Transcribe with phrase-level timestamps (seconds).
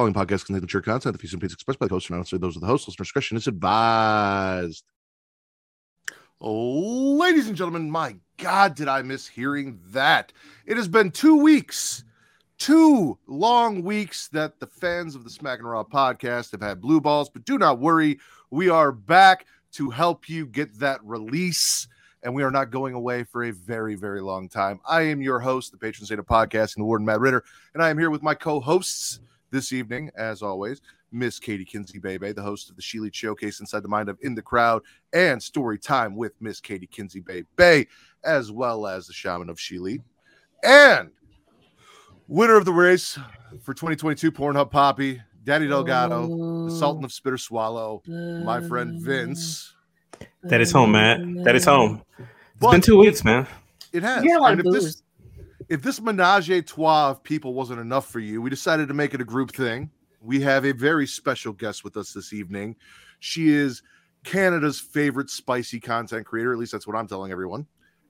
[0.00, 1.12] Following podcast contains mature content.
[1.12, 2.88] The views and opinions expressed by the host are not those of the host.
[2.88, 4.82] Listener discretion is advised.
[6.40, 10.32] Ladies and gentlemen, my God, did I miss hearing that?
[10.64, 12.04] It has been two weeks,
[12.56, 17.02] two long weeks that the fans of the Smack and Raw podcast have had blue
[17.02, 18.18] balls, but do not worry.
[18.50, 21.88] We are back to help you get that release,
[22.22, 24.80] and we are not going away for a very, very long time.
[24.88, 27.90] I am your host, the patron saint of podcasting, the warden Matt Ritter, and I
[27.90, 29.20] am here with my co hosts
[29.50, 30.80] this evening, as always,
[31.12, 34.18] Miss Katie Kinsey Bebe, the host of the She Lead Showcase Inside the Mind of
[34.22, 37.88] In the Crowd, and Story Time with Miss Katie Kinsey Bebe,
[38.24, 40.02] as well as the Shaman of She Lead.
[40.62, 41.10] And
[42.28, 43.18] winner of the race
[43.62, 49.74] for 2022 Pornhub Poppy, Daddy Delgado, the Sultan of Spitter Swallow, my friend Vince.
[50.42, 51.42] That is home, man.
[51.42, 52.02] That is home.
[52.18, 52.28] It's
[52.60, 53.46] But been two weeks, man.
[53.92, 54.22] It has.
[54.22, 55.02] You got And if this, booze.
[55.70, 59.14] If this menage a trois of people wasn't enough for you, we decided to make
[59.14, 59.88] it a group thing.
[60.20, 62.74] We have a very special guest with us this evening.
[63.20, 63.82] She is
[64.24, 66.52] Canada's favorite spicy content creator.
[66.52, 67.66] At least that's what I'm telling everyone,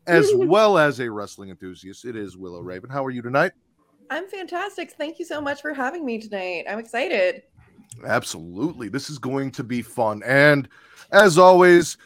[0.07, 2.07] as well as a wrestling enthusiast.
[2.07, 2.67] It is Willow mm-hmm.
[2.67, 2.91] Raven.
[2.91, 3.53] How are you tonight?
[4.09, 4.93] I'm fantastic.
[4.93, 6.65] Thank you so much for having me tonight.
[6.69, 7.43] I'm excited.
[8.07, 8.89] Absolutely.
[8.89, 10.23] This is going to be fun.
[10.25, 10.67] And
[11.13, 11.99] as always,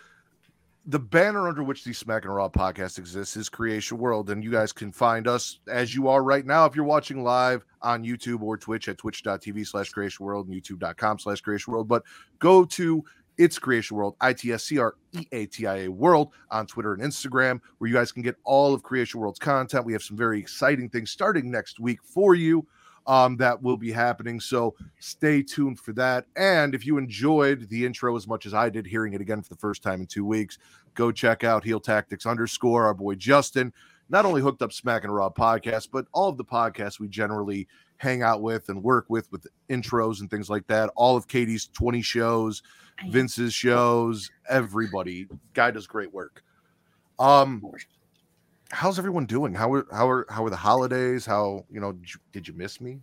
[0.86, 4.28] the banner under which the Smack and Raw podcast exists is Creation World.
[4.28, 7.64] And you guys can find us as you are right now if you're watching live
[7.80, 11.88] on YouTube or Twitch at twitch.tv slash creation world and youtube.com slash creation world.
[11.88, 12.02] But
[12.38, 13.02] go to
[13.36, 16.66] it's Creation World, I T S C R E A T I A World on
[16.66, 19.84] Twitter and Instagram, where you guys can get all of Creation World's content.
[19.84, 22.66] We have some very exciting things starting next week for you
[23.06, 24.40] um, that will be happening.
[24.40, 26.26] So stay tuned for that.
[26.36, 29.48] And if you enjoyed the intro as much as I did, hearing it again for
[29.48, 30.58] the first time in two weeks,
[30.94, 33.72] go check out Heel Tactics underscore our boy Justin.
[34.08, 37.66] Not only hooked up Smack and Raw podcast, but all of the podcasts we generally
[37.96, 40.90] hang out with and work with with intros and things like that.
[40.94, 42.62] All of Katie's 20 shows,
[43.08, 45.26] Vince's shows, everybody.
[45.54, 46.42] Guy does great work.
[47.18, 47.62] Um
[48.70, 49.54] how's everyone doing?
[49.54, 51.26] How are how are how are the holidays?
[51.26, 53.00] How you know did you, did you miss me?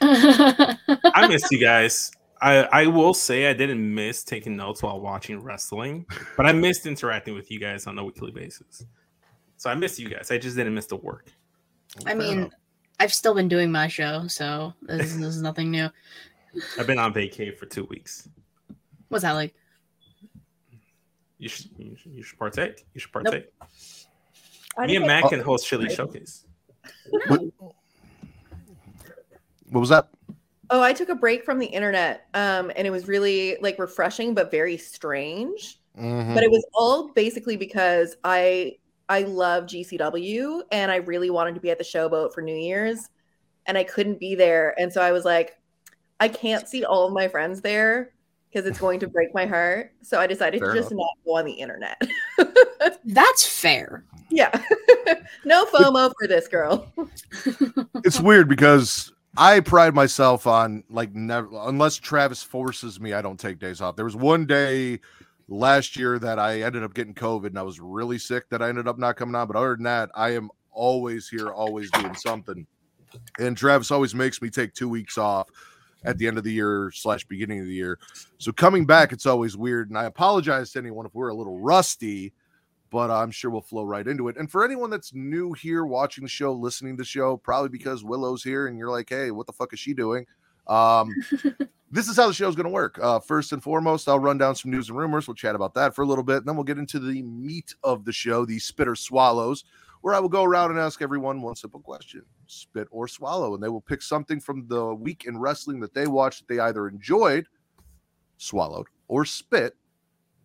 [0.00, 2.10] I missed you guys.
[2.40, 6.86] I, I will say I didn't miss taking notes while watching wrestling, but I missed
[6.86, 8.84] interacting with you guys on a weekly basis.
[9.58, 10.32] So I miss you guys.
[10.32, 11.28] I just didn't miss the work.
[12.04, 12.52] I mean, enough.
[12.98, 15.88] I've still been doing my show, so this, this is nothing new.
[16.76, 18.28] I've been on vacay for two weeks.
[19.08, 19.54] What's that like?
[21.38, 22.84] You should you should, you should partake.
[22.92, 23.52] You should partake.
[23.60, 23.66] I
[24.78, 26.46] Me and Matt can host Chili Showcase.
[27.28, 27.40] what,
[29.70, 30.08] what was that?
[30.70, 34.34] Oh, I took a break from the internet, um, and it was really like refreshing,
[34.34, 35.78] but very strange.
[35.98, 36.34] Mhm.
[36.34, 38.78] But it was all basically because I
[39.08, 43.10] I love GCW, and I really wanted to be at the showboat for New Year's,
[43.66, 45.58] and I couldn't be there, and so I was like,
[46.20, 48.14] I can't see all of my friends there
[48.50, 49.92] because it's going to break my heart.
[50.02, 51.04] So I decided Fair to just enough.
[51.04, 52.00] not go on the internet.
[53.04, 54.04] That's fair.
[54.32, 54.50] Yeah,
[55.44, 56.90] no FOMO for this girl.
[58.04, 63.38] it's weird because I pride myself on like never unless Travis forces me, I don't
[63.38, 63.96] take days off.
[63.96, 65.00] There was one day
[65.48, 68.68] last year that I ended up getting COVID and I was really sick that I
[68.68, 69.46] ended up not coming on.
[69.46, 72.66] But other than that, I am always here, always doing something.
[73.38, 75.48] And Travis always makes me take two weeks off
[76.04, 77.98] at the end of the year slash beginning of the year.
[78.38, 79.90] So coming back, it's always weird.
[79.90, 82.32] And I apologize to anyone if we're a little rusty,
[82.92, 84.36] but I'm sure we'll flow right into it.
[84.36, 88.04] And for anyone that's new here watching the show, listening to the show, probably because
[88.04, 90.26] Willow's here and you're like, hey, what the fuck is she doing?
[90.66, 91.10] Um,
[91.90, 92.98] this is how the show's going to work.
[93.00, 95.26] Uh, first and foremost, I'll run down some news and rumors.
[95.26, 96.36] We'll chat about that for a little bit.
[96.36, 99.64] And then we'll get into the meat of the show, the spitter swallows,
[100.02, 103.54] where I will go around and ask everyone one simple question spit or swallow.
[103.54, 106.60] And they will pick something from the week in wrestling that they watched that they
[106.60, 107.46] either enjoyed,
[108.36, 109.76] swallowed, or spit,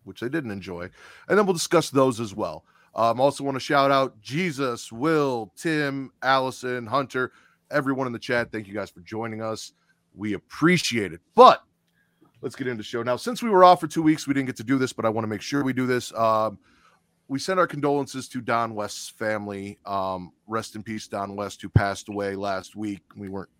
[0.08, 0.88] which they didn't enjoy.
[1.28, 2.64] And then we'll discuss those as well.
[2.94, 7.32] Um, also want to shout out Jesus, Will, Tim, Allison, Hunter,
[7.70, 8.50] everyone in the chat.
[8.50, 9.72] Thank you guys for joining us.
[10.14, 11.20] We appreciate it.
[11.34, 11.62] But
[12.40, 13.16] let's get into the show now.
[13.16, 15.10] Since we were off for two weeks, we didn't get to do this, but I
[15.10, 16.12] want to make sure we do this.
[16.14, 16.58] Um,
[17.28, 19.78] we send our condolences to Don West's family.
[19.84, 23.02] Um, rest in peace, Don West, who passed away last week.
[23.16, 23.50] We weren't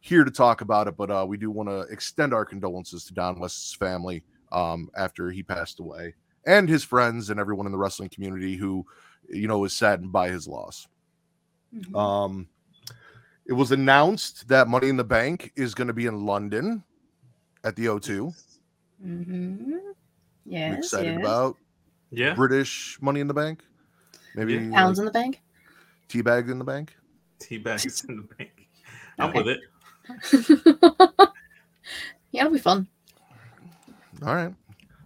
[0.00, 3.14] here to talk about it, but uh, we do want to extend our condolences to
[3.14, 6.14] Don West's family um, after he passed away,
[6.46, 8.86] and his friends and everyone in the wrestling community who,
[9.28, 10.86] you know, was saddened by his loss.
[11.74, 11.94] Mhm.
[11.96, 12.48] Um,
[13.46, 16.82] it was announced that Money in the Bank is going to be in London
[17.64, 18.32] at the O2.
[19.04, 19.72] Mhm.
[19.74, 19.94] I'm
[20.46, 20.78] Yes.
[20.78, 21.20] excited yes.
[21.20, 21.56] about
[22.10, 22.34] Yeah.
[22.34, 23.64] British Money in the Bank.
[24.34, 24.70] Maybe Yeah.
[24.72, 25.42] pounds like, in the bank.
[26.08, 26.96] teabag in the bank.
[27.38, 28.68] Tea bags in the bank.
[29.18, 29.42] I'm Okay.
[29.42, 29.60] with it.
[32.30, 32.86] yeah, it'll be fun.
[34.24, 34.54] All right.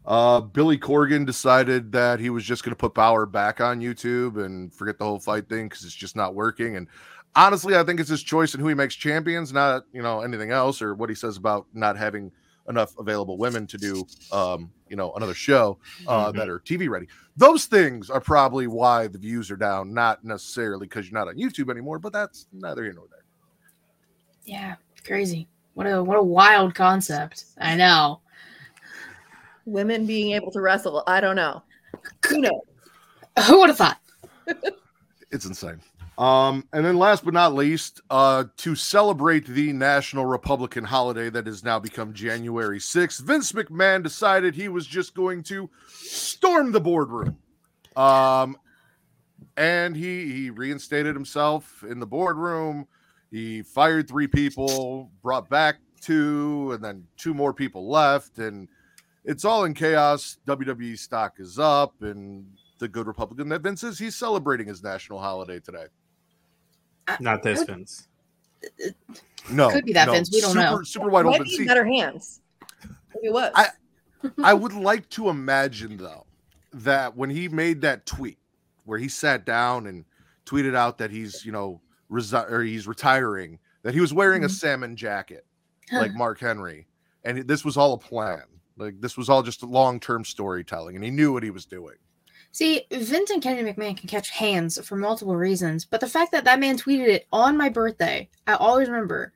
[0.07, 4.43] Uh, Billy Corgan decided that he was just going to put Bauer back on YouTube
[4.43, 6.77] and forget the whole FITE thing because it's just not working.
[6.77, 6.89] And
[7.37, 10.51] honestly, I think it's his choice in who he makes champions, not you know anything
[10.51, 12.33] else or what he says about not having
[12.71, 16.37] enough available women to do um, you know another show uh, Mhm.
[16.37, 17.07] that are TV ready.
[17.37, 21.37] Those things are probably why the views are down, not necessarily because you're not on
[21.37, 21.99] YouTube anymore.
[21.99, 23.25] But that's neither here nor there.
[24.45, 25.49] Yeah, crazy.
[25.75, 27.45] What a what a wild concept.
[27.59, 28.21] I know.
[29.73, 31.63] Women being able to wrestle, I don't know.
[32.29, 32.61] Who knows?
[33.47, 34.01] Who would have thought?
[35.31, 35.81] it's insane.
[36.17, 41.47] Um, and then last but not least, uh, to celebrate the National Republican holiday that
[41.47, 46.81] has now become January 6th, Vince McMahon decided he was just going to storm the
[46.81, 47.37] boardroom.
[47.95, 48.57] Um,
[49.57, 52.87] and he he reinstated himself in the boardroom.
[53.31, 58.69] He fired three people, brought back two, and then two more people left, and
[59.29, 60.39] it's all in chaos.
[60.47, 62.45] WWE stock is up, and
[62.79, 65.87] the good Republican that Vince is, he's celebrating his national holiday today.
[67.21, 67.69] Not this, What?
[67.69, 68.09] Vince.
[69.51, 70.83] No, Could be that, no, Vince, we don't super, know.
[70.83, 72.41] Super wide Might open be better hands.
[73.15, 73.53] Maybe it was.
[73.55, 73.69] I-
[74.43, 76.27] I would like to imagine though
[76.73, 78.37] that when he made that tweet
[78.85, 80.05] where he sat down and
[80.45, 84.49] tweeted out that he's you know resi- or he's retiring, that he was wearing a
[84.49, 84.51] Mhm.
[84.51, 85.47] salmon jacket
[85.93, 86.89] like Mark Henry,
[87.25, 88.43] and this was all a plan.
[88.79, 91.97] Like this was all just long term storytelling, and he knew what he was doing.
[92.53, 96.61] See, Vince Kennedy McMahon can catch hands for multiple reasons, but the fact that that
[96.61, 99.33] man tweeted it on my birthday, I always remember.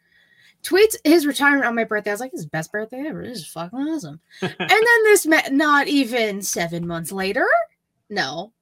[0.62, 2.10] Tweets his retirement on my birthday.
[2.10, 3.26] I was like, his best birthday ever.
[3.26, 7.46] This is fucking awesome." and then this, ma- not even seven months later,
[8.08, 8.52] no,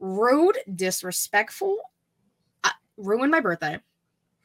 [0.00, 1.76] rude, disrespectful,
[2.64, 3.78] uh, ruined my birthday.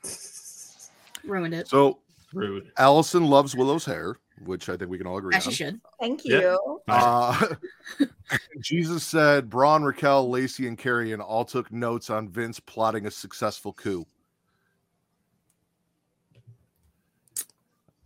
[1.23, 1.67] Ruined it.
[1.67, 1.99] So
[2.33, 2.71] Rude.
[2.77, 5.53] Allison loves Willow's hair, which I think we can all agree As she on.
[5.53, 5.81] should.
[5.99, 6.39] Thank Yeah.
[6.39, 6.81] you.
[6.87, 7.55] Uh,
[8.61, 13.73] Jesus said Braun, Raquel, Lacey, and Karrion all took notes on Vince plotting a successful
[13.73, 14.05] coup.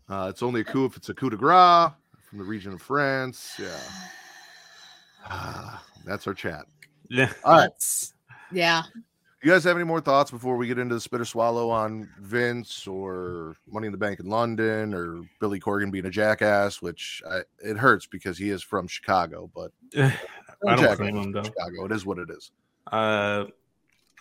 [0.09, 1.91] Uh, it's only a coup if it's a coup de grace
[2.29, 3.53] from the region of France.
[3.59, 3.77] Yeah.
[5.33, 6.65] Ah, that's our chat.
[7.07, 7.31] Yeah.
[7.45, 7.61] All right.
[7.69, 8.13] That's
[8.51, 8.81] yeah.
[9.43, 12.85] You guys have any more thoughts before we get into the spitter swallow on Vince
[12.85, 17.41] or Money in the Bank in London or Billy Corgan being a jackass, which I,
[17.57, 21.41] it hurts because he is from Chicago, but I don't blame him though.
[21.41, 22.51] Chicago, it is what it is.
[22.91, 23.45] Uh,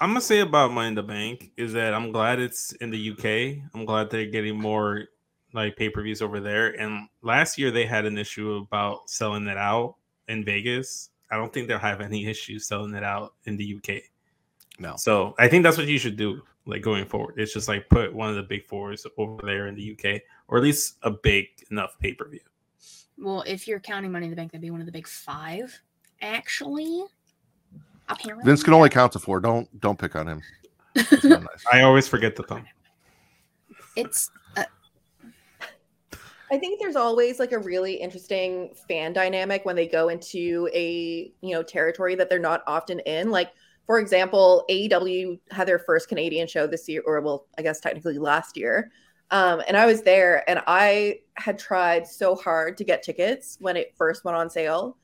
[0.01, 3.11] I'm gonna say about Money in the Bank is that I'm glad it's in the
[3.11, 3.63] UK.
[3.75, 5.05] I'm glad they're getting more
[5.53, 6.81] like pay per views over there.
[6.81, 9.97] And last year they had an issue about selling it out
[10.29, 11.11] in Vegas.
[11.31, 14.03] I don't think they'll have any issues selling it out in the UK.
[14.81, 14.97] No.
[14.97, 17.35] So I think that's what you should do, like going forward.
[17.37, 20.57] It's just like put one of the big fours over there in the UK, or
[20.57, 22.41] at least a big enough pay per view.
[23.19, 25.79] Well, if you're counting Money in the Bank, that'd be one of the big five.
[26.23, 27.05] Actually,
[28.09, 29.39] apparently, Vince can only count to four.
[29.39, 30.43] Don't don't pick on him.
[31.23, 31.65] Nice.
[31.71, 32.65] I always forget the thumb.
[33.95, 34.65] It's uh,
[36.51, 41.33] I think there's always like a really interesting fan dynamic when they go into a
[41.43, 43.31] you know territory that they're not often in.
[43.31, 43.53] Like
[43.91, 48.19] for example, AEW had their first Canadian show this year, or well, I guess technically
[48.19, 48.93] last year.
[49.33, 53.77] Um, and I was there, and I had tried so hard to get tickets when
[53.77, 54.97] it first went on sale.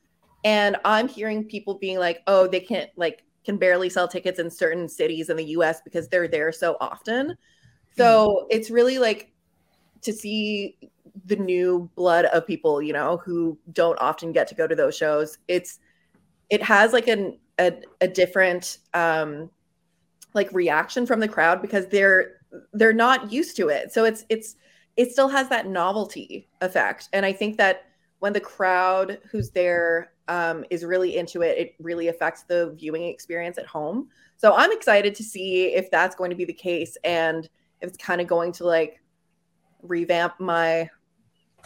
[0.45, 4.49] And I'm hearing people being like, "Oh, they can't like can barely sell tickets in
[4.49, 5.81] certain cities in the U.S.
[5.83, 7.37] because they're there so often."
[7.97, 9.33] So it's really like
[10.03, 10.79] to see
[11.25, 14.97] the new blood of people, you know, who don't often get to go to those
[14.97, 15.39] shows.
[15.49, 15.81] It's
[16.51, 19.51] it has like an a, a different um
[20.35, 22.37] like reaction from the crowd because they're
[22.73, 23.93] they're not used to it.
[23.93, 24.57] So it's it's
[24.97, 27.09] it still has that novelty effect.
[27.13, 27.85] And I think that
[28.21, 33.05] when the crowd who's there um, is really into it, it really affects the viewing
[33.05, 34.09] experience at home.
[34.37, 37.49] So I'm excited to see if that's going to be the case and
[37.81, 39.01] if it's kind of going to like
[39.83, 40.89] revamp my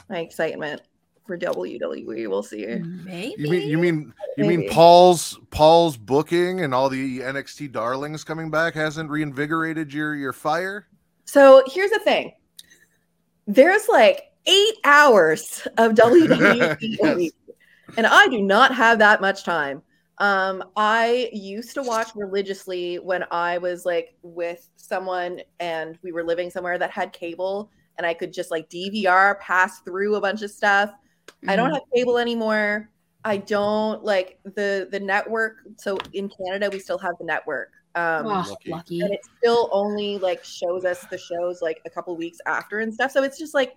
[0.09, 0.83] my excitement
[1.31, 2.29] for WWE.
[2.29, 2.67] We'll see.
[2.67, 3.35] Maybe.
[3.39, 8.51] You mean you mean you mean Paul's Paul's booking and all the NXT darlings coming
[8.51, 10.89] back hasn't reinvigorated your your fire?
[11.27, 12.33] So here's the thing.
[13.47, 17.31] There's like eight hours of WWE Yes.
[17.97, 19.81] and I do not have that much time.
[20.19, 26.25] Um, I used to watch religiously when I was like with someone and we were
[26.25, 30.43] living somewhere that had cable, and I could just like DVR pass through a bunch
[30.43, 30.91] of stuff.
[31.49, 31.75] I don't Mhm.
[31.75, 32.91] have cable anymore.
[33.25, 35.59] I don't like the the network.
[35.77, 37.71] So in Canada, we still have the network.
[37.95, 38.71] Um, Oh, lucky.
[38.71, 39.01] lucky.
[39.01, 42.95] and it still only like shows us the shows like a couple weeks after and
[42.95, 43.75] stuff so it's just like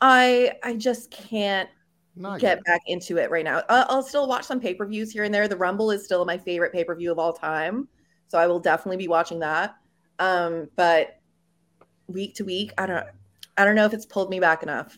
[0.00, 1.68] i i just can't
[2.14, 2.64] No, I get it.
[2.64, 5.56] back into it right now i'll, I'll still watch some pay-per-views here and there the
[5.56, 7.88] rumble is still my favorite pay-per-view of all time
[8.28, 9.74] so i will definitely be watching that
[10.20, 11.18] um but
[12.06, 13.06] week to week i don't
[13.58, 14.96] i don't know if it's pulled me back enough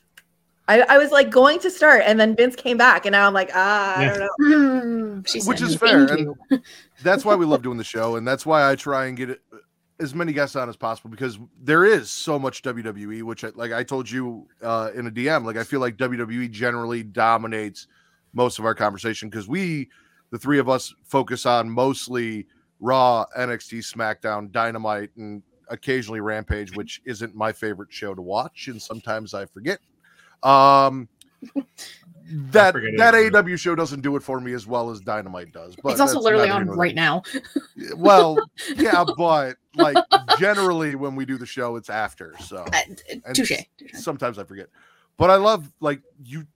[0.67, 3.35] I, I was like going to start and then Vince came back and now I'm
[3.35, 6.35] like ah I don't know Hmm, Which is fair, and-
[7.03, 9.43] That's why we love doing the show, and that's why I try and get it,
[10.01, 13.23] as many guests on as possible because there is so much WWE.
[13.23, 16.51] Which, I, like I told you uh, in a DM, like I feel like WWE
[16.51, 17.87] generally dominates
[18.33, 19.89] most of our conversation because we,
[20.31, 22.47] the three of us, focus on mostly
[22.81, 28.81] Raw, NXT, SmackDown, Dynamite, and occasionally Rampage, which isn't my favorite show to watch, and
[28.81, 29.79] sometimes I forget.
[30.43, 31.09] Um,
[32.27, 33.31] that that too.
[33.31, 35.77] AEW show doesn't do it for me as well as Dynamite does.
[35.83, 37.23] But it's also literally on here right now.
[37.97, 38.39] Well,
[38.77, 39.97] yeah, but like
[40.39, 42.35] generally when we do the show, it's after.
[42.41, 43.53] So Uh, Touche.
[43.95, 44.69] sometimes I forget.
[45.17, 46.47] But I love like you.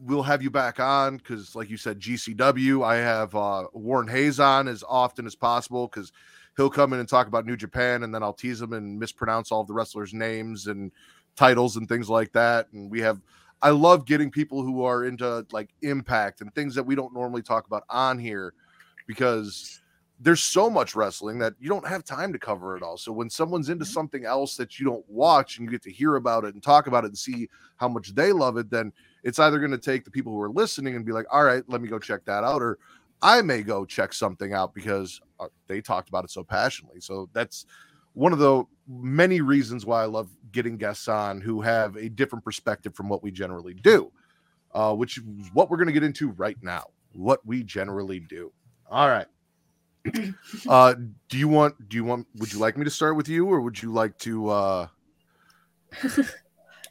[0.00, 2.82] We'll have you back on because, like you said, GCW.
[2.82, 6.10] I have uh, Warren Hayes on as often as possible because
[6.56, 9.52] he'll come in and talk about New Japan, and then I'll tease him and mispronounce
[9.52, 10.90] all of the wrestlers' names and
[11.36, 12.68] titles and things like that.
[12.72, 13.20] And we have.
[13.62, 17.40] I love getting people who are into like impact and things that we don't normally
[17.40, 18.52] talk about on here
[19.06, 19.80] because
[20.20, 22.96] there's so much wrestling that you don't have time to cover it all.
[22.96, 26.16] So when someone's into something else that you don't watch and you get to hear
[26.16, 29.38] about it and talk about it and see how much they love it, then it's
[29.38, 31.80] either going to take the people who are listening and be like, all right, let
[31.80, 32.78] me go check that out, or
[33.22, 37.00] I may go check something out because uh, they talked about it so passionately.
[37.00, 37.66] So that's
[38.12, 42.44] one of the many reasons why I love getting guests on who have a different
[42.44, 44.12] perspective from what we generally do,
[44.74, 46.84] uh, which is what we're going to get into right now.
[47.12, 48.52] What we generally do.
[48.90, 49.26] All right.
[50.68, 50.94] Uh,
[51.28, 51.88] do you want?
[51.88, 52.26] Do you want?
[52.36, 54.48] Would you like me to start with you, or would you like to?
[54.48, 54.86] uh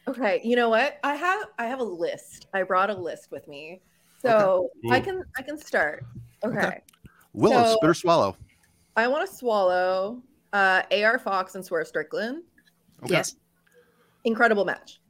[0.06, 0.98] Okay, you know what?
[1.02, 2.46] I have I have a list.
[2.52, 3.80] I brought a list with me.
[4.20, 6.04] So I can I can start.
[6.44, 6.58] Okay.
[6.58, 6.80] Okay.
[7.32, 8.36] Willow, So- spit or swallow?
[8.96, 10.22] I want to swallow
[10.54, 12.42] uh AR Fox and Swerve Strickland.
[13.02, 13.12] Okay.
[13.12, 13.36] Yes.
[14.24, 15.00] Incredible match.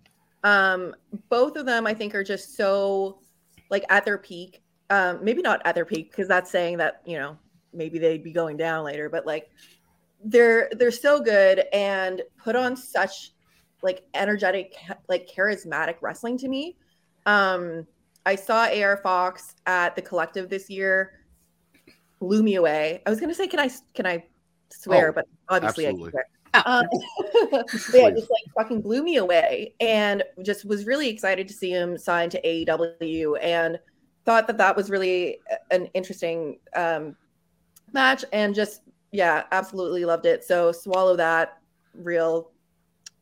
[0.43, 0.97] Um
[1.29, 3.21] both of them I think are just so
[3.71, 4.63] like at their peak.
[4.91, 7.39] Um maybe not at their peak because that's saying that, you know,
[7.73, 9.51] maybe they'd be going down later, but like
[10.25, 13.33] they're they're so good and put on such
[13.83, 14.75] like energetic
[15.09, 16.77] like charismatic wrestling to me
[17.27, 17.87] um
[18.25, 21.21] i saw ar fox at the collective this year
[22.21, 24.25] blew me away i was gonna say can i can i
[24.81, 26.09] swear Oh, but obviously absolutely.
[26.09, 26.27] i can swear
[26.67, 26.87] um,
[27.93, 31.99] yeah, just like fucking blew me away, and just was really excited to see him
[31.99, 33.77] sign to AEW, and
[34.25, 35.41] thought that that was really
[35.73, 37.17] an interesting um,
[37.93, 40.45] match, and just yeah, absolutely loved it.
[40.45, 41.59] So swallow that,
[41.95, 42.51] real,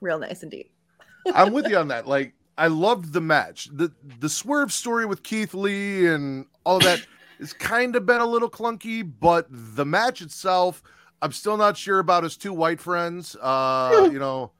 [0.00, 0.68] real nice indeed.
[1.34, 2.06] I'm with you on that.
[2.06, 3.68] Like, I loved the match.
[3.72, 7.06] the The swerve story with Keith Lee and all of that
[7.38, 10.82] has kind of been a little clunky, but the match itself,
[11.22, 13.36] I'm still not sure about his two white friends.
[13.40, 14.50] Uh, you know,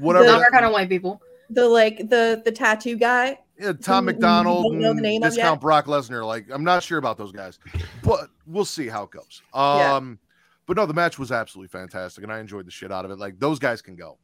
[0.00, 0.24] whatever.
[0.24, 1.20] Now The- we're kind of white people.
[1.50, 3.38] The like the the tattoo guy.
[3.58, 5.60] Yeah, Tom who McDonald don't know the name discount yet.
[5.60, 6.26] Brock Lesnar.
[6.26, 7.58] Like, I'm not sure about those guys,
[8.02, 9.42] but we'll see how it goes.
[9.54, 9.94] Yeah.
[9.96, 10.18] Um,
[10.66, 13.18] but no, the match was absolutely fantastic, and I enjoyed the shit out of it.
[13.18, 14.16] Like, those guys can go.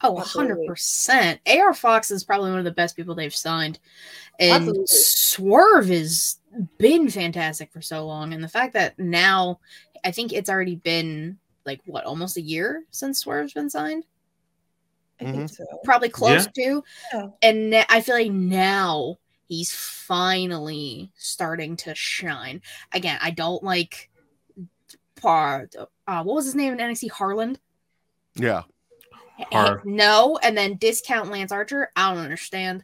[0.00, 0.68] Oh, Absolutely.
[0.68, 1.38] 100%.
[1.58, 3.80] AR Fox is probably one of the best people they've signed.
[4.38, 4.86] And Absolutely.
[4.86, 6.36] Swerve has
[6.78, 8.32] been fantastic for so long.
[8.32, 9.58] And the fact that now,
[10.08, 14.04] I think it's already been like what, almost a year since Swerve's been signed?
[15.20, 15.32] I Mm-hmm.
[15.32, 15.64] think so.
[15.84, 16.82] Probably close to.
[17.12, 17.26] Yeah.
[17.42, 22.62] And na- I feel like now he's finally starting to shine.
[22.92, 24.08] Again, I don't like
[25.20, 25.74] part.
[26.06, 27.10] Uh, what was his name in NXT?
[27.10, 27.58] Harland?
[28.36, 28.62] Yeah.
[29.52, 29.82] Har.
[29.84, 31.90] No, and then discount Lance Archer.
[31.96, 32.82] I don't understand.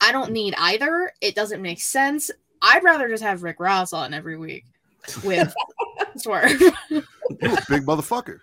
[0.00, 1.12] I don't need either.
[1.20, 2.30] It doesn't make sense.
[2.62, 4.64] I'd rather just have Rick Ross on every week
[5.24, 5.52] with
[6.22, 6.58] Swerve.
[6.90, 8.38] Big motherfucker.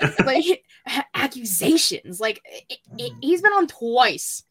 [0.24, 0.64] like
[1.14, 2.20] accusations.
[2.20, 4.42] Like it, it, he's been on twice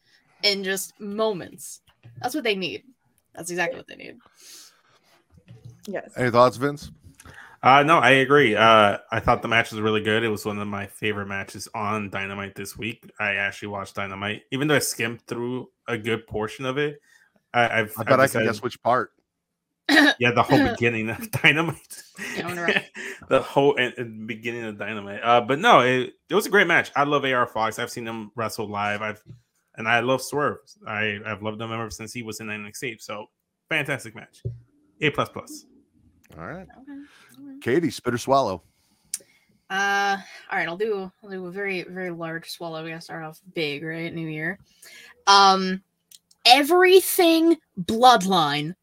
[0.42, 1.80] in just moments.
[2.20, 2.84] That's what they need.
[3.34, 4.16] That's exactly what they need.
[5.86, 6.12] Yes.
[6.16, 6.90] Any thoughts, Vince?
[7.62, 8.54] Uh, no, I agree.
[8.54, 10.22] Uh, I thought the match was really good.
[10.22, 13.10] It was one of my favorite matches on Dynamite this week.
[13.18, 17.00] I actually watched Dynamite, even though I skimmed through a good portion of it.
[17.52, 19.12] I, I've I bet I can decided- guess which part.
[20.18, 22.02] yeah, the whole beginning of Dynamite,
[22.42, 22.84] right.
[23.28, 25.20] the whole and, and beginning of Dynamite.
[25.22, 26.90] Uh, but no, it, it was a great match.
[26.96, 27.78] I love AR Fox.
[27.78, 29.02] I've seen him wrestle live.
[29.02, 29.22] I've
[29.76, 30.58] and I love Swerve.
[30.86, 33.00] I I've loved him ever since he was in NXT.
[33.00, 33.26] So
[33.68, 34.42] fantastic match.
[35.00, 35.66] A plus plus.
[36.36, 36.66] All right.
[36.82, 37.58] Okay.
[37.60, 38.62] Katie, spit or swallow.
[39.68, 40.16] Uh,
[40.50, 42.82] all right, I'll do I'll do a very very large swallow.
[42.82, 44.12] We gotta start off big, right?
[44.12, 44.58] New year.
[45.26, 45.82] Um,
[46.44, 48.74] everything bloodline.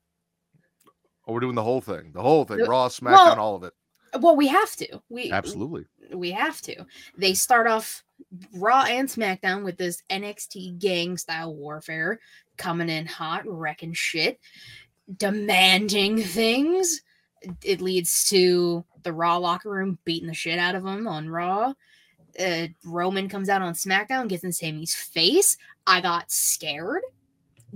[1.28, 2.12] Oh, we're doing the whole thing.
[2.14, 2.60] The whole thing.
[2.66, 3.74] Raw, SmackDown, well- all of it.
[4.20, 5.02] Well, we have to.
[5.10, 5.86] We Absolutely.
[6.14, 6.86] we have to.
[7.18, 8.04] They start off
[8.54, 12.20] Raw and SmackDown with this NXT gang style warfare
[12.58, 14.40] coming in hot, wrecking shit,
[15.18, 17.02] demanding things.
[17.64, 21.74] It leads to the Raw locker room beating the shit out of them on Raw.
[22.40, 25.58] Uh, Roman comes out on SmackDown, gets in Sami's face.
[25.86, 27.02] I got scared.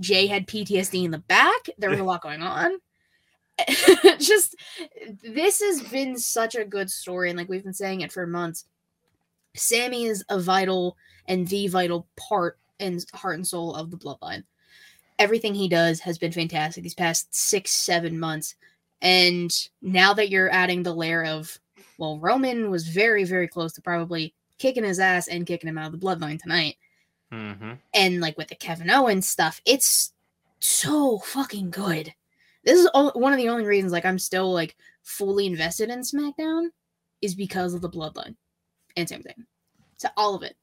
[0.00, 1.68] Jey had PTSD in the back.
[1.78, 2.78] There was a lot going on.
[4.18, 4.56] Just
[5.22, 8.64] this has been such a good story, and like we've been saying it for months.
[9.54, 10.96] Sami is a vital
[11.26, 14.44] and the vital part and heart and soul of the bloodline.
[15.18, 18.54] Everything he does has been fantastic these past six, seven months.
[19.02, 21.58] And now that you're adding the layer of,
[21.98, 25.92] well, Roman was very, very close to probably kicking his ass and kicking him out
[25.92, 26.76] of the bloodline tonight.
[27.32, 27.72] Mm-hmm.
[27.94, 30.12] And like with the Kevin Owens stuff, it's
[30.60, 32.14] so fucking good.
[32.68, 36.00] This is all, one of the only reasons like I'm still like fully invested in
[36.00, 36.68] SmackDown
[37.22, 38.36] is because of the bloodline
[38.94, 39.46] and same thing.
[39.96, 40.54] So all of it,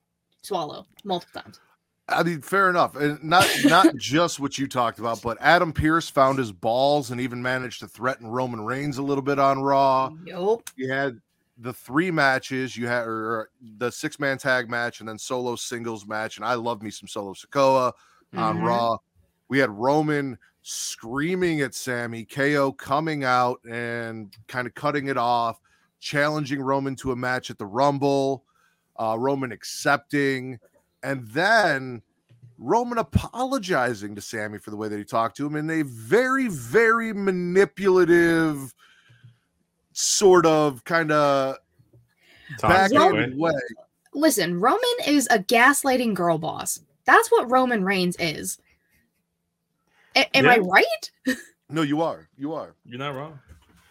[0.43, 1.59] swallow multiple times.
[2.07, 2.95] I mean, fair enough.
[2.95, 7.19] And not not just what you talked about, but Adam Pearce found his balls and
[7.19, 10.11] even managed to threaten Roman Reigns a little bit on Raw.
[10.25, 10.69] Yup.
[10.75, 11.19] You had
[11.57, 16.05] the three matches, you had or the six man tag match and then solo singles
[16.05, 16.37] match.
[16.37, 17.93] And I love me some solo Sikoa
[18.35, 18.63] on Mhm.
[18.63, 18.97] Raw.
[19.49, 25.61] We had Roman screaming at Sami, KO coming out and kind of cutting it off,
[25.99, 28.43] challenging Roman to a match at the Rumble,
[28.99, 30.59] uh, Roman accepting,
[31.03, 32.01] and then
[32.57, 36.47] Roman apologizing to Sami for the way that he talked to him in a very,
[36.47, 38.73] very manipulative,
[39.93, 41.57] sort of kind of
[42.59, 43.53] backhanded way.
[44.15, 46.79] Listen, Roman is a gaslighting girl boss.
[47.05, 48.57] That's what Roman Reigns is.
[50.15, 51.11] A- am I right?
[51.69, 52.29] No, you are.
[52.37, 52.75] You are.
[52.85, 53.39] You're not wrong.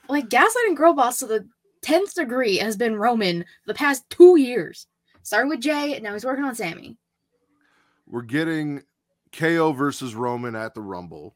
[0.09, 1.49] Like gaslighting girl boss to the
[1.83, 4.87] tenth degree has been Roman the past two years.
[5.25, 6.97] Started with Jey, and now he's working on Sami.
[8.07, 8.83] we're getting
[9.33, 11.35] KO versus Roman at the Rumble.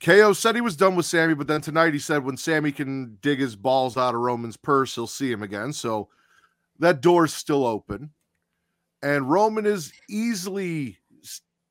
[0.00, 3.18] KO said he was done with Sami, but then tonight he said when Sami can
[3.20, 5.72] dig his balls out of Roman's purse, he'll see him again.
[5.72, 6.08] So
[6.78, 8.10] that door's still open.
[9.02, 10.97] And Roman is easily s-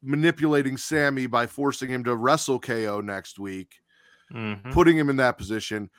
[0.07, 3.75] manipulating Sami by forcing him to wrestle KO next week,
[4.33, 4.71] Mhm.
[4.71, 5.89] putting him in that position.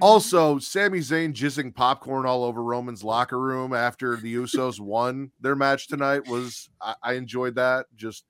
[0.00, 5.54] Also, Sami Zayn jizzing popcorn all over Roman's locker room after the Usos won their
[5.56, 7.86] match tonight was I, I enjoyed that.
[7.96, 8.24] Just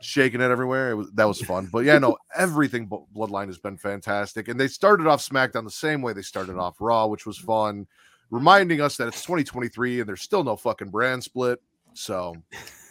[0.00, 0.90] shaking it everywhere.
[0.92, 1.68] It was that was fun.
[1.72, 4.48] But yeah, no, everything Blo- Bloodline has been fantastic.
[4.48, 7.86] And they started off SmackDown the same way they started off Raw, which was fun,
[8.30, 11.60] reminding us that it's 2023 and there's still no fucking brand split.
[11.94, 12.36] So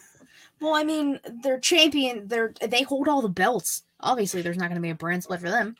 [0.60, 2.26] Well, I mean, they're champion.
[2.28, 3.82] They're they hold all the belts.
[4.00, 5.76] Obviously, there's not going to be a brand split for them.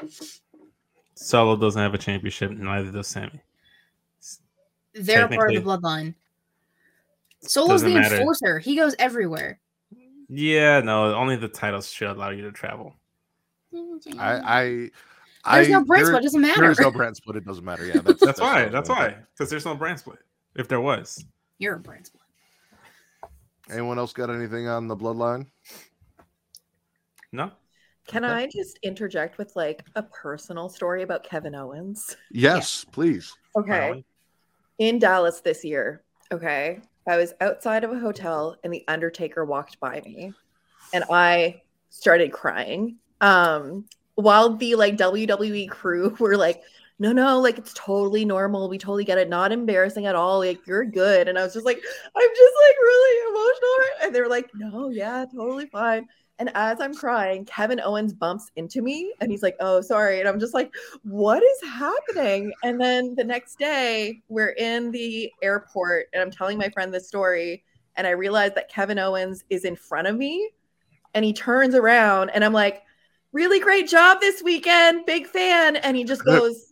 [1.15, 3.41] Solo doesn't have a championship, neither does Sami.
[4.95, 6.15] They're part of the bloodline.
[7.41, 8.17] Solo's Doesn't the matter.
[8.17, 8.59] enforcer.
[8.59, 9.61] He goes everywhere.
[10.29, 12.95] Yeah, no, only the titles should allow you to travel.
[14.19, 14.91] I
[15.45, 16.23] I There's I, no brand there- split.
[16.23, 16.61] It doesn't matter.
[16.63, 17.37] There is no brand split.
[17.37, 17.87] It doesn't matter.
[17.87, 18.47] Yeah, that's That's why.
[18.47, 19.17] what I was That's gonna why.
[19.35, 20.19] Because there's no brand split.
[20.57, 21.25] If there was,
[21.59, 22.18] You're a brand split.
[23.69, 23.75] Say.
[23.75, 25.47] Anyone else got anything on the bloodline?
[27.33, 27.51] no.
[28.07, 28.33] Can Okay.
[28.33, 32.17] I just interject with like a personal story about Kevin Owens?
[32.31, 33.35] Yes, please.
[33.55, 33.71] Okay.
[33.71, 34.05] Finally.
[34.79, 39.79] In Dallas this year, okay, I was outside of a hotel and the Undertaker walked
[39.81, 40.33] by me
[40.95, 42.97] and I started crying.
[43.21, 46.63] Um, while the like WWE crew were like,
[47.01, 48.69] no, no, like it's totally normal.
[48.69, 49.29] We totally get it.
[49.29, 50.39] Not embarrassing at all.
[50.39, 51.29] Like you're good.
[51.29, 53.71] And I was just like, I'm just like really emotional.
[53.79, 56.07] right- And they were like, no, yeah, totally fine.
[56.41, 60.21] And as I'm crying, Kevin Owens bumps into me and he's like, Oh, sorry.
[60.21, 62.53] And I'm just like, What is happening?
[62.63, 67.09] And then the next day, we're in the airport and I'm telling my friend this
[67.09, 67.65] story.
[67.97, 70.49] And I realize that Kevin Owens is in front of me
[71.15, 72.83] and he turns around and I'm like,
[73.33, 75.07] Really great job this weekend.
[75.07, 75.77] Big fan.
[75.77, 76.68] And he just goes,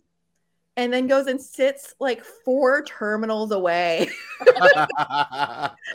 [0.77, 4.09] and then goes and sits like four terminals away.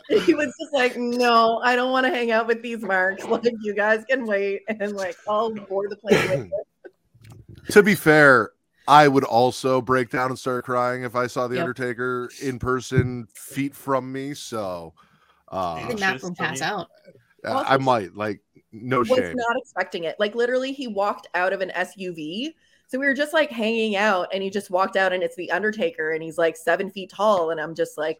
[0.09, 3.23] he was just like, no, I don't want to hang out with these marks.
[3.23, 6.51] Like, you guys can wait, and like, I'll board the plane.
[7.69, 8.51] to be fair,
[8.85, 11.61] I would also break down and start crying if I saw the Yep.
[11.61, 14.33] Undertaker in person, feet from me.
[14.33, 14.93] So,
[15.49, 16.67] I uh, think Matt Just will pass me.
[16.67, 16.89] out.
[17.45, 18.41] I might like
[18.73, 19.35] no was shame.
[19.35, 20.15] not expecting it.
[20.19, 22.53] Like literally, he walked out of an SUV.
[22.87, 25.51] So we were just like hanging out, and he just walked out, and it's the
[25.51, 28.19] Undertaker, and he's like seven feet tall, and I'm just like,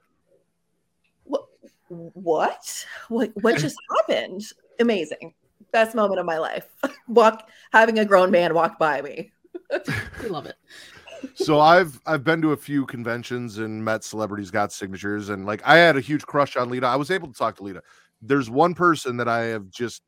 [1.25, 1.45] what?
[1.89, 2.85] What?
[3.09, 3.31] What?
[3.41, 4.43] What just happened?
[4.79, 5.33] Amazing,
[5.71, 6.67] best moment of my life.
[7.07, 9.31] Walk, having a grown man walk by me.
[10.21, 10.55] We love it.
[11.35, 15.61] so I've I've been to a few conventions and met celebrities, got signatures, and like
[15.65, 16.87] I had a huge crush on Lita.
[16.87, 17.81] I was able to talk to Lita.
[18.21, 20.01] There's one person that I have just,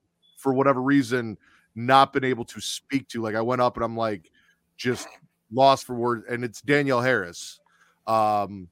[0.45, 1.35] for whatever reason,
[1.73, 3.19] not been able to speak to.
[3.19, 4.29] Like I went up and I'm like,
[4.77, 5.07] just
[5.51, 7.59] lost for words, and it's Danielle Harris.
[8.05, 8.67] Um,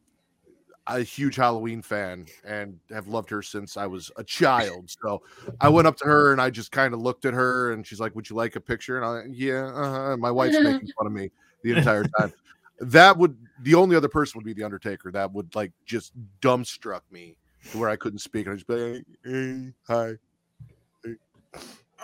[0.85, 4.95] a huge Halloween fan and have loved her since I was a child.
[5.01, 5.23] So
[5.59, 7.99] I went up to her and I just kind of looked at her and she's
[7.99, 10.11] like, "Would you like a picture?" And I, yeah, uh-huh.
[10.11, 11.31] And my wife's making fun of me
[11.63, 12.31] the entire time.
[12.79, 15.09] That would the only other person would be the Undertaker.
[15.11, 17.37] That would like just dumbstruck me
[17.71, 18.47] to where I couldn't speak.
[18.47, 20.17] And I just be like, hey, hi.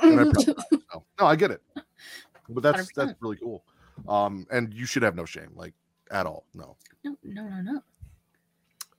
[0.02, 0.56] And I probably-
[0.94, 1.62] No, no, I get it,
[2.50, 3.16] but that's that's 100%.
[3.20, 3.64] really cool.
[4.08, 5.74] Um, and you should have no shame, like
[6.12, 6.46] at all.
[6.54, 7.82] No, no, no, no, no.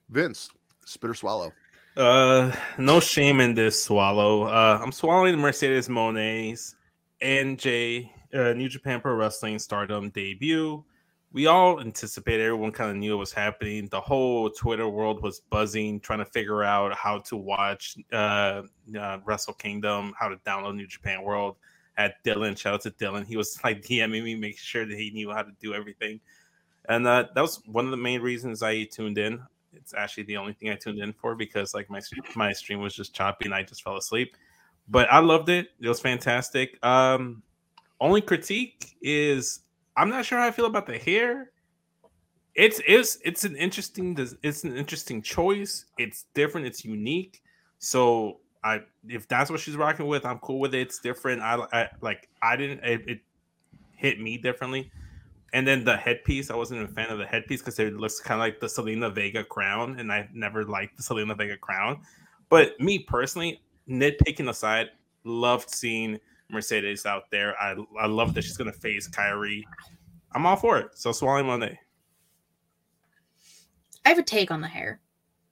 [0.09, 0.49] Vince,
[0.85, 1.51] spit or swallow.
[1.97, 4.43] Uh, no shame in this swallow.
[4.43, 6.75] Uh, I'm swallowing Mercedes Moné's
[7.21, 10.83] NJ uh, New Japan Pro Wrestling Stardom debut.
[11.33, 12.43] We all anticipated.
[12.43, 13.87] Everyone kind of knew it was happening.
[13.89, 18.63] The whole Twitter world was buzzing, trying to figure out how to watch uh,
[18.99, 21.55] uh, Wrestle Kingdom, how to download New Japan World.
[21.97, 23.25] At Dylan, shout out to Dylan.
[23.25, 26.19] He was like DMing me, making sure that he knew how to do everything.
[26.89, 29.41] And uh, that was one of the main reasons I tuned in
[29.73, 32.01] it's actually the only thing I tuned in for because like my
[32.35, 34.35] my stream was just choppy and I just fell asleep.
[34.87, 35.69] But I loved it.
[35.79, 36.83] It was fantastic.
[36.83, 37.43] Um
[37.99, 39.61] only critique is
[39.95, 41.51] I'm not sure how I feel about the hair.
[42.55, 45.85] It's it's it's an interesting it's an interesting choice.
[45.97, 47.41] It's different, it's unique.
[47.79, 50.81] So I if that's what she's rocking with, I'm cool with it.
[50.81, 51.41] It's different.
[51.41, 53.19] I, I like I didn't it, it
[53.95, 54.91] hit me differently.
[55.53, 58.39] And then the headpiece, I wasn't a fan of the headpiece because it looks kind
[58.39, 62.01] of like the Zelina Vega crown, and I never liked the Zelina Vega crown.
[62.49, 64.91] But me personally, nitpicking aside,
[65.25, 66.19] loved seeing
[66.51, 67.55] Mercedes out there.
[67.61, 69.63] I I love that she's gonna face Kairi.
[70.33, 70.89] I'm all for it.
[70.95, 71.77] So swallowing Moné.
[74.05, 74.99] I have a take on the hair.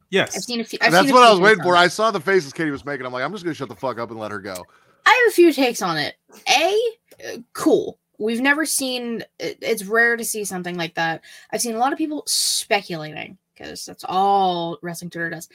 [0.10, 0.80] Yes, I've seen a few.
[0.82, 1.76] I've That's seen a what I was waiting for.
[1.76, 1.78] it.
[1.78, 3.06] I saw the faces Katie was making.
[3.06, 4.66] I'm like, I'm just gonna shut the fuck up and let her go.
[5.06, 6.16] I have a few takes on it.
[6.50, 6.80] A,
[7.28, 8.00] uh, cool.
[8.18, 9.24] We've never seen.
[9.40, 11.22] It's rare to see something like that.
[11.52, 15.48] I've seen a lot of people speculating because that's all wrestling Twitter does.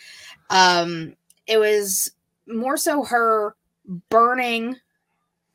[0.50, 2.12] Um, it was
[2.46, 3.56] more so her
[4.08, 4.76] burning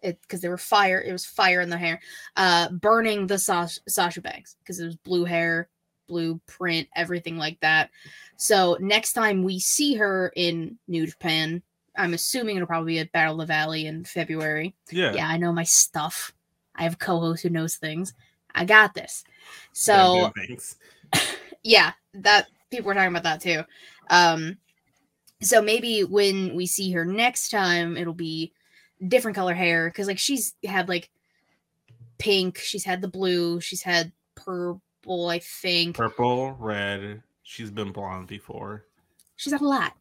[0.01, 1.01] it because there were fire.
[1.01, 1.99] It was fire in the hair.
[2.35, 5.69] Uh, burning the Sasha, Sasha Banks because it was blue hair,
[6.07, 7.89] blue print, everything like that.
[8.37, 11.61] So next time we see her in New Japan,
[11.95, 14.75] I'm assuming it'll probably be at Battle of the Valley in February.
[14.91, 15.13] Yeah.
[15.13, 16.33] Yeah, I know my stuff.
[16.75, 18.13] I have a co-host who knows things.
[18.55, 19.23] I got this.
[19.73, 20.59] So good
[21.63, 23.63] yeah, that people were talking about that too.
[24.09, 24.57] Um,
[25.41, 28.53] so maybe when we see her next time, it'll be
[29.07, 31.09] different color hair because like she's had like
[32.17, 35.95] pink, she's had the blue, she's had purple, I think.
[35.97, 37.23] Purple, red.
[37.43, 38.85] She's been blonde before.
[39.35, 39.93] She's had a lot.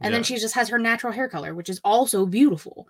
[0.00, 0.18] And Yeah.
[0.18, 2.88] then she just has her natural hair color, which is also beautiful.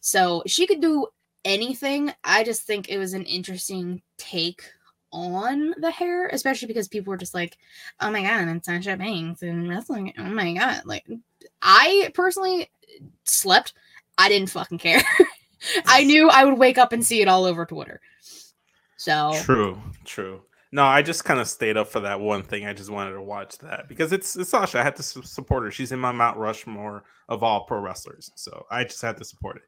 [0.00, 1.06] So she could do
[1.44, 2.12] anything.
[2.24, 4.62] I just think it was an interesting take
[5.12, 7.56] on the hair, especially because people were just like,
[8.00, 10.82] "Oh my god, it's Sasha Banks and wrestling." Oh my god!
[10.84, 11.06] Like,
[11.62, 12.70] I personally
[13.24, 13.74] slept.
[14.20, 15.02] I didn't fucking care.
[15.86, 18.00] I knew I would wake up and see it all over Twitter.
[18.96, 20.42] So True, true.
[20.72, 22.66] No, I just kind of stayed up for that one thing.
[22.66, 24.78] I just wanted to watch that because it's, it's Sasha.
[24.78, 25.70] I had to su- support her.
[25.70, 29.56] She's in my Mount Rushmore of all pro wrestlers, so I just had to support
[29.56, 29.62] it.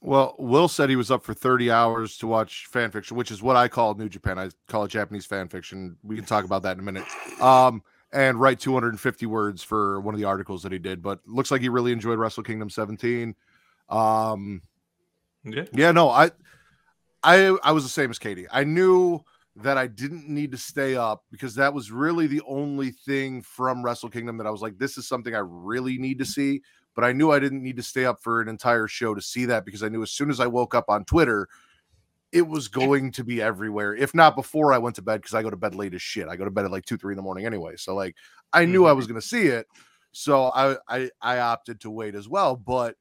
[0.00, 3.42] Well, Will said he was up for 30 hours to watch fan fiction, which is
[3.42, 4.38] what I call New Japan.
[4.38, 5.96] I call it Japanese fan fiction.
[6.04, 7.04] We can talk about that in a minute.
[7.40, 11.02] Um, and write 250 words for one of the articles that he did.
[11.02, 13.34] But looks like he really enjoyed Wrestle Kingdom 17.
[13.88, 14.62] Um,
[15.44, 15.64] Yeah.
[15.72, 16.30] Yeah, no, I
[17.22, 18.46] I I was the same as Katie.
[18.50, 19.20] I knew
[19.56, 23.82] that I didn't need to stay up because that was really the only thing from
[23.82, 26.60] Wrestle Kingdom that I was like, this is something I really need to see.
[26.94, 29.46] But I knew I didn't need to stay up for an entire show to see
[29.46, 31.48] that because I knew as soon as I woke up on Twitter,
[32.32, 33.94] it was going to be everywhere.
[33.94, 36.28] If not before I went to bed, because I go to bed late as shit.
[36.28, 37.76] I go to bed at like two, three in the morning anyway.
[37.76, 38.16] So like
[38.52, 39.66] I knew I was gonna see it.
[40.12, 42.56] So I I I opted to wait as well.
[42.56, 42.96] But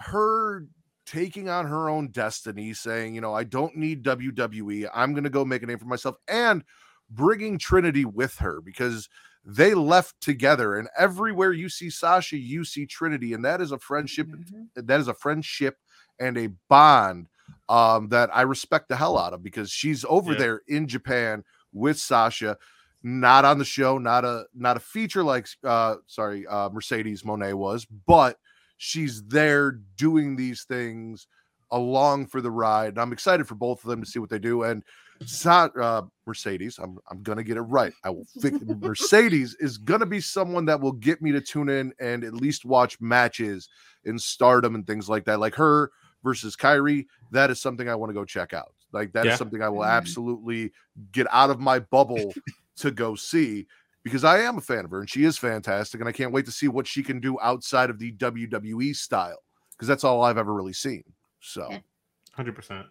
[0.00, 0.66] her
[1.06, 4.88] taking on her own destiny, saying, you know, I don't need WWE.
[4.92, 6.64] I'm going to go make a name for myself and
[7.10, 9.08] bringing Trinity with her because
[9.44, 10.76] they left together.
[10.76, 13.32] And everywhere you see Sasha, you see Trinity.
[13.32, 14.26] And that is a friendship.
[14.26, 14.68] Mhm.
[14.74, 15.78] That is a friendship
[16.18, 17.28] and a bond
[17.68, 20.38] um, that I respect the hell out of because she's over Yeah.
[20.38, 22.56] there in Japan with Sasha.
[23.04, 27.54] Not on the show, not a not a feature like uh sorry, uh Mercedes Moné
[27.54, 28.36] was, but
[28.76, 31.26] she's there doing these things
[31.70, 32.90] along for the ride.
[32.90, 34.62] And I'm excited for both of them to see what they do.
[34.62, 34.82] And
[35.24, 37.92] Sa- uh, Mercedes, I'm I'm gonna get it right.
[38.04, 41.92] I will fix Mercedes is gonna be someone that will get me to tune in
[41.98, 43.68] and at least watch matches
[44.04, 45.40] in stardom and things like that.
[45.40, 45.90] Like her
[46.22, 48.74] versus Kairi, that is something I want to go check out.
[48.92, 49.36] Like that is Yeah.
[49.36, 49.96] something I will Mhm.
[49.96, 50.72] absolutely
[51.12, 52.34] get out of my bubble
[52.76, 53.66] to go see
[54.06, 56.00] because I am a fan of her and she is fantastic.
[56.00, 59.42] And I can't wait to see what she can do outside of the WWE style
[59.72, 61.02] because that's all I've ever really seen.
[61.40, 61.80] So Yeah.
[62.34, 62.86] Hundred percent.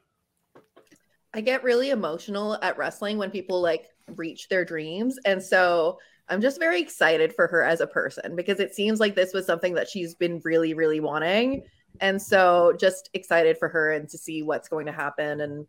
[1.34, 3.86] I get really emotional at wrestling when people like
[4.18, 5.18] reach their dreams.
[5.24, 9.16] And so I'm just very excited for her as a person because it seems like
[9.16, 11.64] this was something that she's been really, really wanting.
[12.02, 15.66] And so just excited for her and to see what's going to happen and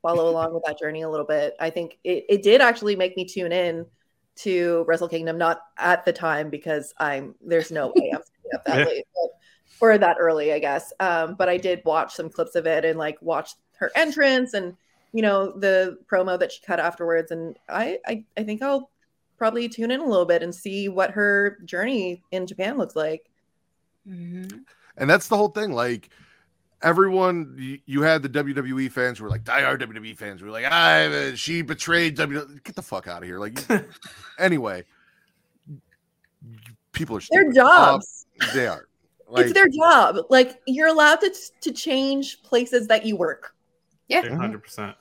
[0.00, 1.56] follow along with that journey a little bit.
[1.58, 3.84] I think it, it did actually make me tune in
[4.36, 8.64] to Wrestle Kingdom, not at the time because I'm there's no way I'm staying up
[8.64, 8.84] that Yeah.
[8.84, 9.06] late.
[9.14, 9.30] But,
[9.82, 10.92] or that early, I guess.
[11.00, 14.76] Um, but I did watch some clips of it and like watch her entrance and
[15.12, 17.30] you know the promo that she cut afterwards.
[17.30, 18.90] And I, I, I think I'll
[19.38, 23.30] probably tune in a little bit and see what her journey in Japan looks like.
[24.08, 24.64] Mhm.
[24.96, 25.72] and that's the whole thing.
[25.72, 26.10] Like
[26.82, 30.40] everyone, you, you had the WWE fans who were like diehard WWE fans.
[30.40, 32.62] who were like, ah, she betrayed WWE.
[32.64, 33.38] Get the fuck out of here.
[33.38, 33.58] Like
[34.38, 34.84] anyway,
[36.92, 38.26] people are Their jobs.
[38.42, 38.86] Um, they are.
[39.32, 40.16] Like, it's their job.
[40.28, 43.54] Like you're allowed to to change places that you work.
[44.08, 44.28] Yeah.
[44.28, 44.96] Hundred percent.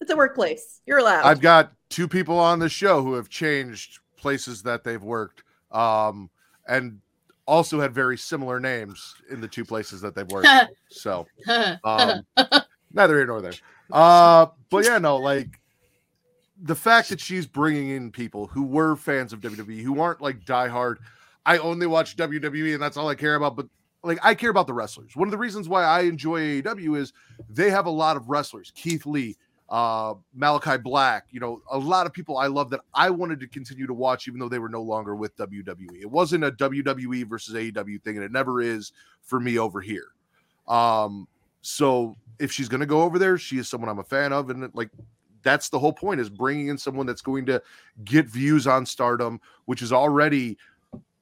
[0.00, 0.80] It's a workplace.
[0.86, 1.26] You're allowed.
[1.26, 6.30] I've got two people on the show who have changed places that they've worked, um,
[6.66, 7.02] and
[7.46, 10.48] also had very similar names in the two places that they've worked.
[10.88, 11.26] so
[11.84, 12.22] um,
[12.92, 13.54] neither here nor there.
[13.90, 15.60] Uh, but yeah, no, like
[16.60, 20.40] the fact that she's bringing in people who were fans of WWE who aren't like
[20.44, 20.96] diehard.
[21.44, 23.56] I only watch WWE and that's all I care about.
[23.56, 23.68] But
[24.02, 25.14] like, I care about the wrestlers.
[25.14, 27.12] One of the reasons why I enjoy AEW is
[27.48, 28.72] they have a lot of wrestlers.
[28.74, 29.36] Keith Lee,
[29.68, 31.26] uh, Malachi Black.
[31.30, 34.28] You know, a lot of people I love that I wanted to continue to watch,
[34.28, 36.00] even though they were no longer with WWE.
[36.00, 40.08] It wasn't a WWE versus AEW thing, and it never is for me over here.
[40.68, 41.26] Um,
[41.62, 44.50] so if she's going to go over there, she is someone I'm a fan of,
[44.50, 44.90] and like
[45.42, 47.62] that's the whole point is bringing in someone that's going to
[48.04, 50.58] get views on Stardom, which is already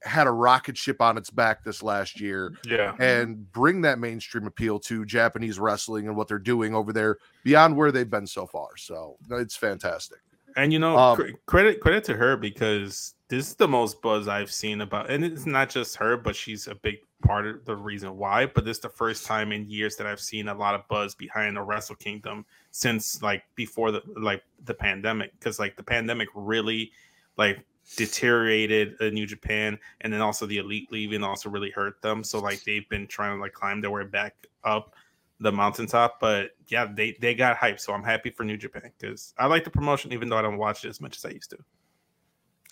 [0.05, 2.95] had a rocket ship on its back this last year, Yeah.
[2.99, 7.75] and bring that mainstream appeal to Japanese wrestling and what they're doing over there beyond
[7.75, 8.77] where they've been so far.
[8.77, 10.19] So it's fantastic.
[10.55, 14.27] And you know, Um, cr- credit credit to her because this is the most buzz
[14.27, 17.75] I've seen about, and it's not just her, but she's a big part of the
[17.75, 18.45] reason why.
[18.45, 21.15] But this is the first time in years that I've seen a lot of buzz
[21.15, 26.29] behind the Wrestle Kingdom since like before the like the pandemic, because like the pandemic
[26.35, 26.91] really
[27.37, 32.23] like deteriorated uh, New Japan, and then also the Elite leaving also really hurt them.
[32.23, 34.95] So like they've been trying to like climb their way back up
[35.39, 36.19] the mountaintop.
[36.19, 39.63] But yeah, they they got hype, so I'm happy for New Japan because I like
[39.63, 41.57] the promotion, even though I don't watch it as much as I used to.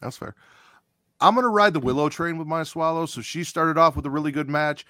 [0.02, 0.36] That's fair.
[1.22, 3.06] I'm gonna ride the Willow train with my Swallow.
[3.06, 4.86] So she started off with a really good match.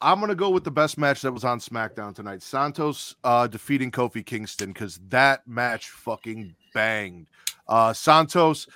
[0.00, 2.42] I'm gonna go with the best match that was on SmackDown tonight.
[2.42, 7.28] Santos uh, defeating Kofi Kingston because that match fucking banged.
[7.68, 8.66] Uh, Santos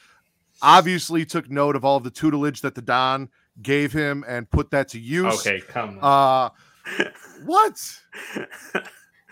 [0.65, 3.29] obviously took note of all the tutelage that the Don
[3.63, 5.47] gave him and put that to use.
[5.47, 6.51] Okay, come on.
[6.97, 7.05] Uh,
[7.45, 7.81] what?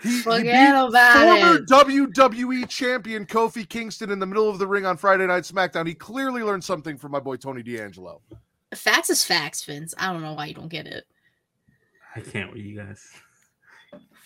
[0.01, 1.67] He, he Forget beat about former it.
[1.67, 5.87] WWE champion Kofi Kingston in the middle of the ring on Friday Night SmackDown.
[5.87, 8.21] He clearly learned something from my boy Tony D'Angelo.
[8.75, 9.93] Facts is facts, Vince.
[9.97, 11.05] I don't know why you don't get it.
[12.15, 13.07] I can't with you guys.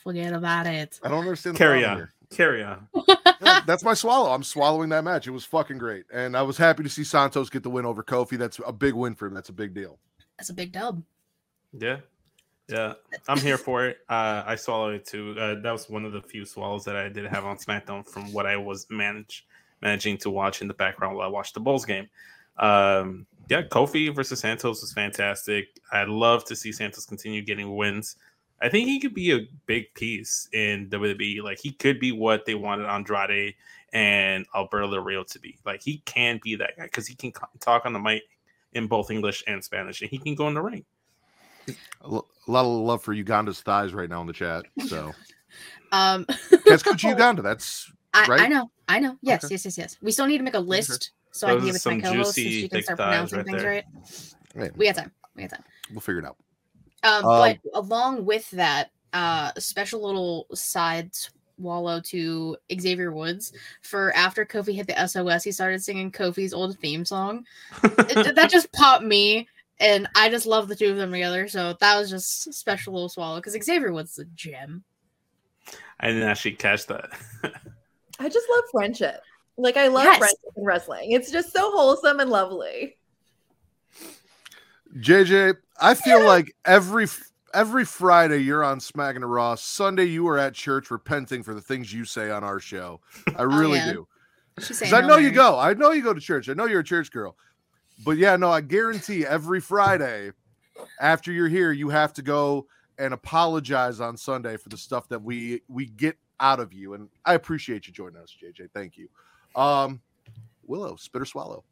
[0.03, 0.99] Forget about it.
[1.03, 1.55] I don't understand.
[1.55, 2.09] The Carry problem on.
[2.31, 2.87] Carry on.
[3.39, 4.31] Yeah, That's my swallow.
[4.33, 5.27] I'm swallowing that match.
[5.27, 8.03] It was fucking great, and I was happy to see Santos get the win over
[8.03, 8.37] Kofi.
[8.37, 9.33] That's a big win for him.
[9.33, 9.99] That's a big deal.
[10.37, 11.03] That's a big dub.
[11.71, 11.97] Yeah.
[12.69, 12.93] Yeah,
[13.27, 13.99] I'm here for it.
[14.09, 15.35] Uh, I swallowed it too.
[15.39, 18.33] Uh, that was one of the few swallows that I did have on SmackDown from
[18.33, 19.45] what I was manage
[19.81, 22.07] managing to watch in the background while I watched the Bulls game.
[22.57, 25.67] Um, yeah, Kofi versus Santos was fantastic.
[25.91, 28.15] I'd love to see Santos continue getting wins.
[28.61, 31.43] I think he could be a big piece in WWE.
[31.43, 33.55] Like he could be what they wanted Andrade
[33.93, 35.57] and Alberto Del Rio to be.
[35.65, 38.23] Like he can be that guy because he can talk on the mic
[38.73, 40.85] in both English and Spanish, and he can go in the ring.
[42.01, 44.65] A lot of love for Uganda's thighs right now in the chat.
[44.87, 45.13] So
[45.91, 46.25] Um,
[46.65, 47.41] that's Gucci Uganda.
[47.41, 49.17] That's I, I know, I know.
[49.21, 49.53] Yes, Okay.
[49.53, 49.97] yes, yes, yes.
[50.01, 52.35] We still need to make a list so I can give it to my co-host
[52.35, 53.71] so juicy she can start pronouncing right things there.
[53.73, 53.85] right.
[54.55, 55.11] yeah, We got time.
[55.35, 55.63] We got time.
[55.91, 56.37] we'll figure it out.
[57.03, 61.11] Um, Um, but along with that, uh, a special little side
[61.59, 66.77] swallow to Xavier Woods for after Kofi hit the SOS, he started singing Kofi's old
[66.79, 67.45] theme song.
[67.83, 69.47] It- that just popped me,
[69.79, 71.47] and I just love the two of them together.
[71.47, 74.83] So that was just a special little swallow because Xavier Woods is a gem.
[75.99, 77.09] I didn't actually catch that.
[78.19, 79.21] I just love friendship.
[79.57, 80.17] Like I love Yes.
[80.19, 81.11] friendship in wrestling.
[81.11, 82.96] It's just so wholesome and lovely.
[84.97, 87.07] JJ, I feel like every
[87.53, 89.55] every Friday you're on Smacking the Raw.
[89.55, 92.99] Sunday you are at church repenting for the things you say on our show.
[93.35, 93.93] I really yeah.
[93.93, 94.07] do.
[94.59, 95.57] She's 'Cause saying I Hail know you go.
[95.57, 96.49] I know you go to church.
[96.49, 97.35] I know you're a church girl.
[98.05, 100.31] But yeah, no, I guarantee every Friday
[100.99, 102.67] after you're here, you have to go
[102.99, 106.93] and apologize on Sunday for the stuff that we we get out of you.
[106.93, 108.69] And I appreciate you joining us, JJ.
[108.73, 109.09] Thank you.
[109.55, 110.01] Um
[110.65, 111.63] Willow, spit or swallow.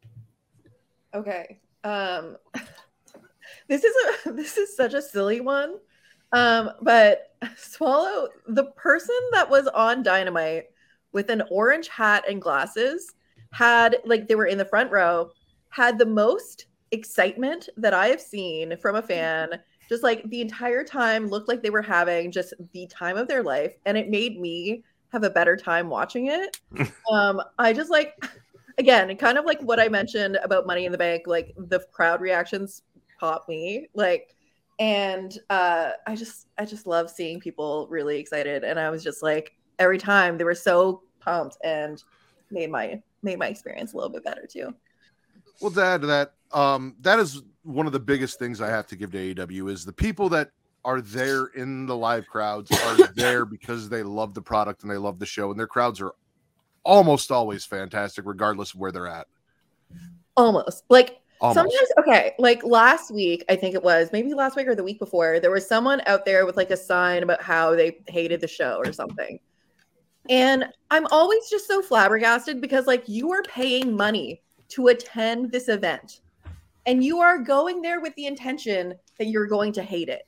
[1.14, 1.60] Okay.
[1.84, 2.38] Um
[3.68, 5.76] this is a this is such a silly one.
[6.32, 10.66] Um, but swallow the person that was on dynamite
[11.12, 13.14] with an orange hat and glasses
[13.52, 15.30] had like they were in the front row,
[15.70, 19.50] had the most excitement that I have seen from a fan.
[19.88, 23.44] Just like the entire time looked like they were having just the time of their
[23.44, 23.74] life.
[23.86, 26.58] And it made me have a better time watching it.
[27.12, 28.16] um, I just like
[28.78, 32.22] again, kind of like what I mentioned about Money in the Bank, like the crowd
[32.22, 32.82] reactions
[33.20, 34.36] pop me, like,
[34.80, 39.24] and uh, I just, I just love seeing people really excited, and I was just
[39.24, 42.04] like, every time they were so pumped and
[42.52, 44.74] made my made my experience a little bit better too.
[45.60, 48.88] Well, to add to that, um, that is one of the biggest things I have
[48.88, 50.52] to give to AEW is the people that
[50.84, 54.98] are there in the live crowds are there because they love the product and they
[54.98, 56.14] love the show, and their crowds are
[56.84, 59.28] almost always fantastic, regardless of where they're at.
[60.38, 61.56] Almost like Almost.
[61.56, 65.00] Sometimes, okay, like last week, I think it was maybe last week or the week
[65.00, 68.48] before, there was someone out there with like a sign about how they hated the
[68.48, 69.40] show or something.
[70.30, 75.70] And I'm always just so flabbergasted because, like, you are paying money to attend this
[75.70, 76.22] event
[76.88, 80.28] and you are going there with the intention that you're going to hate it.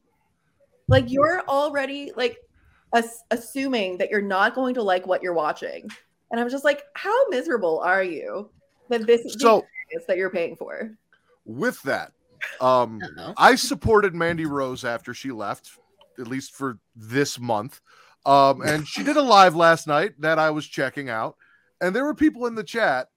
[0.88, 2.38] Like, you're already like
[2.93, 5.89] as- assuming that you're not going to like what you're watching.
[6.32, 8.49] And I'm just like, how miserable are you
[8.89, 9.65] that this is So-
[10.08, 10.91] that you're paying for?
[11.47, 12.12] With that,
[12.62, 13.01] um.
[13.38, 15.71] I supported Mandy Rose after she left,
[16.19, 17.81] at least for this month.
[18.25, 21.38] Um, and she did a live last night that I was checking out,
[21.79, 23.07] and there were people in the chat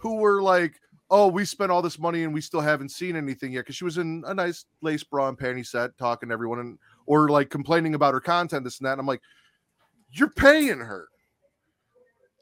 [0.00, 0.78] who were like,
[1.10, 3.84] "Oh, we spent all this money and we still haven't seen anything yet," because she
[3.84, 7.48] was in a nice lace bra and panty set, talking to everyone, and or like
[7.48, 8.92] complaining about her content, this and that.
[8.92, 9.22] And I'm like,
[10.10, 11.08] "You're paying her."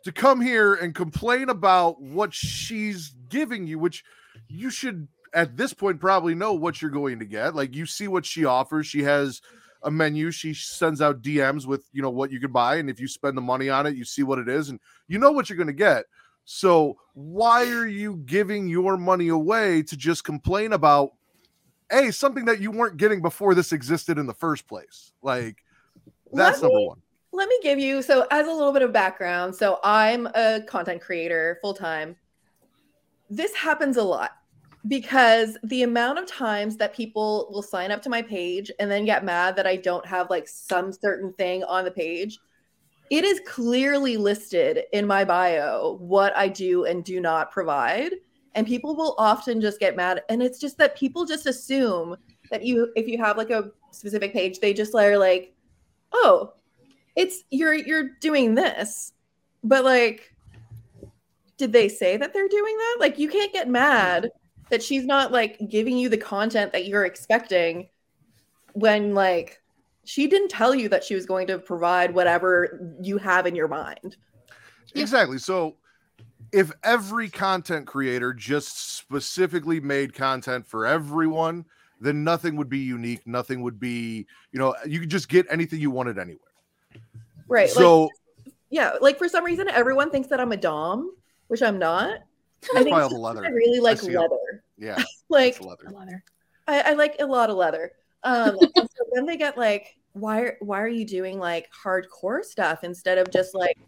[0.04, 4.04] To come here and complain about what she's giving you, which
[4.48, 7.54] you should at this point probably know what you're going to get.
[7.54, 8.86] Like you see what she offers.
[8.86, 9.40] She has
[9.82, 10.30] a menu.
[10.30, 13.36] She sends out DMs with you know what you can buy, and if you spend
[13.36, 15.66] the money on it, you see what it is, and you know what you're going
[15.68, 16.04] to get.
[16.44, 21.10] So why are you giving your money away to just complain about
[21.90, 25.12] a something that you weren't getting before this existed in the first place?
[25.22, 25.62] Like
[26.32, 27.02] that's Let number one.
[27.32, 31.00] let me give you so as a little bit of background so i'm a content
[31.00, 32.16] creator full time
[33.30, 34.32] this happens a lot
[34.86, 39.04] because the amount of times that people will sign up to my page and then
[39.04, 42.38] get mad that i don't have like some certain thing on the page
[43.10, 48.12] it is clearly listed in my bio what i do and do not provide.
[48.54, 50.22] And people will often just get mad.
[50.28, 52.16] And it's just that people just assume
[52.50, 55.54] that you if you have like a specific page they just are like
[56.12, 56.52] oh
[57.16, 59.12] it's you're you're doing this.
[59.62, 60.34] But like
[61.56, 62.96] did they say that they're doing that?
[63.00, 64.28] Like you can't get mad
[64.70, 67.88] that she's not like giving you the content that you're expecting
[68.74, 69.60] when like
[70.04, 73.68] she didn't tell you that she was going to provide whatever you have in your
[73.68, 74.16] mind
[74.94, 75.38] Exactly.
[75.38, 75.76] So
[76.50, 81.66] if every content creator just specifically made content for everyone
[82.00, 83.26] then nothing would be unique.
[83.26, 86.38] Nothing would be, you know, you could just get anything you wanted anywhere.
[87.48, 87.68] Right.
[87.68, 91.12] So like, yeah, like for some reason, everyone thinks that I'm a dom,
[91.48, 92.20] which I'm not.
[92.74, 94.18] I think probably all the I really like see it.
[94.18, 94.62] leather.
[94.76, 95.90] Yeah, Like it's leather.
[95.90, 96.22] Leather.
[96.66, 97.92] I, I like a lot of leather.
[98.24, 102.84] Um, so then they get like, why are why are you doing like hardcore stuff
[102.84, 103.78] instead of just like,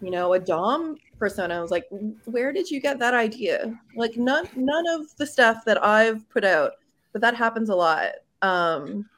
[0.00, 1.56] you know, a dom persona?
[1.56, 1.86] I was like,
[2.24, 3.78] where did you get that idea?
[3.96, 6.72] Like none none of the stuff that I've put out,
[7.12, 8.12] but that happens a lot.
[8.42, 9.08] Um,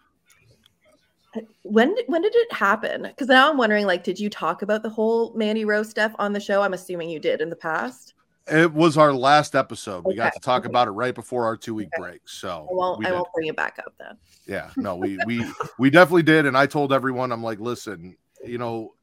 [1.63, 3.03] when did, when did it happen?
[3.03, 6.33] Because now I'm wondering, like, did you talk about the whole Mandy Rose stuff on
[6.33, 6.63] the show?
[6.63, 8.15] I'm assuming you did in the past.
[8.49, 10.05] It was our last episode.
[10.05, 12.03] We got to talk about it right before our two week Okay.
[12.03, 12.29] break.
[12.29, 14.17] So I won't we I won't bring it back up then.
[14.47, 15.45] Yeah, no, we we
[15.79, 18.95] we definitely did, and I told everyone, I'm like, listen, you know,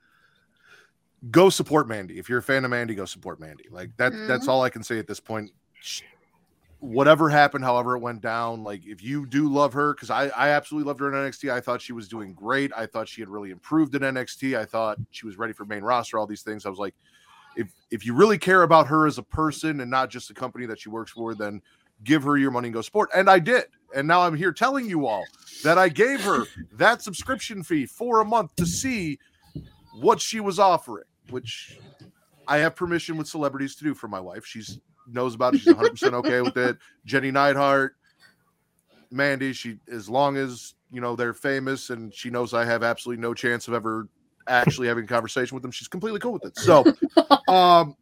[1.29, 2.19] go support Mandy.
[2.19, 3.65] If you're a fan of Mandy, go support Mandy.
[3.69, 4.13] Like that.
[4.27, 4.49] That's Mhm.
[4.49, 5.51] all I can say at this point.
[6.79, 10.49] Whatever happened, however it went down, like if you do love her, because I I
[10.49, 11.49] absolutely loved her in NXT.
[11.49, 12.71] I thought she was doing great.
[12.75, 14.57] I thought she had really improved in NXT.
[14.57, 16.17] I thought she was ready for main roster.
[16.17, 16.65] All these things.
[16.65, 16.95] I was like,
[17.55, 20.65] if if you really care about her as a person and not just the company
[20.65, 21.61] that she works for, then
[22.03, 23.09] give her your money and go support.
[23.15, 23.65] And I did.
[23.95, 25.23] And now I'm here telling you all
[25.63, 29.19] that I gave her that subscription fee for a month to see
[29.99, 31.79] what she was offering, which
[32.47, 34.45] I have permission with celebrities to do for my wife.
[34.45, 35.61] She's knows about it.
[35.61, 36.77] She's 100% okay with it.
[37.05, 37.95] Jenny Neidhart,
[39.11, 43.21] Mandy, she as long as, you know, they're famous and she knows I have absolutely
[43.21, 44.07] no chance of ever
[44.47, 46.57] actually having a conversation with them, she's completely cool with it.
[46.57, 46.83] So,
[47.47, 47.95] um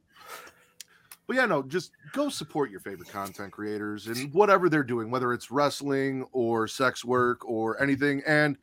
[1.32, 5.32] but yeah, no, just go support your favorite content creators and whatever they're doing, whether
[5.32, 8.22] it's wrestling or sex work or anything.
[8.28, 8.58] And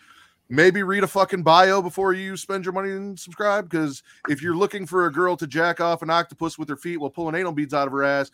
[0.50, 3.70] maybe read a fucking bio before you spend your money and subscribe.
[3.70, 6.98] Because if you're looking for a girl to jack off an octopus with her feet
[6.98, 8.30] while pulling anal beads out of her ass,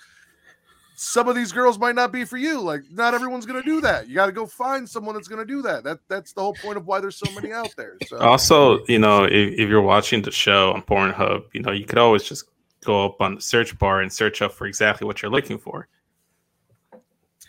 [0.95, 2.61] some of these girls might not be for you.
[2.61, 4.09] Like, not everyone's gonna do that.
[4.09, 5.85] You got to go find someone that's gonna do that.
[5.85, 7.97] That that's the whole point of why there's so many out there.
[8.07, 11.85] So Also, you know, if, if you're watching the show on Pornhub, you know, you
[11.85, 12.45] could always just
[12.85, 15.89] go up on the search bar and search up for exactly what you're looking for.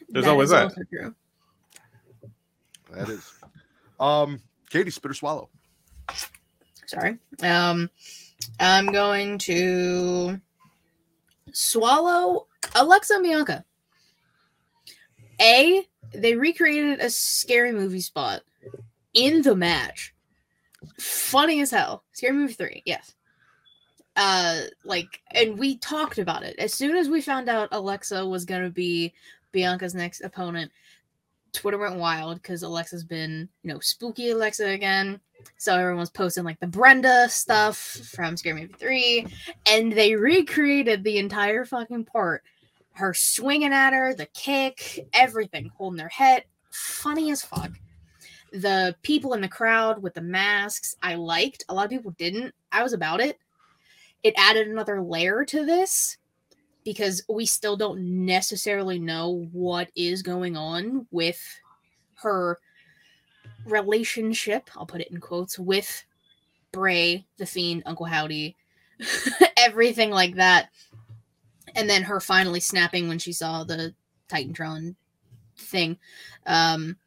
[0.10, 0.74] There's That always that.
[2.92, 3.32] that is.
[4.00, 4.40] Um,
[4.70, 5.50] Katie, spit or swallow.
[6.86, 7.18] Sorry.
[7.42, 7.90] Um,
[8.60, 10.40] I'm going to
[11.52, 13.66] swallow Alexa Bianca.
[15.42, 18.42] A, they recreated a scary movie spot
[19.14, 20.14] in the match.
[21.00, 22.04] Funny as hell.
[22.14, 23.16] Scary movie three, yes.
[24.16, 28.46] Uh, like, and we talked about it as soon as we found out Alexa was
[28.46, 29.14] gonna be
[29.52, 30.72] Bianca's next opponent.
[31.52, 35.20] Twitter went wild because Alexa's been, you know, spooky Alexa again.
[35.58, 39.28] So everyone's posting like the Brenda stuff from Scary Movie 3.
[39.68, 42.44] And they recreated the entire fucking part.
[42.96, 46.46] Her swinging at her, the kick, everything, holding their head.
[46.72, 47.72] Funny as fuck.
[48.52, 51.66] The people in the crowd with the masks, I liked.
[51.68, 52.54] A lot of people didn't.
[52.72, 53.38] I was about it.
[54.24, 56.18] It added another layer to this
[56.86, 61.42] because we still don't necessarily know what is going on with
[62.16, 62.60] her
[63.66, 66.06] relationship, I'll put it in quotes, with
[66.72, 68.56] Bray, the Fiend, Uncle Howdy,
[69.58, 70.70] everything like that.
[71.76, 73.94] And then her finally snapping when she saw the
[74.30, 74.96] Titantron
[75.58, 75.98] thing.
[76.46, 76.98] Um,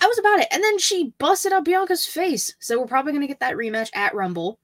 [0.00, 0.48] I was about it.
[0.50, 2.54] And then she busted up Bianca's face.
[2.58, 4.58] So we're probably going to get that rematch at Rumble,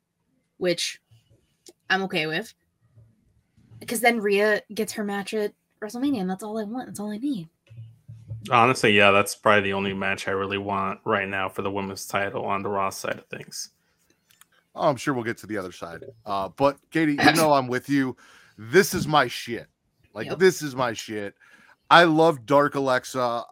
[0.58, 1.00] which
[1.88, 2.52] I'm okay with.
[3.80, 6.86] Because then Rhea gets her match at WrestleMania, and that's all I want.
[6.86, 7.48] That's all I need.
[8.50, 12.06] Honestly, yeah, that's probably the only match I really want right now for the women's
[12.06, 13.70] title on the Raw side of things.
[14.74, 16.04] Oh, I'm sure we'll get to the other side.
[16.24, 18.16] Uh, but Katie, you know I'm with you.
[18.70, 19.66] This is my shit.
[20.14, 20.38] Like Yep.
[20.38, 21.34] this is my shit.
[21.90, 23.44] I love Dark Alexa.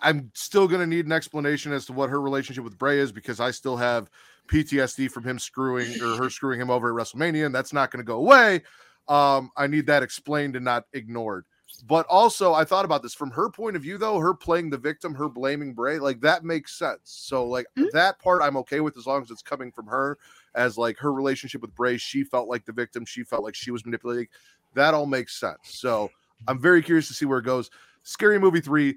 [0.00, 3.40] I'm still gonna need an explanation as to what her relationship with Bray is because
[3.40, 4.10] I still have
[4.48, 8.04] PTSD from him screwing or her screwing him over at WrestleMania, and that's not gonna
[8.04, 8.62] go away.
[9.08, 11.44] Um, I need that explained and not ignored.
[11.86, 14.78] But also, I thought about this from her point of view, though, her playing the
[14.78, 17.00] victim, her blaming Bray, like that makes sense.
[17.04, 17.90] So, like Mhm.
[17.92, 20.18] that part, I'm okay with as long as it's coming from her
[20.58, 21.96] as like her relationship with Bray.
[21.96, 23.06] She felt like the victim.
[23.06, 24.26] She felt like she was manipulating.
[24.74, 25.60] That all makes sense.
[25.62, 26.10] So
[26.46, 27.70] I'm very curious to see where it goes.
[28.02, 28.96] Scary Movie three.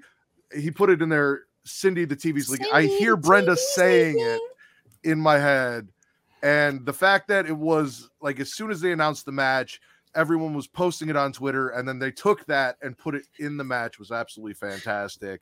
[0.54, 1.44] He put it in there.
[1.64, 2.66] Cindy, the TV's league.
[2.72, 4.40] I hear Brenda TV's saying leaking.
[5.02, 5.88] it in my head,
[6.42, 9.80] and the fact that it was like as soon as they announced the match,
[10.16, 13.56] everyone was posting it on Twitter, and then they took that and put it in
[13.56, 15.40] the match was absolutely fantastic.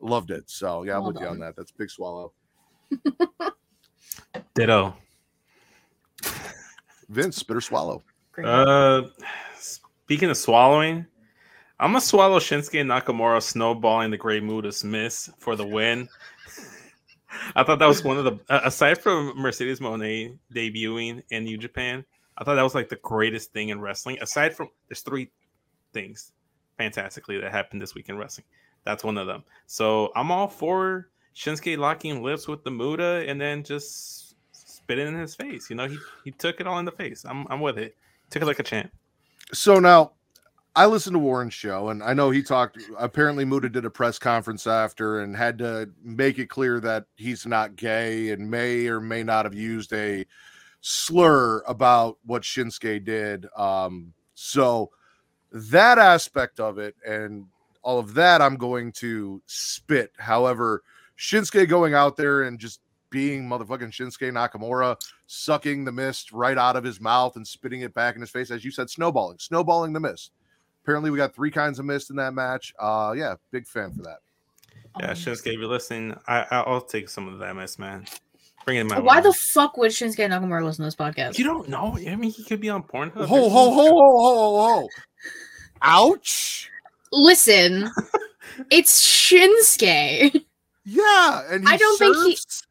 [0.00, 0.44] Loved it.
[0.48, 1.56] So yeah, I'm Well with you on that.
[1.56, 2.32] That's big swallow.
[4.54, 4.96] Ditto.
[7.08, 8.02] Vince, bitter swallow.
[8.42, 9.02] Uh,
[9.56, 11.06] speaking of swallowing,
[11.78, 16.08] I'm gonna swallow Shinsuke Nakamura snowballing the Great Muta's mist for the win.
[17.56, 21.58] I thought that was one of the uh, aside from Mercedes Moné debuting in New
[21.58, 22.04] Japan.
[22.38, 24.18] I thought that was like the greatest thing in wrestling.
[24.20, 25.30] Aside from there's three
[25.92, 26.32] things
[26.78, 28.46] fantastically that happened this week in wrestling.
[28.84, 29.44] That's one of them.
[29.66, 34.23] So I'm all for Shinsuke locking lips with the Muta and then just
[34.84, 35.70] spitting in his face.
[35.70, 37.24] You know, he he took it all in the face.
[37.24, 37.96] I'm I'm with it.
[38.30, 38.92] Took it like a champ.
[39.52, 40.12] So now
[40.76, 42.78] I listened to Warren's show, and I know he talked.
[42.98, 47.46] Apparently, Muta did a press conference after and had to make it clear that he's
[47.46, 50.26] not gay and may or may not have used a
[50.80, 53.46] slur about what Shinsuke did.
[53.56, 54.90] Um, so
[55.52, 57.46] that aspect of it and
[57.82, 60.12] all of that, I'm going to spit.
[60.18, 60.82] However,
[61.16, 62.80] Shinsuke going out there and just
[63.14, 67.94] being motherfucking Shinsuke Nakamura, sucking the mist right out of his mouth and spitting it
[67.94, 70.32] back in his face, as you said, snowballing, snowballing the mist.
[70.82, 72.74] Apparently, we got three kinds of mist in that match.
[72.76, 74.18] Uh, yeah, big fan for that.
[74.98, 78.04] Yeah, Um, Shinsuke, if you're listening, I I'll take some of that mess, man.
[78.64, 79.22] Bring it in my Why way.
[79.22, 81.38] the fuck would Shinsuke Nakamura listen to this podcast?
[81.38, 81.96] You don't know.
[81.96, 83.26] I mean, he could be on Pornhub.
[83.26, 84.88] Ho, ho, ho, ho, ho, ho, ho.
[85.82, 86.70] Ouch.
[87.12, 87.88] Listen,
[88.70, 90.44] it's Shinsuke.
[90.86, 92.62] Yeah, and he I don't think he- surfs,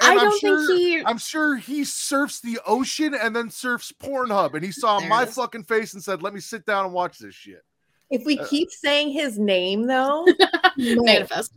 [0.00, 1.04] I and I'm don't sure- think he.
[1.04, 5.24] I'm sure he surfs the ocean and then surfs Pornhub, and he saw There my
[5.24, 5.34] is.
[5.34, 7.62] fucking face and said, "Let me sit down and watch this shit."
[8.10, 10.26] If we Uh, keep saying his name, though,
[10.76, 11.52] Manifest.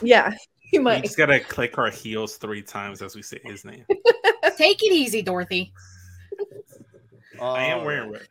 [0.00, 1.02] yeah, he We might.
[1.04, 3.84] just gotta click our heels three times as we say his name.
[4.56, 5.72] Take it easy, Dorothy.
[7.40, 8.26] I am wearing red.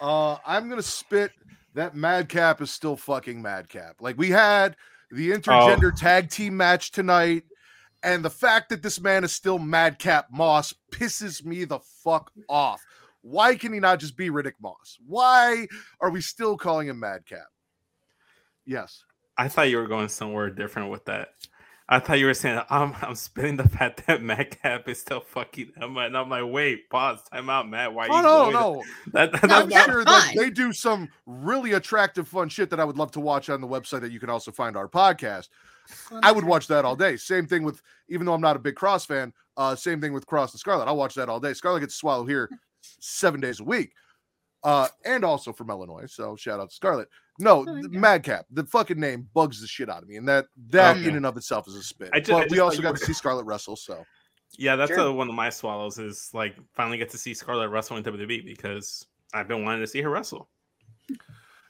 [0.00, 1.32] Uh, I'm gonna spit
[1.74, 3.96] that Madcap is still fucking Madcap.
[4.00, 4.76] Like we had
[5.10, 7.44] the intergender tag team match tonight,
[8.02, 12.80] and the fact that this man is still Madcap Moss pisses me the fuck off.
[13.22, 14.98] Why can he not just be Riddick Moss?
[15.06, 15.66] Why
[16.00, 17.48] are we still calling him Madcap?
[18.64, 19.04] Yes.
[19.36, 21.30] I thought you were going somewhere different with that.
[21.92, 25.72] I thought you were saying I'm I'm spitting the fact that Madcap is still fucking
[25.82, 27.92] Emma, and I'm like, wait, pause, time out, Matt.
[27.92, 28.06] Why?
[28.06, 28.84] Are Oh no, going no.
[29.12, 32.70] That, that, No, I'm that's that's sure that they do some really attractive, fun shit
[32.70, 34.88] that I would love to watch on the website that you can also find our
[34.88, 35.48] podcast.
[36.22, 37.16] I would watch that all day.
[37.16, 40.26] Same thing with, even though I'm not a big Kross fan, uh, same thing with
[40.26, 40.88] Kross and Scarlett.
[40.88, 41.52] I'll watch that all day.
[41.52, 42.48] Scarlett gets to swallow here
[43.00, 43.92] seven days a week.
[44.62, 46.04] Uh, and also from Illinois.
[46.06, 47.08] So shout out to Scarlett.
[47.38, 47.88] No, Oh, the.
[47.88, 50.16] Madcap, the fucking name bugs the shit out of me.
[50.16, 51.08] And that that Okay.
[51.08, 52.10] in and of itself is a spit.
[52.12, 53.76] I ju- I but we also got to see Scarlett wrestle.
[53.76, 54.04] So
[54.58, 55.00] yeah, that's Sure.
[55.08, 55.98] uh, one of my swallows.
[55.98, 59.86] Is like finally get to see Scarlett wrestle in WWE because I've been wanting to
[59.86, 60.50] see her wrestle.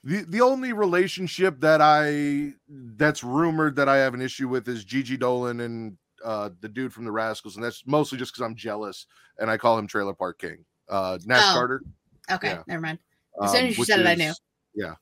[0.02, 4.84] The the only relationship that I that's rumored that I have an issue with is
[4.84, 8.54] Gigi Dolan and uh the dude from the Rascalz, and that's mostly just because I'm
[8.56, 9.06] jealous
[9.38, 10.64] and I call him Trailer Park King.
[10.88, 11.52] Uh Nash Oh.
[11.54, 11.82] Carter.
[12.30, 12.62] Okay, Yeah.
[12.66, 12.98] never mind.
[13.42, 14.32] As soon um, as you which said it, I knew.
[14.74, 14.94] Yeah.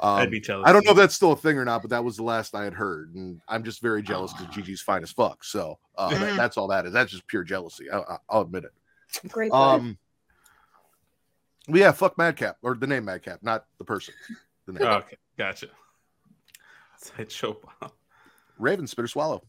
[0.00, 0.66] I'd Um, be jealous.
[0.66, 2.54] I don't know if that's still a thing or not, but that was the last
[2.54, 4.52] I had heard, and I'm just very jealous because Aw.
[4.52, 5.44] Gigi's fine as fuck.
[5.44, 6.36] So uh, that- Mhm.
[6.36, 6.92] that's all that is.
[6.92, 7.90] That's just pure jealousy.
[7.90, 8.72] I, I, I'll admit it.
[9.30, 9.52] Great.
[9.52, 9.98] Um,
[11.70, 14.14] but yeah, fuck Madcap or the name Madcap, not the person.
[14.66, 14.82] The name.
[14.82, 15.68] Oh, okay, gotcha.
[16.98, 17.92] Sideshow Bob.
[18.58, 19.42] Raven, spit or swallow.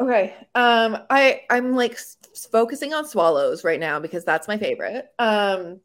[0.00, 0.34] Okay.
[0.54, 2.18] Um, I I'm like s-
[2.50, 5.06] focusing on swallows right now because that's my favorite.
[5.18, 5.80] Um,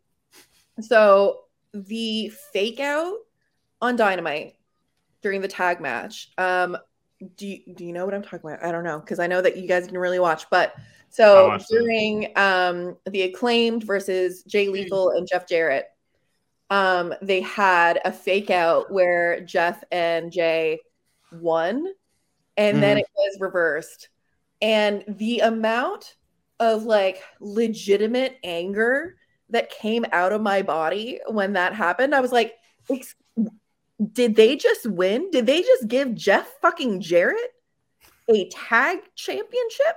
[0.80, 1.42] so
[1.74, 3.16] the fake out
[3.82, 4.56] on Dynamite
[5.22, 6.32] during the tag match.
[6.38, 6.78] Um,
[7.38, 8.64] do you, do you know what I'm talking about?
[8.66, 10.82] I don't know because I know that you guys didn't really watch, but I
[11.12, 15.86] so during um the acclaimed versus Jay Lethal and Jeff Jarrett,
[16.70, 20.80] um, they had a fake out where Jeff and Jay
[21.32, 21.86] won,
[22.58, 24.10] and then it was reversed.
[24.62, 26.16] And the amount
[26.60, 29.18] of like legitimate anger
[29.50, 32.54] that came out of my body when that happened, I was like,
[32.90, 33.16] "Ex-
[34.14, 35.30] did they just win?
[35.32, 37.52] Did they just give Jeff fucking Jarrett
[38.34, 39.96] a tag championship?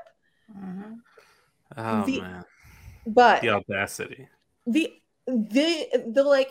[0.55, 1.04] Mhm.
[1.77, 2.45] Oh The- man,
[3.07, 4.29] But the audacity.
[4.67, 4.93] the
[5.27, 6.51] the the like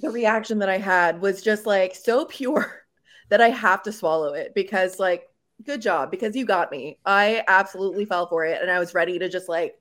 [0.00, 2.82] the reaction that I had was just like so pure
[3.30, 5.28] that I have to swallow it because like
[5.64, 6.98] good job because you got me.
[7.06, 9.76] I absolutely fell for it and I was ready to just like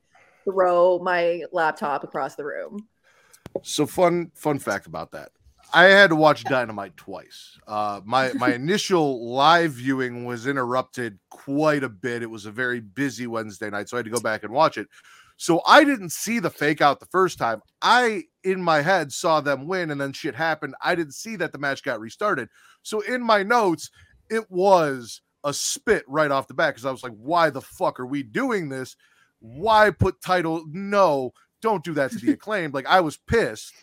[0.46, 2.88] throw my laptop across the room.
[3.64, 5.32] So fun fun fact about that.
[5.74, 7.58] I had to watch Dynamite twice.
[7.68, 12.22] Uh, my my initial live viewing was interrupted quite a bit.
[12.22, 14.78] It was a very busy Wednesday night, so I had to go back and watch
[14.78, 14.88] it.
[15.36, 17.62] So I didn't see the fake out the first time.
[17.82, 20.76] I in my head saw them win, and then shit happened.
[20.82, 22.50] I didn't see that the match got restarted.
[22.84, 23.90] So in my notes,
[24.30, 28.00] it was a spit right off the bat because I was like, "Why the fuck
[28.00, 28.96] are we doing this?
[29.40, 30.66] Why put title?
[30.72, 33.74] No, don't do that to the acclaimed." Like I was pissed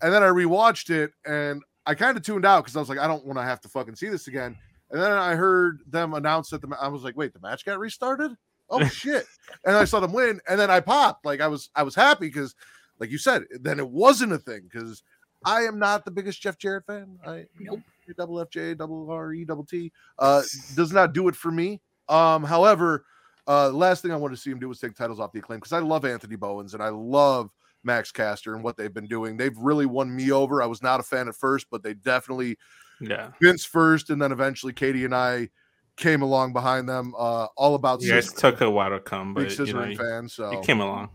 [0.00, 2.98] and then I rewatched it, and I kind of tuned out because I was like,
[2.98, 4.56] I don't want to have to fucking see this again.
[4.90, 7.64] And then I heard them announce that the ma- I was like, wait, the match
[7.64, 8.32] got restarted.
[8.70, 9.26] Oh shit!
[9.66, 11.24] and I saw them win, and then I popped.
[11.24, 12.54] Like I was, I was happy because,
[12.98, 15.02] like you said, then it wasn't a thing because
[15.44, 17.18] I am not the biggest Jeff Jarrett fan.
[17.26, 17.80] I Nope.
[18.16, 19.92] double FJ, double R E, double T.
[20.18, 20.42] Uh,
[20.74, 21.80] does not do it for me.
[22.08, 23.04] Um, however,
[23.48, 25.58] uh, last thing I want to see him do was take titles off the acclaim
[25.58, 27.50] because I love Anthony Bowens and I love
[27.84, 29.36] Max Caster and what they've been doing.
[29.36, 30.62] They've really won me over.
[30.62, 32.56] I was not a fan at first, but they definitely
[33.00, 33.30] Yeah.
[33.40, 35.48] Vince first, and then eventually Katie and I
[35.96, 37.14] came along behind them.
[37.18, 39.96] Uh, all about You guys took a while to come, big but you know, you,
[39.96, 40.28] fan.
[40.28, 41.10] So you came along.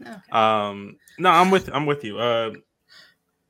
[0.00, 0.14] Okay.
[0.30, 2.18] Um, no, I'm with I'm with you.
[2.18, 2.52] Uh,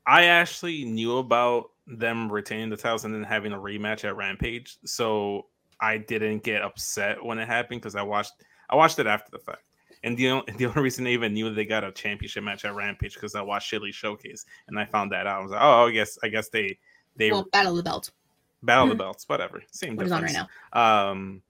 [0.05, 4.77] I actually knew about them retaining the titles and then having a rematch at Rampage,
[4.85, 5.47] so
[5.79, 8.33] I didn't get upset when it happened because I watched
[8.69, 9.66] I watched it after the fact.
[10.03, 12.75] And the only, the only reason I even knew they got a championship match at
[12.75, 15.39] Rampage because I watched Shilly Showcase and I found that out.
[15.39, 16.77] I was like, oh, I guess I guess they
[17.15, 18.11] they well, Battle the belts,
[18.63, 20.35] battle of the belts, whatever, same What difference.
[20.35, 21.09] right now?
[21.09, 21.41] Um,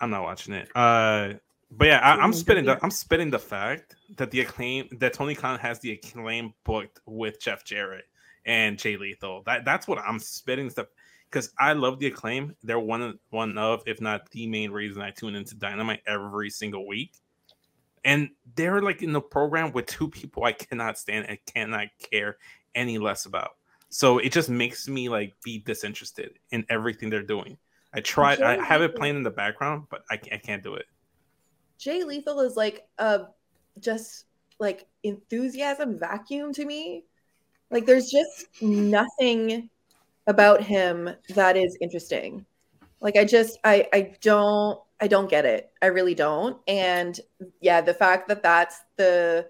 [0.00, 0.68] I'm not watching it.
[0.74, 1.34] Uh,
[1.70, 5.34] but yeah, I, I'm spitting the I'm spitting the fact that the acclaim that Tony
[5.34, 8.04] Khan has the acclaim booked with Jeff Jarrett
[8.44, 9.42] and Jay Lethal.
[9.44, 10.86] That that's what I'm spitting stuff
[11.30, 12.54] because I love the acclaim.
[12.62, 16.50] They're one of one of, if not the main reason I tune into Dynamite every
[16.50, 17.12] single week.
[18.04, 22.36] And they're like in the program with two people I cannot stand and cannot care
[22.74, 23.56] any less about.
[23.88, 27.56] So it just makes me like be disinterested in everything they're doing.
[27.94, 30.74] I tried, I Jay have it playing in the background, but I, I can't do
[30.74, 30.86] it.
[31.78, 33.26] Jay Lethal is like a
[33.80, 34.26] just
[34.58, 37.04] like enthusiasm vacuum to me.
[37.70, 39.68] Like there's just nothing
[40.26, 42.44] about him that is interesting.
[43.00, 45.70] Like I just I I don't I don't get it.
[45.82, 46.58] I really don't.
[46.66, 47.18] And
[47.60, 49.48] yeah, the fact that that's the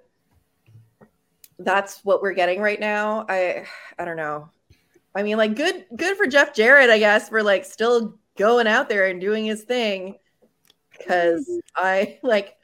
[1.59, 3.24] that's what we're getting right now.
[3.28, 3.66] I
[3.99, 4.51] I don't know.
[5.14, 8.88] I mean, like good good for Jeff Jarrett, I guess, for like still going out
[8.88, 10.16] there and doing his thing.
[11.07, 12.57] Cause I like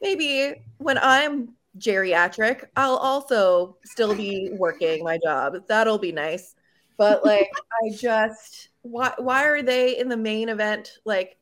[0.00, 5.54] maybe when I'm geriatric, I'll also still be working my job.
[5.68, 6.54] That'll be nice.
[6.96, 11.37] But like I just why why are they in the main event like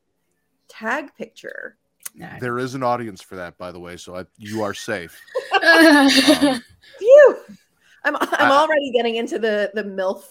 [0.67, 1.77] tag picture?
[2.15, 2.39] Nah.
[2.39, 3.95] there is an audience for that, by the way.
[3.97, 5.19] So I, you are safe.
[5.61, 7.37] Phew.
[8.03, 10.23] I'm I'm I- already getting into the the MILF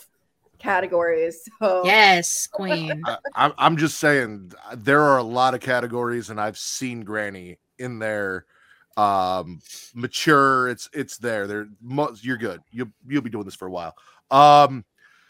[0.58, 1.48] categories.
[1.60, 3.02] So yes, Queen.
[3.04, 7.58] I, I'm, I'm just saying there are a lot of categories, and I've seen Granny
[7.78, 8.46] in there.
[8.96, 9.60] Um,
[9.94, 10.68] mature.
[10.68, 11.46] It's it's there.
[11.46, 11.68] There,
[12.22, 12.62] you're good.
[12.70, 13.94] You you'll be doing this for a while.
[14.30, 14.84] Um,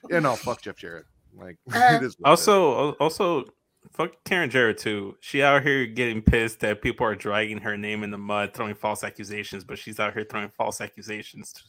[0.09, 1.07] yeah, no, fuck Jeff Jarrett.
[1.37, 1.85] Like Uh, it is.
[1.85, 2.17] what it is.
[2.25, 3.45] Also, al- also,
[3.93, 5.17] fuck Karen Jarrett too.
[5.21, 8.75] She out here getting pissed that people are dragging her name in the mud, throwing
[8.75, 11.63] false accusations, but she's out here throwing false accusations to,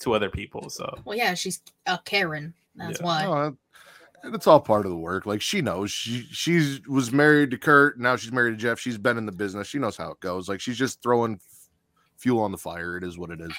[0.00, 0.70] to other people.
[0.70, 2.54] So Well, yeah, she's a Karen.
[2.76, 3.06] That's Yeah.
[3.06, 3.24] why.
[3.24, 3.56] No,
[4.22, 5.26] and it's all part of the work.
[5.26, 7.98] Like she knows she she was married to Kurt.
[8.00, 8.78] Now she's married to Jeff.
[8.80, 9.68] She's been in the business.
[9.68, 10.48] She knows how it goes.
[10.48, 11.68] Like she's just throwing f-
[12.16, 12.96] fuel on the fire.
[12.96, 13.52] It is what it is.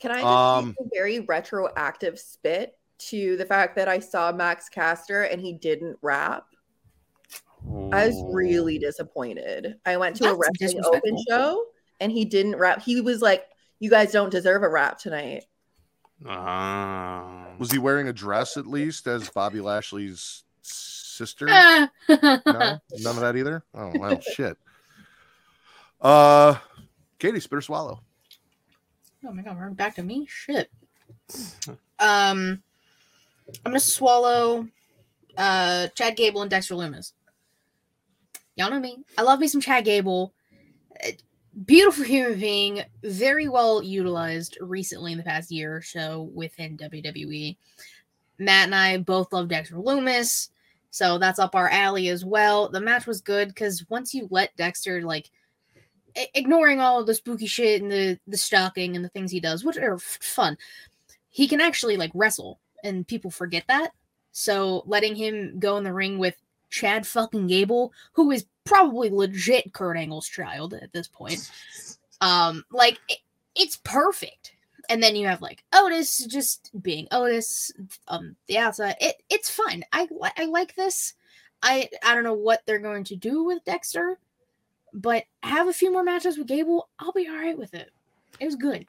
[0.00, 4.68] Can I just Um, a very retroactive spit to the fact that I saw Max
[4.68, 6.46] Caster and he didn't rap?
[7.92, 9.76] I was really disappointed.
[9.84, 11.64] I went to a That's wrestling open show
[12.00, 12.82] and he didn't rap.
[12.82, 13.46] He was like,
[13.78, 15.44] "You guys don't deserve a rap tonight."
[16.24, 17.48] Ah.
[17.58, 21.46] Was he wearing a dress at least as Bobby Lashley's sister?
[22.08, 23.64] No, none of that either.
[23.74, 24.56] Oh well, shit.
[26.00, 26.56] Uh,
[27.18, 28.00] Katie, spit or swallow.
[29.24, 30.26] Oh my god, we're back to me.
[30.28, 30.70] Shit.
[31.98, 32.62] Um,
[33.64, 34.68] I'm gonna swallow
[35.36, 37.12] uh Chad Gable and Dexter Lumis.
[38.56, 38.98] Y'all know me.
[39.16, 40.32] I love me some Chad Gable.
[41.04, 41.10] Uh,
[41.64, 47.56] Beautiful human being, very well utilized recently in the past year or so within WWE.
[48.38, 50.50] Matt and I both love Dexter Lumis,
[50.90, 52.68] so that's up our alley as well.
[52.68, 55.30] The match was good because once you let Dexter like
[56.34, 59.78] ignoring all the spooky shit and the the stalking and the things he does, which
[59.78, 60.58] are f- fun,
[61.30, 63.92] he can actually like wrestle, and people forget that.
[64.32, 66.36] So letting him go in the ring with
[66.70, 71.50] Chad fucking Gable, who is probably legit Kurt Angle's child at this point,
[72.20, 73.18] um, like it,
[73.54, 74.52] it's perfect.
[74.88, 77.72] And then you have like Otis just being Otis,
[78.08, 78.96] um, the outside.
[79.00, 79.82] It it's fun.
[79.92, 81.14] I I like this.
[81.62, 84.18] I I don't know what they're going to do with Dexter,
[84.92, 86.88] but have a few more matches with Gable.
[86.98, 87.90] I'll be all right with it.
[88.38, 88.86] It was good.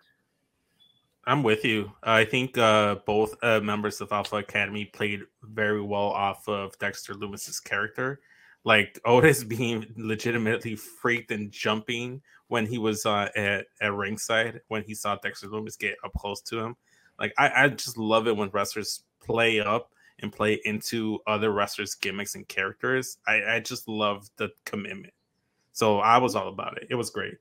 [1.28, 1.92] I'm with you.
[2.04, 7.14] I think uh, both uh, members of Alpha Academy played very well off of Dexter
[7.14, 8.22] Lumis's character.
[8.64, 14.84] Like Otis being legitimately freaked and jumping when he was uh, at, at ringside when
[14.84, 16.78] he saw Dexter Lumis get up close to him.
[17.20, 21.94] Like I, I just love it when wrestlers play up and play into other wrestlers'
[21.94, 23.18] gimmicks and characters.
[23.28, 25.14] I, I just love the commitment.
[25.74, 26.88] So I was all about it.
[26.90, 27.36] It was great.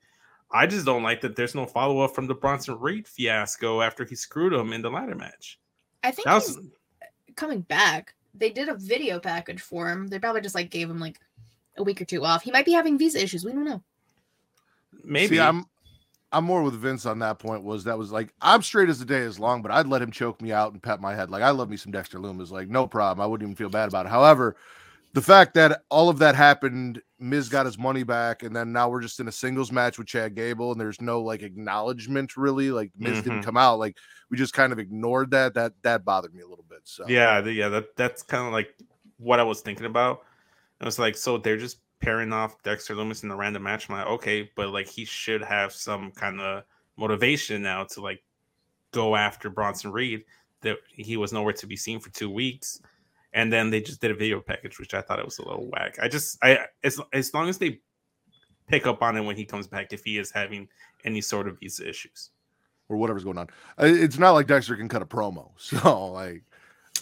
[0.50, 4.04] I just don't like that there's no follow up from the Bronson Reed fiasco after
[4.04, 5.58] he screwed him in the ladder match.
[6.04, 6.66] I think That he's was
[7.34, 8.14] coming back.
[8.34, 10.06] They did a video package for him.
[10.08, 11.18] They probably just like gave him like
[11.76, 12.42] a week or two off.
[12.42, 13.44] He might be having visa issues.
[13.44, 13.82] We don't know.
[15.04, 15.66] maybe See, I'm
[16.32, 17.62] I'm more with Vince on that point.
[17.62, 20.10] Was that was like I'm straight as the day is long, but I'd let him
[20.10, 21.30] choke me out and pat my head.
[21.30, 22.50] Like I love me some Dexter Lumis.
[22.50, 23.24] Like no problem.
[23.24, 24.10] I wouldn't even feel bad about it.
[24.10, 24.56] However,
[25.16, 28.90] the fact that all of that happened, Miz got his money back, and then now
[28.90, 32.70] we're just in a singles match with Chad Gable, and there's no like acknowledgement really.
[32.70, 33.44] Like Miz didn't Mhm.
[33.44, 33.78] come out.
[33.78, 33.96] Like
[34.30, 35.54] we just kind of ignored that.
[35.54, 36.80] That that bothered me a little bit.
[36.84, 38.76] So Yeah, the- yeah, that that's kind of like
[39.16, 40.20] what I was thinking about.
[40.82, 43.88] I was like, so they're just pairing off Dexter Lumis in a random match.
[43.88, 46.64] I'm like, okay, but like he should have some kind of
[46.98, 48.22] motivation now to like
[48.92, 50.24] go after Bronson Reed.
[50.60, 52.82] That he was nowhere to be seen for two weeks,
[53.36, 55.68] and then they just did a video package, which I thought it was a little
[55.70, 55.98] whack.
[56.02, 57.80] I just, I as as long as they
[58.66, 60.66] pick up on it when he comes back, if he is having
[61.04, 62.30] any sort of visa issues.
[62.88, 63.48] or whatever's going on.
[63.80, 65.50] Uh, It's not like Dexter can cut a promo.
[65.58, 66.42] So like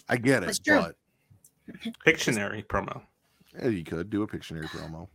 [0.08, 0.80] I get it, That's true.
[0.80, 0.96] but
[2.06, 3.00] Pictionary promo.
[3.58, 5.08] yeah, you could do a Pictionary promo.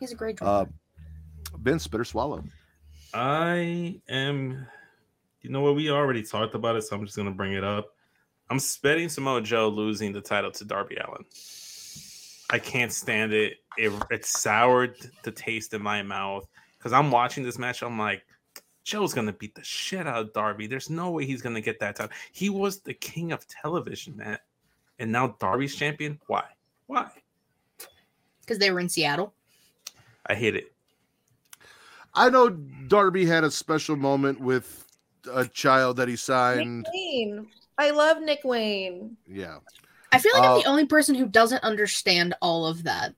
[0.00, 0.64] He's a great Uh.
[1.58, 2.44] Ben Spitter Swallow.
[3.14, 4.66] I am.
[5.42, 5.74] You know what?
[5.76, 7.95] We already talked about it, so I'm just gonna bring it up.
[8.48, 11.24] I'm spitting Samoa Joe losing the title to Darby Allin.
[12.50, 13.58] I can't stand it.
[13.76, 16.46] It it soured the taste in my mouth
[16.78, 17.82] because I'm watching this match.
[17.82, 18.24] I'm like,
[18.84, 20.68] Joe's gonna beat the shit out of Darby.
[20.68, 22.14] There's no way he's gonna get that title.
[22.32, 24.38] He was the king of television, man,
[25.00, 26.20] and now Darby's champion.
[26.28, 26.44] Why?
[26.86, 27.10] Why?
[28.40, 29.34] Because they were in Seattle.
[30.26, 30.72] I hate it.
[32.14, 34.86] I know Darby had a special moment with
[35.30, 36.78] a child that he signed.
[36.78, 37.48] Nick Wayne.
[37.78, 39.16] I love Nick Wayne.
[39.26, 39.58] Yeah.
[40.12, 43.14] I feel like I'm Uh, the only person who doesn't understand all of that.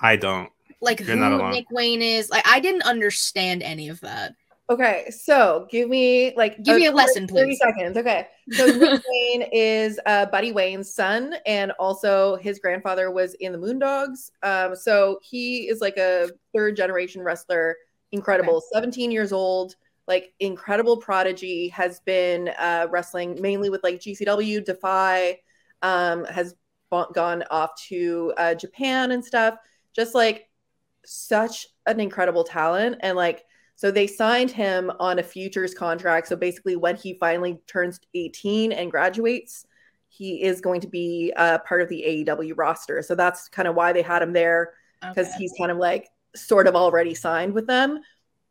[0.00, 0.50] I don't.
[0.80, 1.52] Like You're not who alone.
[1.52, 2.30] Nick Wayne is.
[2.30, 4.34] Like I didn't understand any of that.
[4.68, 7.58] Okay, so give me like Give me a lesson, Thirty please.
[7.58, 7.96] seconds.
[7.96, 13.52] Okay, so Nick Wayne is uh, Buddy Wayne's son, and also his grandfather was in
[13.52, 14.30] the Moondogs.
[14.42, 17.76] Um, so he is like a third generation wrestler.
[18.12, 19.76] Incredible, seventeen years old,
[20.08, 21.68] like incredible prodigy.
[21.68, 25.38] Has been uh, wrestling mainly with like GCW, Defy.
[25.82, 26.54] Um, has
[26.90, 29.56] bo- gone off to uh, Japan and stuff.
[29.94, 30.48] Just like
[31.04, 33.44] such an incredible talent, and like
[33.76, 36.28] so they signed him on a futures contract.
[36.28, 39.66] So basically, when he finally turns 18 and graduates,
[40.08, 43.02] he is going to be uh, part of the AEW roster.
[43.02, 45.36] So that's kind of why they had him there because Okay.
[45.40, 48.00] he's kind of like sort of already signed with them.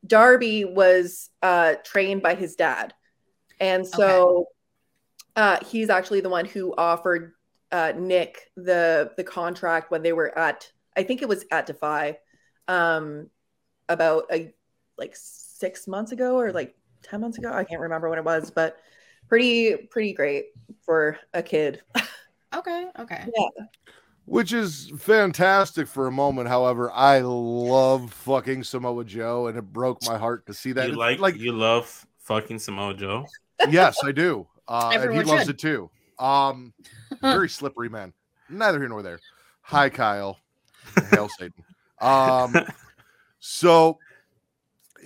[0.06, 2.94] Darby was uh, trained by his dad.
[3.60, 4.48] And so
[5.36, 7.34] uh, he's actually the one who offered
[7.72, 12.18] uh, Nick the the contract when they were at I think it was at Defy
[12.68, 13.30] um,
[13.90, 14.54] about a
[14.98, 17.52] like six months ago or like 10 months ago.
[17.52, 18.78] I can't remember when it was, but
[19.28, 20.48] pretty pretty great
[20.86, 21.82] for a kid.
[22.54, 22.88] Okay.
[22.98, 23.26] Okay.
[24.26, 26.48] Which is fantastic for a moment.
[26.48, 30.90] However, I love fucking Samoa Joe, and it broke my heart to see that.
[30.90, 33.28] you like, like you love fucking Samoa Joe.
[33.70, 34.48] yes, I do.
[34.68, 35.92] Uh, and he Everyone loves it too.
[36.18, 36.74] Um,
[37.22, 38.14] very slippery man.
[38.50, 39.20] Neither here nor there.
[39.62, 40.40] Hi, Kyle.
[41.12, 41.64] Hail Satan.
[42.02, 42.56] Um,
[43.40, 44.00] so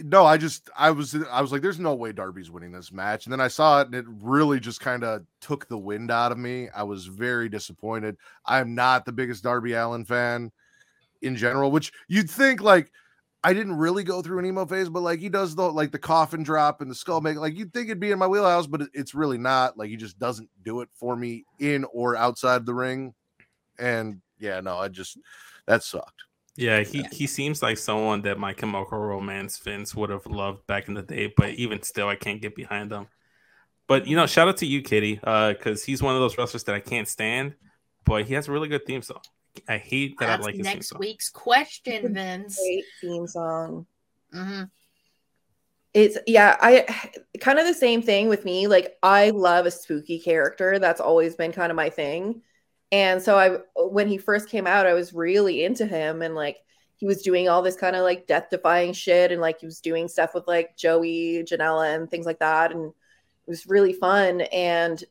[0.04, 3.26] no, I just I was I was like, there's no way Darby's winning this match,
[3.26, 6.32] and then I saw it, and it really just kind of took the wind out
[6.32, 6.70] of me.
[6.70, 8.18] I was very disappointed.
[8.46, 10.52] I'm not the biggest Darby Allin fan
[11.22, 12.92] in general, which you'd think like.
[13.42, 15.98] I didn't really go through an emo phase, but like he does the like the
[15.98, 18.82] coffin drop and the skull make like you'd think it'd be in my wheelhouse, but
[18.94, 19.78] it's really not.
[19.78, 23.14] Like he just doesn't do it for me in or outside the ring.
[23.78, 25.18] And yeah, no, I just
[25.68, 26.24] that sucked.
[26.56, 30.88] Yeah, he, he seems like someone that my Chemical Romance fans would have loved back
[30.90, 33.08] in the day, but even still, I can't get behind him.
[33.88, 36.64] But you know, shout out to you, Kitty, Uh, because he's one of those wrestlers
[36.66, 37.56] that I can't stand,
[38.06, 39.22] but he has a really good theme song.
[39.68, 41.00] I hate that That's I like his theme next song.
[41.00, 42.60] week's question, Vince.
[42.62, 43.86] Great theme song.
[44.32, 44.64] hmm
[45.94, 46.86] It's yeah, I
[47.40, 48.68] kind of the same thing with me.
[48.68, 50.78] Like I love a spooky character.
[50.78, 52.42] That's always been kind of my thing.
[52.92, 56.58] And so I when he first came out, I was really into him and like
[56.96, 59.80] he was doing all this kind of like death defying shit and like he was
[59.80, 64.42] doing stuff with like Joey, Janela and things like that and it was really fun
[64.42, 65.04] and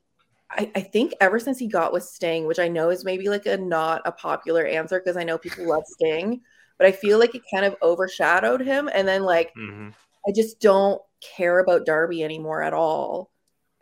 [0.51, 3.47] I, I think ever since he got with Sting, which I know is maybe like
[3.47, 6.41] a not a popular answer because I know people love Sting,
[6.79, 8.89] but I feel like it kind of overshadowed him.
[8.93, 9.95] And then like Mhm.
[10.27, 13.31] I just don't care about Darby anymore at all.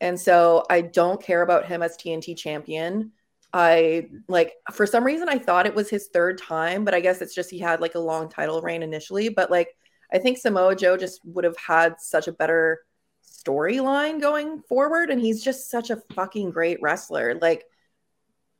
[0.00, 3.12] And so I don't care about him as TNT champion.
[3.58, 7.22] I like for some reason I thought it was his third time, but I guess
[7.22, 9.30] it's just he had like a long title reign initially.
[9.30, 9.74] But like
[10.12, 12.80] I think Samoa Joe just would have had such a better
[13.24, 17.38] storyline going forward, and he's just such a fucking great wrestler.
[17.40, 17.64] Like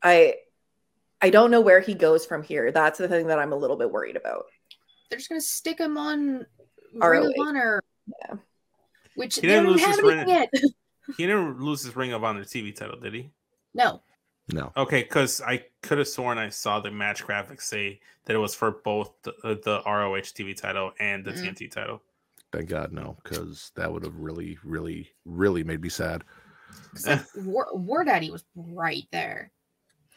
[0.02, 0.36] I
[1.20, 2.72] I don't know where he goes from here.
[2.72, 4.46] That's the thing that I'm a little bit worried about.
[5.10, 6.46] They're just gonna stick him on
[6.94, 7.08] ROH.
[7.10, 7.82] Ring of Honor.
[8.22, 8.36] Yeah.
[9.14, 10.28] Which He didn't don't lose have his ring.
[10.28, 10.48] yet.
[11.16, 13.30] He didn't lose his Ring of Honor TV title, did he?
[13.74, 14.00] no.
[14.52, 14.72] No.
[14.76, 18.54] Okay, because I could have sworn I saw the match graphics say that it was
[18.54, 21.42] for both the, uh, the ROH TV title and the Mm.
[21.42, 22.02] TNT title.
[22.52, 26.22] Thank God, no, because that would have really, really, really made me sad.
[26.92, 29.50] It's like War, War Daddy was right there.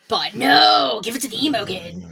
[0.07, 2.03] But no, give it to the emo kid.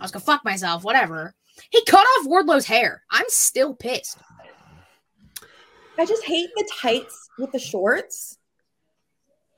[0.00, 1.34] I was gonna fuck myself, whatever.
[1.70, 3.02] He cut off Wardlow's hair.
[3.10, 4.18] I'm still pissed.
[5.98, 8.37] I just hate the tights with the shorts.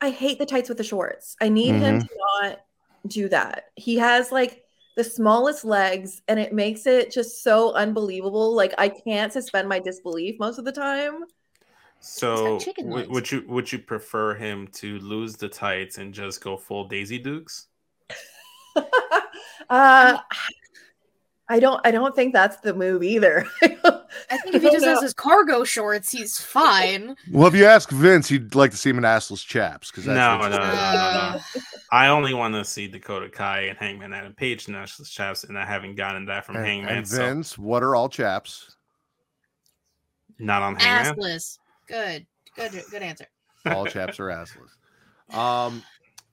[0.01, 1.37] I hate the tights with the shorts.
[1.41, 2.09] I need him to
[2.43, 2.61] not
[3.07, 3.65] do that.
[3.77, 4.65] He has like
[4.97, 8.55] the smallest legs and it makes it just so unbelievable.
[8.55, 11.25] Like I can't suspend my disbelief most of the time.
[12.01, 16.43] So chicken would, would you would you prefer him to lose the tights and just
[16.43, 17.67] go full Daisy Dukes?
[19.71, 20.19] uh
[21.51, 23.45] I don't I don't think that's the move either.
[23.63, 27.17] I think if he just has his cargo shorts, he's fine.
[27.31, 30.15] Well, if you ask Vince, he'd like to see him in assless chaps because No,
[30.15, 31.61] that's no, what- no, no, no.
[31.93, 35.59] I only want to see Dakota Kai and Hangman Adam Page in National Chaps, and
[35.59, 36.97] I haven't gotten that from And, Hangman.
[36.99, 38.77] and so Vince, what are all chaps?
[40.39, 41.17] not on Hangman.
[41.17, 41.59] Assless.
[41.87, 42.27] Good.
[42.57, 43.27] Good good answer.
[43.67, 45.37] All chaps are assless.
[45.37, 45.83] Um,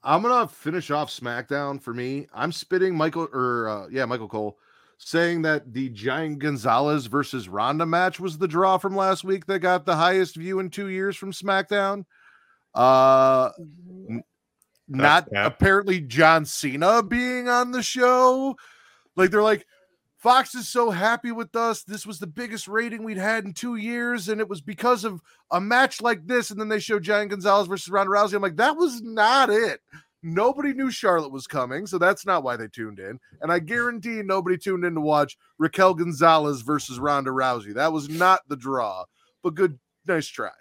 [0.03, 2.27] I'm gonna finish off SmackDown for me.
[2.33, 4.57] I'm spitting Michael or uh, yeah, Michael Cole
[4.97, 9.59] saying that the Giant Gonzalez versus Ronda match was the draw from last week that
[9.59, 12.05] got the highest view in two years from SmackDown.
[12.73, 13.49] Uh,
[14.87, 15.53] not cap.
[15.53, 18.55] apparently John Cena being on the show.
[19.15, 19.65] Like they're like,
[20.17, 21.83] Fox is so happy with us.
[21.83, 25.21] This was the biggest rating we'd had in two years, and it was because of
[25.51, 26.49] a match like this.
[26.49, 28.33] And then they show Giant Gonzalez versus Ronda Rousey.
[28.33, 29.79] I'm like, that was not it.
[30.27, 33.17] Nobody knew Charlotte was coming, so that's not why they tuned in.
[33.41, 37.73] And I guarantee nobody tuned in to watch Raquel Gonzalez versus Ronda Rousey.
[37.73, 39.05] That was not the draw,
[39.41, 40.51] but good, nice try.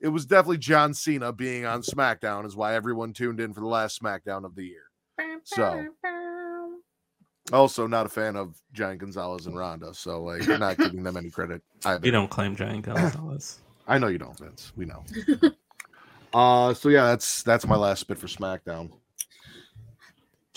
[0.00, 3.66] It was definitely John Cena being on SmackDown, is why everyone tuned in for the
[3.66, 4.84] last SmackDown of the year.
[5.42, 5.88] So.
[7.52, 11.16] Also, not a fan of Giant Gonzalez and Ronda, so like, I'm not giving them
[11.16, 12.06] any credit either.
[12.06, 13.58] You don't claim Giant Gonzalez.
[13.88, 14.72] I know you don't, Vince.
[14.76, 15.02] We know.
[16.34, 18.90] uh, so yeah, that's that's my last bit for SmackDown.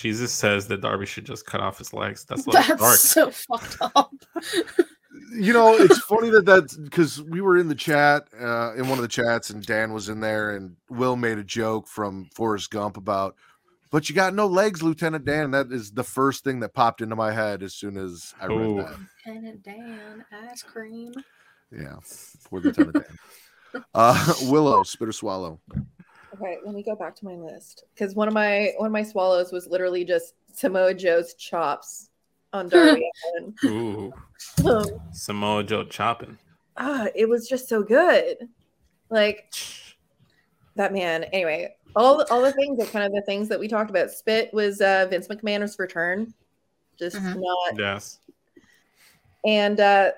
[0.01, 2.25] Jesus says that Darby should just cut off his legs.
[2.25, 2.97] That's a little That's dark.
[2.97, 4.11] so fucked up.
[5.33, 8.97] You know, it's funny that that because we were in the chat, uh, in one
[8.97, 12.69] of the chats, and Dan was in there, and Will made a joke from Forrest
[12.69, 13.35] Gump about,
[13.91, 15.51] but you got no legs, Lieutenant Dan.
[15.51, 18.55] That is the first thing that popped into my head as soon as I read
[18.57, 18.75] Ooh.
[18.77, 18.97] that.
[19.25, 21.13] Lieutenant Dan, ice cream.
[21.71, 21.95] Yeah,
[22.45, 23.17] poor Lieutenant Dan.
[23.93, 25.61] Uh, Willow, spit or swallow.
[26.41, 29.03] Okay, let me go back to my list because one of my one of my
[29.03, 32.09] swallows was literally just Samoa Joe's chops
[32.51, 33.55] on Darby Allin.
[33.65, 34.13] Ooh,
[34.65, 36.37] Um, Samoa Joe chopping.
[36.77, 38.37] ah, it was just so good.
[39.09, 39.53] Like
[40.75, 41.25] that man.
[41.25, 44.09] Anyway, all all the things are kind of the things that we talked about.
[44.09, 46.33] Spit was uh, Vince McMahon's return,
[46.97, 47.35] just Mhm.
[47.41, 48.19] not Yes.
[49.45, 50.11] and uh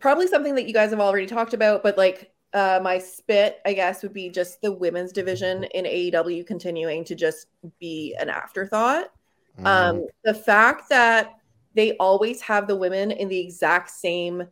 [0.00, 3.72] probably something that you guys have already talked about but like uh my spit i
[3.72, 9.10] guess would be just the women's division in aew continuing to just be an afterthought.
[9.58, 9.66] Mm-hmm.
[9.66, 11.34] um the fact that
[11.74, 14.44] they always have the women in the exact same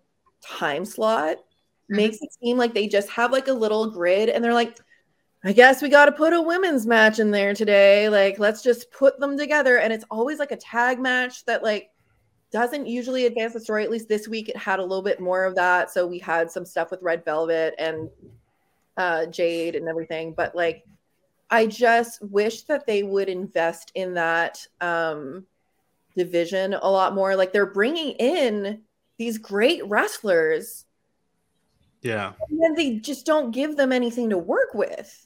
[0.42, 1.38] time slot
[1.88, 4.78] makes it seem like they just have like a little grid and they're like
[5.44, 8.08] i guess we got to put a women's match in there today.
[8.08, 9.78] Like let's just put them together.
[9.78, 11.90] And it's always like a tag match that like
[12.52, 13.84] doesn't usually advance the story.
[13.84, 15.90] At least this week it had a little bit more of that.
[15.90, 18.08] So we had some stuff with Red Velvet and
[18.96, 20.32] uh, Jade and everything.
[20.32, 20.84] But like,
[21.50, 25.46] I just wish that they would invest in that um,
[26.16, 27.36] division a lot more.
[27.36, 28.80] Like they're bringing in
[29.18, 30.86] these great wrestlers,
[32.02, 32.32] Yeah.
[32.48, 35.25] and then they just don't give them anything to work with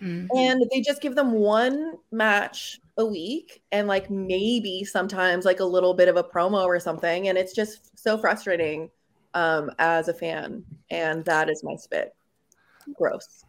[0.00, 0.28] Mm.
[0.34, 5.64] and they just give them one match a week and like maybe sometimes like a
[5.64, 7.28] little bit of a promo or something.
[7.28, 8.90] And it's just so frustrating
[9.34, 10.64] um as a fan.
[10.90, 12.14] And that is my spit.
[12.94, 13.44] Gross.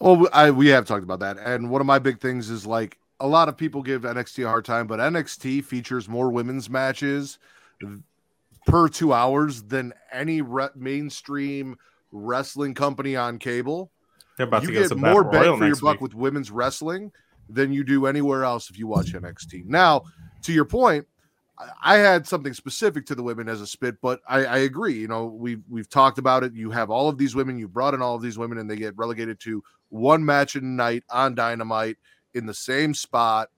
[0.00, 2.98] Well, I we have talked about that, and one of my big things is like
[3.20, 7.38] a lot of people give NXT a hard time, but NXT features more women's matches
[8.66, 11.76] per two hours than any re- mainstream
[12.12, 13.90] wrestling company on cable.
[14.36, 16.00] They're about you to get, get some more bang for your buck week.
[16.00, 17.12] with women's wrestling
[17.48, 19.66] than you do anywhere else if you watch NXT.
[19.66, 20.02] Now,
[20.42, 21.06] to your point,
[21.58, 24.94] I- I had something specific to the women as a spit, but I, I agree.
[24.94, 26.54] You know, we've we've talked about it.
[26.54, 28.76] You have all of these women, you brought in all of these women, and they
[28.76, 31.96] get relegated to one match a night on Dynamite
[32.34, 33.48] in the same spot.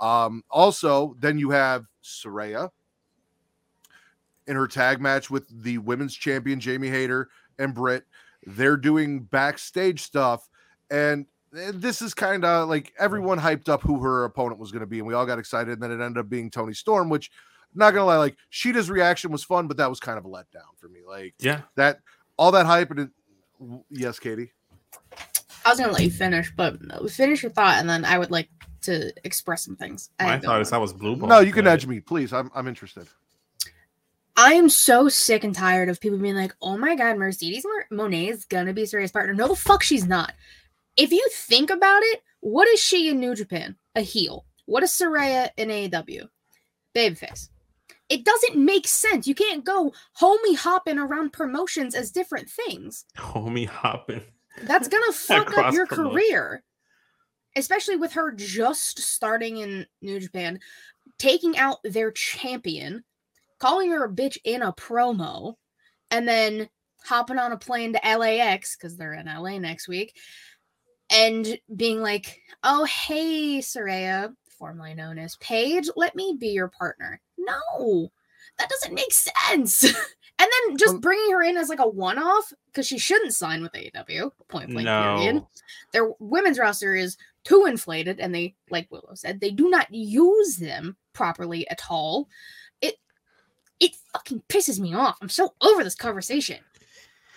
[0.00, 2.70] Um, also, then you have Saraya
[4.46, 8.04] in her tag match with the women's champion Jamie Hayter and Britt.
[8.46, 10.48] They're doing backstage stuff,
[10.90, 11.26] and
[11.56, 14.86] eh, this is kind of like everyone hyped up who her opponent was going to
[14.86, 15.72] be, and we all got excited.
[15.72, 17.30] And then it ended up being Toni Storm, which,
[17.74, 20.76] not gonna lie, like Shida's reaction was fun, but that was kind of a letdown
[20.76, 21.00] for me.
[21.06, 22.00] Like Yeah, that,
[22.36, 23.10] all that hype, and it,
[23.90, 24.52] yes, Katie.
[25.64, 26.78] I was gonna let you finish, but
[27.10, 28.48] finish your thought, and then I would like
[28.82, 30.10] to express some things.
[30.20, 31.28] I my thought is going that was blue ball.
[31.28, 32.32] No, you can edge me, please.
[32.32, 33.08] I'm I'm interested.
[34.36, 38.30] I am so sick and tired of people being like, "Oh my god, Mercedes Moné
[38.30, 40.34] is gonna be Saraya's partner." No, the fuck, she's not.
[40.96, 43.76] If you think about it, what is she in New Japan?
[43.94, 44.44] A heel.
[44.66, 46.28] What is Soraya in AEW?
[46.94, 47.48] Babyface.
[48.08, 49.26] It doesn't make sense.
[49.26, 53.04] You can't go homie hopping around promotions as different things.
[53.16, 54.22] Homie hopping.
[54.62, 56.12] That's gonna fuck up your promotion.
[56.12, 56.62] career.
[57.56, 60.58] Especially with her just starting in New Japan,
[61.18, 63.04] taking out their champion,
[63.58, 65.54] calling her a bitch in a promo,
[66.10, 66.68] and then
[67.04, 70.16] hopping on a plane to LAX because they're in LA next week,
[71.10, 77.20] and being like, "Oh hey, Saraya, formerly known as Paige, let me be your partner."
[77.38, 78.10] No,
[78.58, 79.84] that doesn't make sense.
[80.38, 83.62] and then just Um, bringing her in as like a one-off because she shouldn't sign
[83.62, 84.30] with AEW.
[84.48, 84.86] Point blank.
[85.18, 85.44] Period
[85.92, 90.56] their women's roster is too inflated and they like willow said they do not use
[90.56, 92.28] them properly at all
[93.84, 96.58] it fucking pisses me off i'm so over this conversation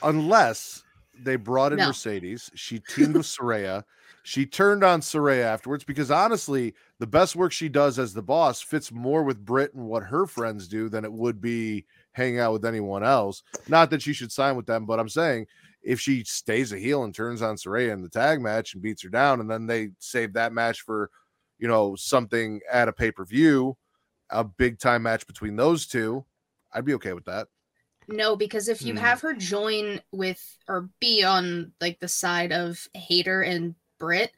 [0.04, 0.84] unless
[1.24, 1.88] they brought in No.
[1.88, 2.52] Mercedes.
[2.56, 3.84] She teamed with Saraya.
[4.24, 8.62] She turned on Saraya afterwards because honestly, the best work she does as the boss
[8.62, 12.54] fits more with Britt and what her friends do than it would be hanging out
[12.54, 13.41] with anyone else.
[13.68, 15.48] Not that she should sign with them, but I'm saying
[15.82, 19.02] if she stays a heel and turns on Saraya in the tag match and beats
[19.04, 21.10] her down, and then they save that match for,
[21.58, 23.78] you know, something at a pay per view,
[24.30, 26.26] a big time match between those two,
[26.78, 27.48] I'd be okay with that.
[28.08, 29.00] no because if you Hmm.
[29.00, 34.32] have her join with or be on like the side of Hayter and britt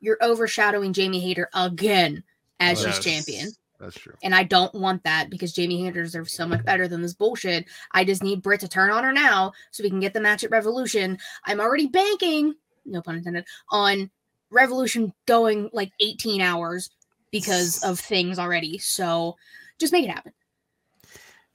[0.00, 2.22] you're overshadowing jamie Hayter again
[2.60, 3.04] as she's Yes.
[3.04, 3.48] champion
[3.80, 4.14] That's true.
[4.22, 7.64] and I don't want that because Jamie Hayter deserves so much better than this bullshit.
[7.92, 10.44] I just need Britt to turn on her now so we can get the match
[10.44, 11.18] at Revolution.
[11.46, 12.54] I'm already banking,
[12.84, 14.10] no pun intended, on
[14.50, 16.90] Revolution going like 18 hours
[17.32, 18.76] because of things already.
[18.78, 19.36] So
[19.78, 20.32] just make it happen.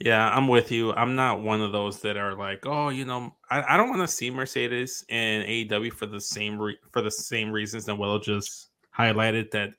[0.05, 0.93] Yeah, I'm with you.
[0.93, 4.03] I'm not one of those that are like, oh, you know, I, I don't want
[4.03, 8.19] to see Mercedes and AEW for the same re- for the same reasons that Willow
[8.19, 9.71] just highlighted that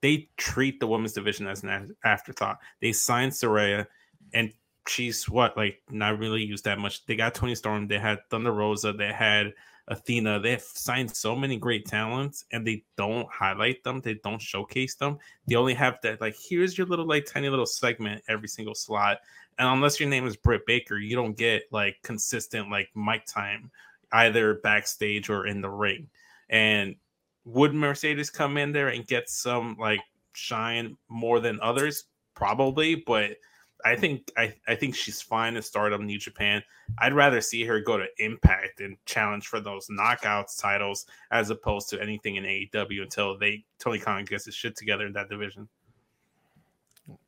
[0.00, 2.60] they treat the women's division as an afterthought.
[2.80, 3.86] They signed Saraya,
[4.32, 4.54] and
[4.88, 7.04] she's what like not really used that much.
[7.04, 9.52] They got Toni Storm, they had Thunder Rosa, they had
[9.88, 10.40] Athena.
[10.40, 14.00] They've signed so many great talents, and they don't highlight them.
[14.00, 15.18] They don't showcase them.
[15.46, 19.18] They only have that like here's your little like tiny little segment every single slot
[19.58, 23.70] and unless your name is Britt Baker, you don't get like consistent like mic time
[24.12, 26.08] either backstage or in the ring.
[26.48, 26.96] And
[27.44, 30.00] would Mercedes come in there and get some like
[30.32, 32.04] shine more than others?
[32.34, 33.36] Probably, but
[33.84, 36.62] I think I, I think she's fine to start up New Japan.
[36.98, 41.90] I'd rather see her go to Impact and challenge for those knockouts titles as opposed
[41.90, 45.68] to anything in AEW until they Tony Khan gets his shit together in that division.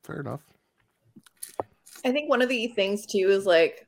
[0.02, 0.40] Fair enough.
[2.04, 3.86] I think one of the things too is like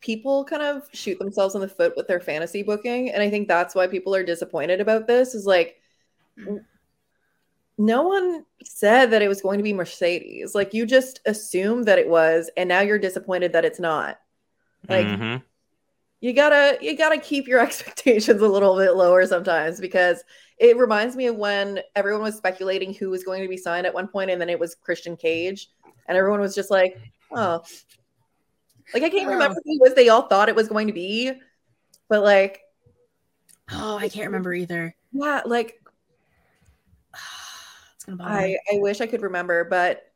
[0.00, 3.10] people kind of shoot themselves in the foot with their fantasy booking.
[3.10, 5.76] And I think that's why people are disappointed about this is like
[6.38, 6.64] n-
[7.78, 10.54] no one said that it was going to be Mercedes.
[10.54, 14.18] Like you just assumed that it was, and now you're disappointed that it's not.
[14.88, 15.42] Like Mhm.
[16.20, 20.22] you gotta you gotta keep your expectations a little bit lower sometimes because
[20.58, 23.94] it reminds me of when everyone was speculating who was going to be signed at
[23.94, 25.70] one point and then it was christian cage
[26.06, 27.00] and everyone was just like
[27.32, 27.62] oh
[28.94, 29.32] like i can't Oh.
[29.32, 31.32] remember who was they all thought it was going to be
[32.08, 32.60] but like
[33.72, 34.94] Oh, I can't remember either.
[35.12, 35.81] yeah like
[38.02, 38.58] It's gonna bother i me.
[38.72, 40.12] i wish i could remember but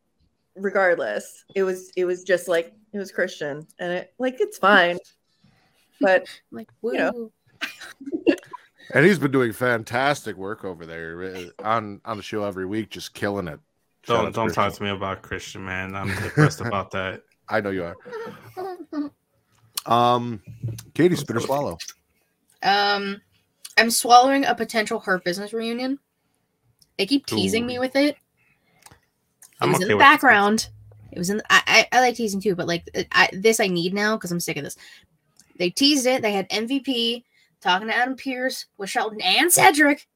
[0.57, 4.99] regardless it was it was just like it was christian and it like it's fine
[6.01, 7.31] but Like, you know.
[8.95, 12.89] And he's been doing fantastic work over there uh, on on the show every week,
[12.89, 13.59] just killing it.
[14.05, 14.63] Shout Don't don't Christian.
[14.65, 15.97] talk to me about Christian, man.
[15.97, 17.23] I'm depressed about that.
[17.49, 17.97] I know you are.
[19.87, 20.41] Um,
[20.95, 21.79] Katie, spit or swallow.
[22.63, 23.21] Um,
[23.77, 25.99] I'm swallowing a potential Hurt Business reunion.
[26.99, 27.67] They keep teasing Ooh.
[27.67, 28.17] me with it.
[28.17, 28.95] It
[29.61, 30.69] I'm was okay in the background.
[31.13, 31.41] It was in.
[31.51, 34.41] I, I I like teasing too, but like I, this, I need now because I'm
[34.41, 34.77] sick of this.
[35.59, 36.23] They teased it.
[36.23, 37.25] They had MVP
[37.61, 40.07] talking to Adam Pearce with Shelton and Cedric.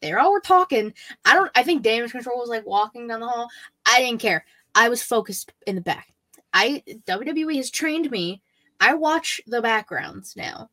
[0.00, 0.92] They all were talking.
[1.24, 1.50] I don't.
[1.54, 3.48] I think Damage Control was like walking down the hall.
[3.86, 4.44] I didn't care.
[4.74, 6.12] I was focused in the back.
[6.52, 8.42] I WWE has trained me.
[8.80, 10.70] I watch the backgrounds now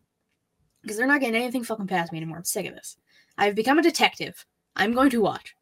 [0.81, 2.37] because they're not getting anything fucking past me anymore.
[2.37, 2.97] I'm sick of this.
[3.37, 4.45] I've become a detective.
[4.77, 5.55] I'm going to watch.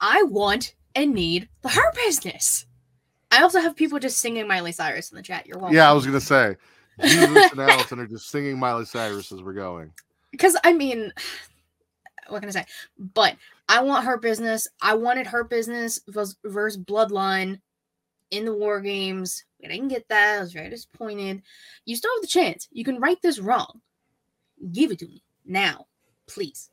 [0.00, 2.66] I want and need the Hurt Business.
[3.30, 5.46] I also have people just singing Miley Cyrus in the chat.
[5.46, 5.74] You're welcome.
[5.74, 6.56] Yeah, I was gonna say.
[7.02, 9.90] Jesus and Allison are just singing Miley Cyrus as we're going.
[10.30, 11.12] because I mean,
[12.28, 12.66] what can I say?
[12.98, 13.36] But
[13.68, 14.68] I want Hurt Business.
[14.80, 17.60] I wanted Hurt Business versus, Bloodline
[18.30, 19.44] in the War Games.
[19.60, 20.36] We didn't get that.
[20.36, 21.42] I was very disappointed.
[21.86, 22.68] You still have the chance.
[22.70, 23.80] You can right this wrong.
[24.70, 25.86] Give it to me now,
[26.28, 26.70] please.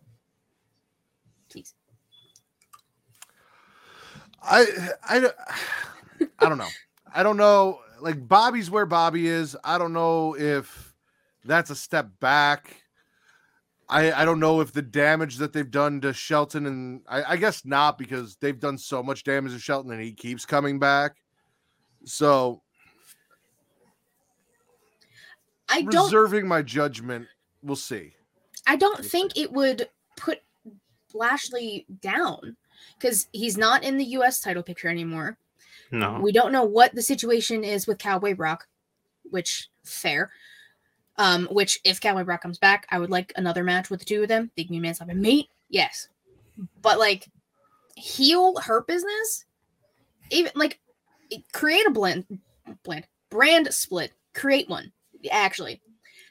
[4.44, 4.66] I
[5.08, 5.36] I don't-
[6.40, 6.68] I don't know.
[7.14, 7.80] I don't know.
[8.00, 9.56] Like Bobby's where Bobby is.
[9.64, 10.94] I don't know if
[11.46, 12.82] that's a step back.
[13.90, 17.38] I I don't know if the damage that they've done to Shelton and I, I
[17.38, 21.16] guess not because they've done so much damage to Shelton and he keeps coming back.
[22.06, 22.62] So
[25.70, 26.06] I don't.
[26.06, 27.28] reserving my judgment.
[27.64, 28.14] We'll see.
[28.68, 30.40] I don't think it would put
[31.14, 32.56] Lashley down
[32.98, 34.40] because he's not in the U.S.
[34.40, 35.38] title picture anymore.
[35.92, 36.20] No.
[36.22, 38.68] We don't know what the situation is with Cowboy Brock,
[39.30, 40.32] which fair.
[41.18, 44.24] Um, which if Cowboy Brock comes back, I would like another match with the two
[44.24, 44.52] of them.
[44.56, 46.08] They can be man and mate, yes.
[46.82, 47.28] But like
[47.96, 49.46] heel hurt business,
[50.32, 50.80] even like
[51.52, 52.26] create a blend,
[52.84, 54.14] blend brand split.
[54.34, 54.94] Create one
[55.30, 55.82] actually.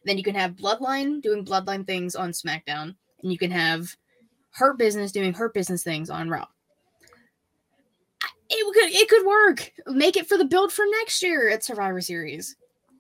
[0.05, 3.95] Then you can have Bloodline doing Bloodline things on SmackDown, and you can have
[4.53, 6.47] Hurt Business doing Hurt Business things on Raw
[8.51, 9.73] it could it could work.
[9.87, 12.57] Make it for the build for next year at Survivor Series,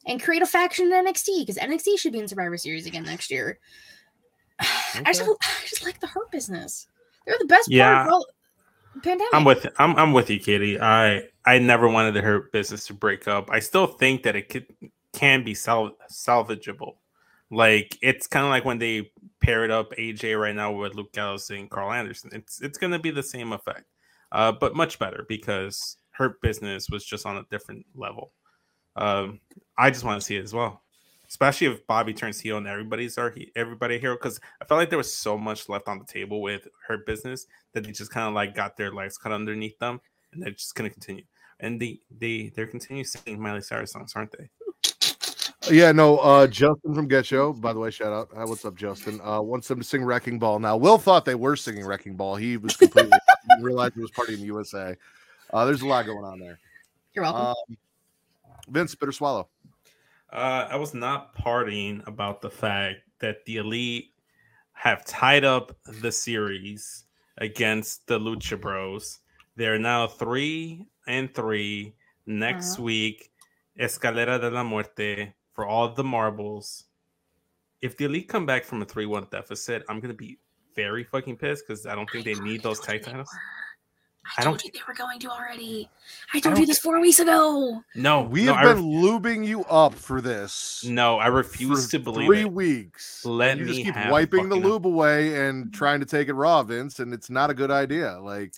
[0.07, 3.30] and create a faction in NXT because NXT should be in Survivor Series again next
[3.30, 3.59] year.
[4.61, 6.86] I just I just like the Hurt Business.
[7.26, 7.94] They're the best Yeah.
[7.96, 8.26] part of all
[9.03, 9.34] pandemic.
[9.34, 10.80] I'm with I'm I'm with you, Katie.
[10.80, 13.51] I I never wanted the hurt business to break up.
[13.51, 14.66] I still think that it could
[15.12, 16.94] can be sal- salvageable.
[17.51, 21.51] Like it's kind of like when they paired up AJ right now with Luke Gallows
[21.51, 22.30] and Karl Anderson.
[22.32, 23.84] It's it's gonna be the same effect,
[24.32, 28.32] uh, but much better because hurt business was just on a different level.
[28.96, 29.40] Um,
[29.78, 30.82] I just want to see it as well,
[31.28, 34.14] especially if Bobby turns heel and everybody's our he- everybody hero.
[34.14, 37.46] Because I felt like there was so much left on the table with hurt business
[37.72, 40.01] that they just kind of like got their legs cut underneath them,
[40.32, 41.24] and they're just gonna continue.
[41.59, 44.51] And they they they're continuing singing Miley Cyrus songs, aren't they?
[45.70, 48.28] Yeah, no, uh Justin from Get Show, by the way, shout out.
[48.36, 49.20] Uh, what's up, Justin?
[49.22, 50.58] Uh wants them to sing Wrecking Ball.
[50.58, 52.36] Now, Will thought they were singing Wrecking Ball.
[52.36, 53.10] He was completely
[53.48, 54.96] didn't realize it was Party in the USA.
[55.52, 56.58] Uh there's a lot going on there.
[57.14, 57.46] You're welcome.
[57.70, 57.76] Um
[58.68, 59.48] Vince, bitter swallow.
[60.32, 64.12] Uh, I was not partying about the fact that the elite
[64.72, 67.04] have tied up the series
[67.38, 69.18] against the Lucha Bros.
[69.56, 71.94] They're now three and three.
[72.26, 72.84] Next Uh-huh.
[72.84, 73.32] week,
[73.80, 76.84] Escalera de la Muerte for all the marbles.
[77.82, 80.38] If the elite come back from a 3 1 deficit, I'm going to be
[80.76, 83.28] very fucking pissed because I don't think they need those tag titles.
[84.24, 85.88] I I told don't- you they were going to already.
[86.34, 87.82] I told don't you this four weeks ago.
[87.96, 90.84] No, We no, have I been ref- lubing you up for this.
[90.84, 92.53] no, I refuse for to believe three it.
[92.53, 93.24] weeks.
[93.24, 96.34] Let you just keep have wiping the fucking- lube away and trying to take it
[96.34, 98.18] raw, Vince, and it's not a good idea.
[98.20, 98.53] Like,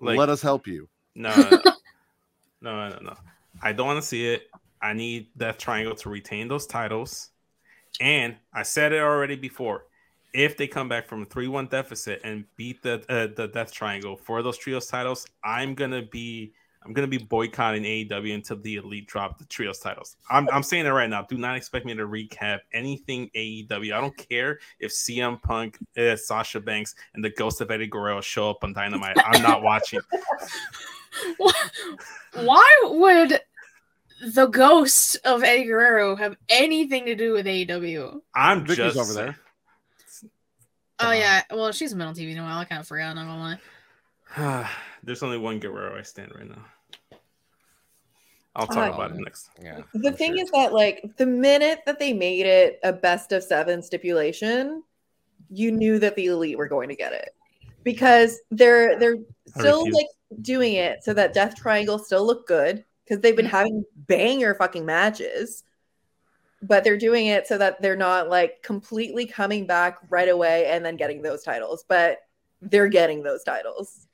[0.00, 0.88] Like, let us help you.
[1.16, 1.50] No, no,
[2.62, 3.14] no, no, no, no.
[3.60, 4.48] I don't want to see it.
[4.84, 7.30] I need Death Triangle to retain those titles.
[8.00, 9.86] And I said it already before.
[10.34, 14.16] If they come back from a three-one deficit and beat the uh, the Death Triangle
[14.16, 16.52] for those trios titles, I'm gonna be
[16.84, 20.16] I'm gonna be boycotting AEW until the Elite drop the trios titles.
[20.28, 21.22] I'm I'm saying it right now.
[21.22, 23.94] Do not expect me to recap anything AEW.
[23.94, 28.20] I don't care if CM Punk, uh, Sasha Banks, and the Ghost of Eddie Guerrero
[28.20, 29.16] show up on Dynamite.
[29.24, 30.00] I'm not watching.
[32.34, 33.40] Why would
[34.32, 38.20] the ghost of Eddie Guerrero have anything to do with AEW?
[38.34, 39.36] I'm Vicky's just over there.
[41.00, 41.12] Oh Uh-huh.
[41.12, 42.58] yeah, well she's a middle TV now.
[42.58, 43.14] I kind of forgot.
[43.14, 43.58] Not gonna
[44.36, 44.70] lie.
[45.02, 46.64] There's only one Guerrero I stand right now.
[48.56, 49.50] I'll talk Uh, about it next.
[49.60, 49.80] Yeah.
[49.94, 53.82] The thing is that, like, the minute that they made it a best of seven
[53.82, 54.84] stipulation,
[55.50, 57.34] you knew that the elite were going to get it
[57.82, 59.16] because they're they're
[59.48, 60.06] still like
[60.40, 64.86] doing it so that Death Triangle still look good because they've been having banger fucking
[64.86, 65.64] matches.
[66.62, 70.84] but they're doing it so that they're not like completely coming back right away and
[70.84, 72.18] then getting those titles, but
[72.62, 74.06] they're getting those titles.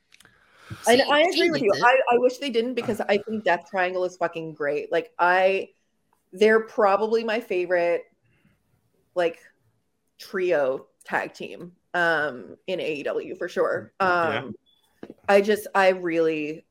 [0.87, 1.71] I, See, I agree with you.
[1.83, 4.91] I, I wish they didn't because I think Death Triangle is fucking great.
[4.91, 5.69] Like I,
[6.33, 8.03] they're probably my favorite,
[9.15, 9.39] like
[10.19, 13.93] trio tag team um in AEW for sure.
[13.99, 14.55] Um
[15.03, 15.11] Yeah.
[15.27, 16.65] I just I really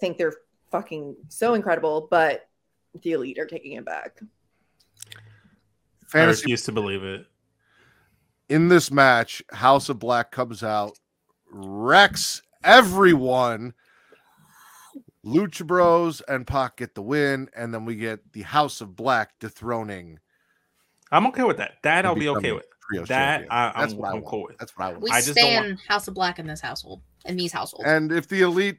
[0.00, 0.34] think they're
[0.70, 2.48] fucking so incredible, but
[3.02, 4.20] the elite are taking it back.
[5.12, 7.26] I Fantasy refuse to believe it.
[8.48, 10.98] in this match, House of Black comes out,
[11.50, 13.74] wrecks everyone.
[15.24, 19.36] Lucha Bros and Pac get the win, and then we get the House of Black
[19.40, 20.20] dethroning
[21.12, 21.74] I'm okay with that.
[21.82, 22.66] That I'll be okay with.
[22.90, 23.48] Trios That champion.
[23.50, 24.58] I, That's I'm, what I I'm cool with.
[24.58, 25.02] That's what I want.
[25.02, 27.88] We I just don't stand House of Black in this household, in these households.
[27.88, 28.78] And if the elite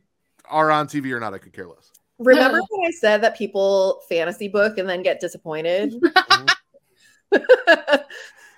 [0.50, 1.92] are on TV or not, I could care less.
[2.20, 5.94] Remember when I said that people fantasy book and then get disappointed?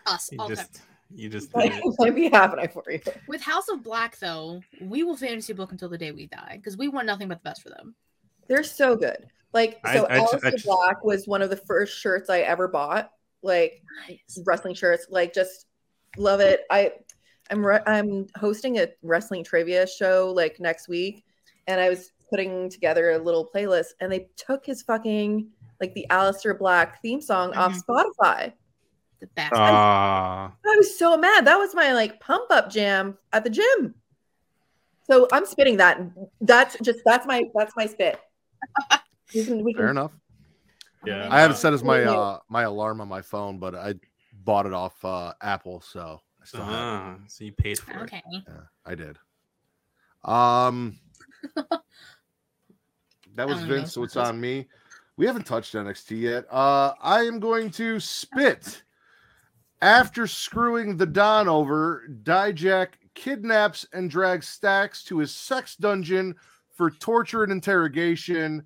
[0.06, 0.82] Us, You all just
[1.14, 1.96] you just like, did it.
[2.00, 3.00] might be happening for you.
[3.28, 6.78] With House of Black, though, we will fantasy book until the day we die because
[6.78, 7.96] we want nothing but the best for them.
[8.48, 9.26] They're so good.
[9.54, 12.40] Like so, I ju- Aleister I just- Black was one of the first shirts I
[12.42, 13.12] ever bought.
[13.42, 14.40] Like Nice.
[14.46, 15.08] wrestling shirts.
[15.10, 15.66] Like just
[16.18, 16.62] love it.
[16.70, 16.94] I
[17.50, 21.24] I'm re- I'm hosting a wrestling trivia show like next week,
[21.70, 25.48] and I was putting together a little playlist, and they took his fucking
[25.80, 28.52] like the Aleister Black theme song off Spotify.
[29.22, 29.54] The best.
[29.56, 31.46] Ah, I was so mad.
[31.46, 33.94] That was my like pump up jam at the gym.
[35.06, 36.02] So I'm spitting that.
[36.42, 38.20] That's just that's my that's my spit.
[39.36, 40.12] We can, we Fair enough.
[41.06, 41.28] yeah.
[41.30, 43.94] I have it set as my uh my alarm on my phone, but I
[44.44, 46.76] bought it off uh Apple, so I still have it.
[46.76, 48.02] ah, so you paid for it.
[48.06, 48.24] okay.
[48.32, 49.20] Yeah, I did.
[50.24, 50.98] Um,
[51.56, 53.76] that was I don't know.
[53.76, 54.68] Vince, so it's on me.
[55.18, 56.46] We haven't touched NXT yet.
[56.50, 58.84] Uh, I am going to spit.
[59.82, 66.36] After screwing the Don over, Dijak kidnaps and drags Stacks to his sex dungeon
[66.74, 68.64] for torture and interrogation,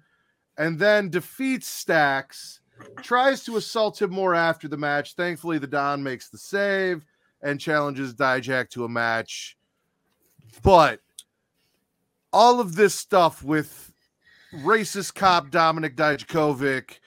[0.58, 2.60] and then defeats Stacks.
[3.02, 5.16] Tries to assault him more after the match.
[5.16, 7.06] Thankfully, the Don makes the save
[7.41, 9.58] and challenges Dijak to a match.
[10.62, 11.00] But
[12.34, 13.93] all of this stuff with
[14.53, 16.99] racist cop Dominik Dijakovic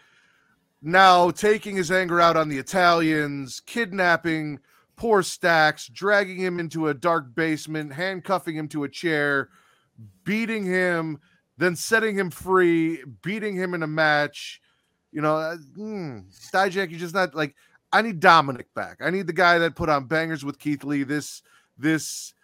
[0.83, 4.61] now taking his anger out on the Italians, kidnapping
[4.97, 9.51] poor Stacks, dragging him into a dark basement, handcuffing him to a chair,
[10.25, 11.19] beating him,
[11.59, 14.61] then setting him free, beating him in a match.
[15.13, 17.55] You know, uh, mm, Dijak, you're just not like
[17.93, 18.99] I need Dominic back.
[19.01, 21.03] I need the guy that put on bangers with Keith Lee.
[21.03, 21.43] This
[21.79, 22.35] this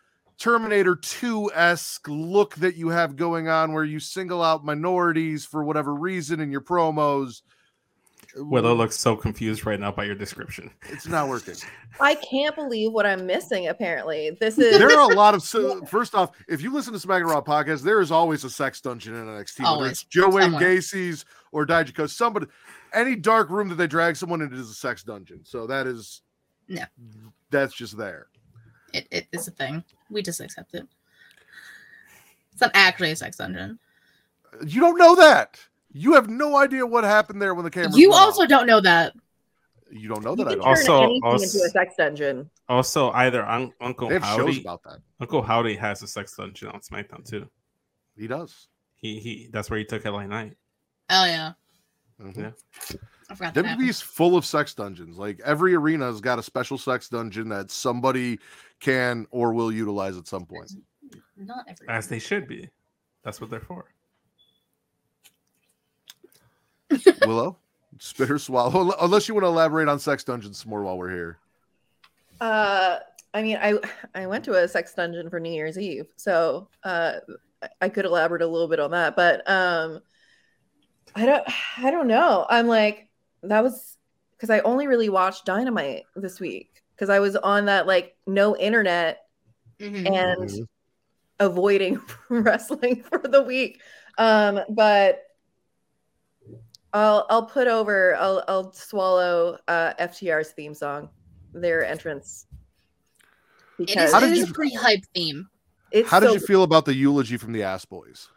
[0.42, 5.62] Terminator 2 esque look that you have going on where you single out minorities for
[5.62, 7.42] whatever reason in your promos.
[8.34, 10.68] Willow looks so confused right now by your description.
[10.88, 11.54] It's not working.
[12.00, 13.68] I can't believe what I'm missing.
[13.68, 15.42] Apparently, this is There are a lot of.
[15.52, 18.50] So, first off, if you listen to Smack and Raw podcast, there is always a
[18.50, 19.60] sex dungeon in NXT.
[19.60, 19.90] Whether Always.
[19.92, 22.46] it's Joe Wayne Gacy's or Dijako, somebody,
[22.92, 25.42] any dark room that they drag someone into is a sex dungeon.
[25.44, 26.22] So that is,
[26.66, 26.82] No.
[27.50, 28.26] that's just there.
[28.92, 29.84] It, it is a thing.
[30.10, 30.86] We just accept it.
[32.52, 33.78] It's not actually a sex dungeon.
[34.66, 35.58] You don't know that.
[35.92, 37.92] You have no idea what happened there when the camera.
[37.94, 39.14] You also don't know that.
[39.90, 40.74] You don't know you that I can don't.
[40.76, 42.50] turn Also- also- into a sex dungeon.
[42.68, 44.98] Also, either Un- Uncle They have shows about that.
[45.20, 47.48] Uncle Howdy has a sex dungeon on SmackDown too.
[48.16, 48.68] He does.
[48.94, 49.48] He he.
[49.52, 50.56] That's where he took LA Knight.
[51.10, 51.52] Oh yeah,
[52.22, 52.36] Mhm.
[52.38, 52.50] Yeah.
[53.28, 53.64] I forgot that.
[53.64, 55.18] WWE is full of sex dungeons.
[55.18, 58.38] Like every arena has got a special sex dungeon that somebody
[58.82, 60.72] can or will utilize at some point.
[61.38, 61.88] Not every.
[61.88, 62.68] As they should be.
[63.24, 63.86] That's what they're for.
[67.26, 67.56] Willow,
[67.98, 68.92] spit or swallow.
[69.00, 71.38] Unless you want to elaborate on sex dungeons some more while we're here.
[72.40, 72.98] Uh,
[73.32, 73.78] I mean, I
[74.14, 77.14] I went to a sex dungeon for New Year's Eve, so uh,
[77.62, 79.16] I- I could elaborate a little bit on that.
[79.16, 80.00] But um,
[81.14, 81.44] I don't
[81.78, 82.44] I don't know.
[82.50, 83.08] I'm like
[83.44, 83.96] that was
[84.32, 88.56] because I only really watched Dynamite this week because I was on that like no
[88.56, 89.26] internet
[89.80, 90.06] Mhm.
[90.06, 90.68] and Mhm.
[91.40, 93.82] avoiding wrestling for the week.
[94.18, 95.20] Um, but
[96.92, 101.10] I'll I'll put over I'll I'll swallow uh FTR's theme song,
[101.52, 102.46] their entrance.
[103.80, 105.48] It is, Because How it did is you- a pretty hype theme.
[105.90, 108.28] it's How did so you feel about the eulogy from the Ass Boys?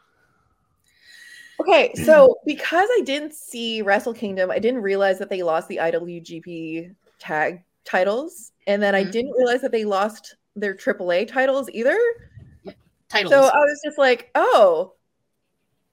[1.60, 5.78] Okay, so because I didn't see Wrestle Kingdom, I didn't realize that they lost the
[5.78, 9.12] IWGP tag titles, and then I Mhm.
[9.12, 11.98] didn't realize that they lost their AAA titles either.
[13.10, 13.32] Titles.
[13.34, 14.94] So I was just like, "Oh,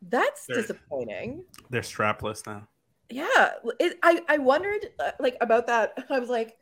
[0.09, 2.69] that's They're- disappointing." They're strapless now.
[3.11, 5.93] yeah, it, I I wondered uh, like about that.
[6.11, 6.57] I was like,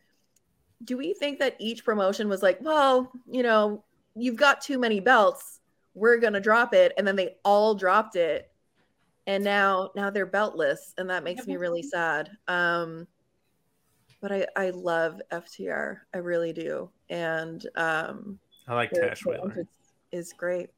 [0.84, 3.84] do we think that each promotion was like, well, you know,
[4.16, 5.60] you've got too many belts,
[5.94, 8.50] we're gonna drop it, and then they all dropped it,
[9.28, 12.30] and now now they're beltless, and that makes me really sad.
[12.48, 13.06] Um,
[14.20, 18.38] but I I love FTR, I really do, and um,
[18.68, 19.66] I like their- Tash their Wheeler.
[20.12, 20.70] is great.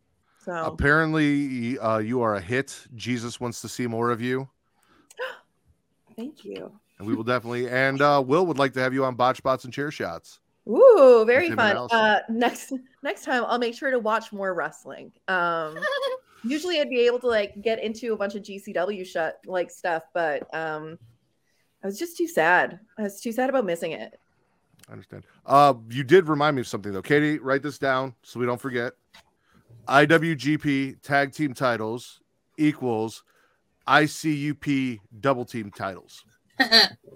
[0.45, 2.77] So Apparently, uh, you are a hit.
[2.97, 4.49] Jesus wants to see more of you,
[6.17, 6.73] thank you.
[6.99, 7.69] and we will definitely.
[7.69, 10.41] And uh, Will would like to have you on botch spots and chair shots.
[10.69, 11.77] Ooh, very fun.
[11.91, 15.11] Uh, next next time, I'll make sure to watch more wrestling.
[15.29, 15.77] Um,
[16.45, 20.05] usually, I'd be able to like get into a bunch of GCW shut like stuff,
[20.15, 20.99] but um,
[21.83, 22.81] I was just too sad.
[22.99, 24.19] I was too sad about missing it.
[24.89, 25.25] I understand.
[25.47, 27.03] Uh, you did remind me of something though.
[27.03, 28.93] Katie, write this down so we don't forget.
[29.89, 32.21] IWGP tag team titles
[32.57, 33.25] equals
[33.89, 36.25] ICUP double team titles.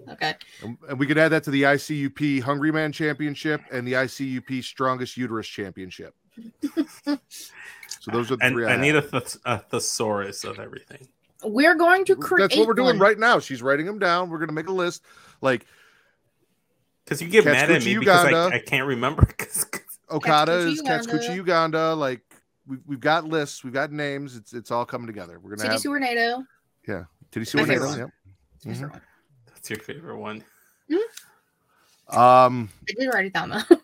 [0.09, 0.35] okay.
[0.61, 4.63] And, and we could add that to the ICUP Hungry Man Championship and the ICUP
[4.63, 6.13] Strongest Uterus Championship.
[7.05, 8.65] so those are the And three.
[8.65, 11.07] I, I, need a, th- a thesaurus of everything.
[11.43, 12.41] We're going to create.
[12.49, 12.99] That's what we're doing one.
[12.99, 13.39] right now.
[13.39, 14.29] She's writing them down.
[14.29, 15.03] We're gonna make a list.
[15.41, 15.65] Like
[17.05, 18.55] Because you get mad at Katsuchi me because I, Uganda.
[18.55, 19.25] I can't remember.
[19.37, 19.65] 'cause
[20.09, 21.35] Okada Katsuchi is Katsuchi Uganda.
[21.35, 21.95] Uganda.
[21.95, 22.21] Like
[22.65, 24.35] we've, we've got lists, we've got names.
[24.35, 25.39] It's it's all coming together.
[25.39, 26.43] We're gonna City have Tornado.
[26.87, 27.03] Yeah,
[27.35, 28.09] you see My what favorite Yep.
[28.63, 28.75] one.
[28.75, 29.01] Mhm.
[29.53, 30.43] That's your favorite one.
[32.09, 33.77] Um, I did write it down though.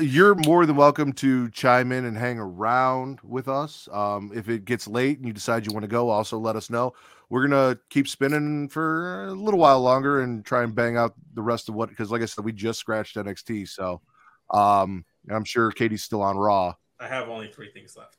[0.00, 3.88] You're more than welcome to chime in and hang around with us.
[3.92, 6.70] Um, if it gets late and you decide you want to go, also let us
[6.70, 6.92] know.
[7.28, 11.42] We're gonna keep spinning for a little while longer and try and bang out the
[11.42, 13.68] rest of what because, like I said, we just scratched NXT.
[13.68, 14.00] So,
[14.50, 16.74] um, I'm sure Katie's still on Raw.
[17.00, 18.16] I have only three things left.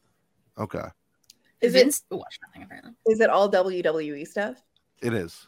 [0.58, 0.84] Okay,
[1.62, 2.94] Is it watch nothing apparently.
[3.08, 4.58] is it all WWE stuff?
[5.02, 5.48] it is.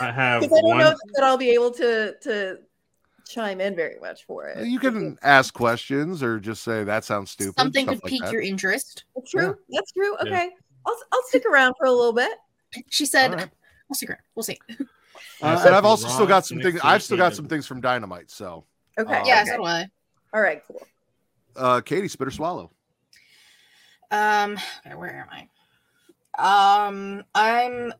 [0.00, 0.78] I have Because I don't one.
[0.80, 2.58] know that I'll be able to to
[3.32, 4.66] chime in very much for it.
[4.66, 7.58] You can ask questions or just say that sounds stupid.
[7.58, 8.32] Something could like pique that.
[8.32, 9.04] your interest.
[9.14, 9.56] That's true.
[9.70, 10.16] That's true.
[10.24, 10.26] Yeah.
[10.26, 10.50] Okay,
[10.86, 12.32] I'll I'll stick around for a little bit.
[12.90, 13.50] She said, All right.
[13.88, 14.06] "We'll see.
[14.34, 14.58] We'll see."
[15.42, 16.80] Uh, and I've also still got some things.
[16.84, 18.30] I've still got some things from Dynamite.
[18.30, 18.64] So,
[18.98, 19.20] Okay.
[19.20, 19.50] Uh, yeah, okay.
[19.50, 19.86] so do I.
[20.34, 20.62] All right.
[20.66, 20.86] Cool.
[21.56, 22.70] uh, Katie, spit or swallow.
[24.10, 26.86] Um, okay, where am I?
[26.86, 27.92] Um, I'm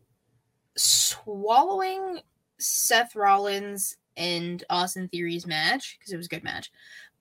[0.76, 2.20] swallowing
[2.58, 6.70] Seth Rollins and Austin Theory's match because it was a good match,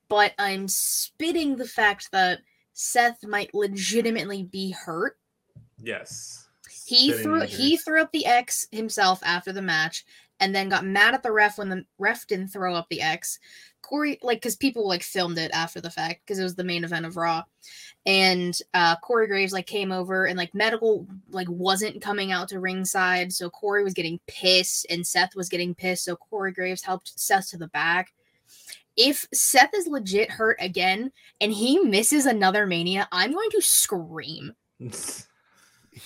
[0.07, 2.40] but I'm spitting the fact that
[2.74, 5.18] Seth might legitimately be hurt.
[5.78, 6.48] Yes.
[6.86, 10.06] He Spitting threw he threw up the X himself after the match,
[10.40, 13.40] and then got mad at the ref when the ref didn't throw up the X.
[13.90, 16.84] Corey, like, because people like filmed it after the fact because it was the main
[16.84, 17.44] event of Raw,
[18.06, 22.60] and uh Corey Graves like came over and like medical like wasn't coming out to
[22.60, 27.20] ringside, so Corey was getting pissed and Seth was getting pissed, so Corey Graves helped
[27.20, 28.14] Seth to the back.
[28.95, 31.11] If Seth is legit hurt again
[31.41, 34.53] and he misses another Mania, I'm going to scream.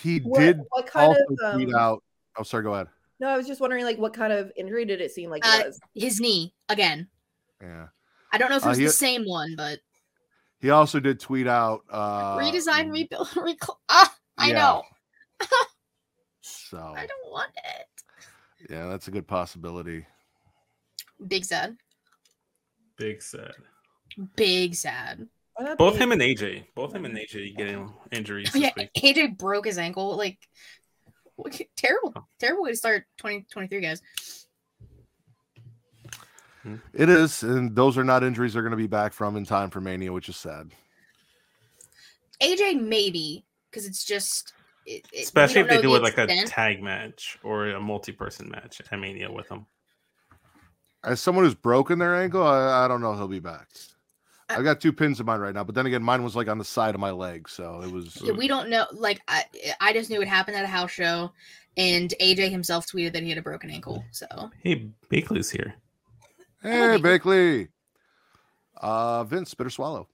[0.02, 2.04] He What, did what kind also of tweet um, out.
[2.38, 2.64] Oh, sorry.
[2.64, 2.88] Go ahead.
[3.20, 5.64] No, I was just wondering, like, what kind of injury did it seem like Uh,
[5.66, 5.80] was?
[5.94, 7.08] His knee again.
[7.64, 7.88] Yeah.
[8.32, 9.80] I don't know if it Uh, was he- the same one, but
[10.60, 11.82] He also did tweet out.
[11.90, 14.54] Uh, redesign, rebuild, recl- ah, I yeah.
[14.54, 14.84] know.
[16.42, 17.88] So I don't want it.
[18.72, 20.06] yeah, that's a good possibility.
[21.28, 21.78] Big sad.
[22.98, 23.54] Big sad.
[24.36, 25.28] Big sad.
[25.78, 26.66] Both him and AJ.
[26.76, 29.16] Both him and AJ getting injuries Oh, this yeah, week.
[29.16, 30.16] AJ broke his ankle.
[30.18, 30.40] Like,
[31.76, 34.02] terrible, terrible way to start 2023, guys.
[36.94, 39.70] It is, and those are not injuries they're going to be back from in time
[39.70, 40.72] for Mania, which is sad.
[42.42, 44.54] AJ maybe because it's just,
[44.86, 48.50] it, it- Especially if they do the it like a tag match or a multi-person
[48.50, 49.66] match at Mania with him.
[51.04, 53.68] As someone who's broken their ankle, I, I don't know if he'll be back.
[54.50, 56.48] Uh, I've got two pins in mine right now, but then again, mine was like
[56.48, 58.18] on the side of my leg, so it was.
[58.22, 58.86] Yeah, we don't know.
[58.94, 59.44] Like, I,
[59.82, 61.32] I just knew it happened at a house show,
[61.76, 64.04] and AJ himself tweeted that he had a broken ankle.
[64.12, 64.28] So
[64.62, 65.76] Hey, Bakley's here.
[66.64, 67.68] Hey, Bakley.
[68.78, 70.08] Uh, Vince, spit or swallow.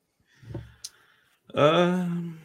[1.54, 2.40] Um,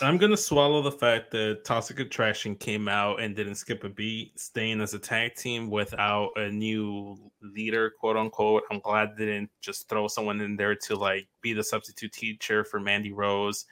[0.00, 4.38] I'm gonna swallow the fact that Toxic Attraction came out and didn't skip a beat,
[4.40, 8.62] staying as a tag team without a new leader, quote unquote.
[8.70, 12.64] I'm glad they didn't just throw someone in there to like be the substitute teacher
[12.64, 13.66] for Mandy Rose,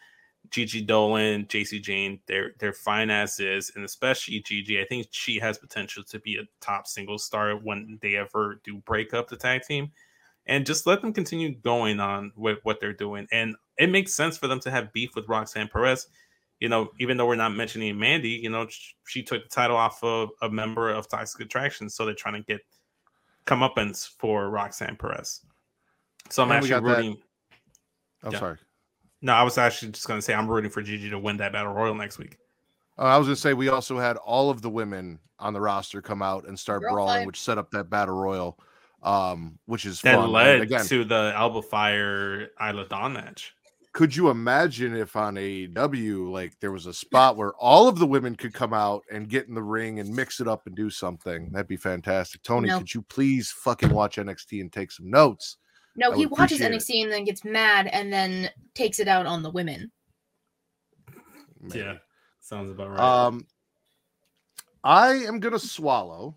[0.50, 2.20] Gigi Dolan, Jacy Jayne.
[2.26, 4.80] They're they're fine as is, and especially Gigi.
[4.80, 8.78] I think she has potential to be a top single star when they ever do
[8.78, 9.90] break up the tag team
[10.46, 13.26] and just let them continue going on with what they're doing.
[13.32, 16.06] And it makes sense for them to have beef with Roxanne Perez
[16.60, 18.66] you know, even though we're not mentioning Mandy, you know,
[19.06, 22.42] she took the title off of a member of Toxic Attraction, so they're trying to
[22.42, 22.60] get
[23.46, 25.42] comeuppance for Roxanne Perez.
[26.30, 27.22] So I'm And actually that- rooting.
[28.24, 28.38] I'm Yeah.
[28.40, 28.58] sorry.
[29.22, 31.52] No, I was actually just going to say I'm rooting for Gigi to win that
[31.52, 32.36] battle royal next week.
[32.98, 36.02] Uh, I was gonna say we also had all of the women on the roster
[36.02, 37.26] come out and start Girl brawling, fight.
[37.28, 38.58] which set up that battle royal,
[39.04, 40.24] um, which is That fun.
[40.24, 40.84] And led again.
[40.86, 43.54] to the Alba Fyre Isla Dawn match.
[43.92, 48.06] could you imagine if on AEW like there was a spot where all of the
[48.06, 50.90] women could come out and get in the ring and mix it up and do
[50.90, 51.50] something?
[51.52, 52.42] That'd be fantastic.
[52.42, 52.78] Tony, No.
[52.78, 55.56] could you please fucking watch NXT and take some notes?
[55.96, 56.80] No, I he watches appreciate it.
[56.80, 59.90] NXT and then gets mad and then takes it out on the women.
[61.60, 61.80] Maybe.
[61.80, 61.94] Yeah,
[62.40, 63.00] sounds about right.
[63.00, 63.46] Um,
[64.84, 66.36] I am gonna swallow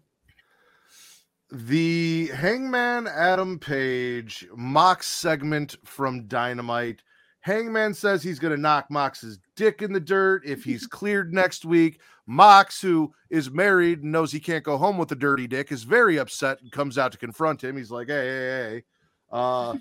[1.52, 7.04] the Hangman Adam Page Mox segment from Dynamite.
[7.42, 12.02] Hangman says he's gonna knock Mox's dick in the dirt if he's cleared next week.
[12.26, 15.84] Mox, who is married and knows he can't go home with a dirty dick, is
[15.84, 17.78] very upset and comes out to confront him.
[17.78, 18.84] He's like, "Hey, hey, hey."
[19.32, 19.78] Uh,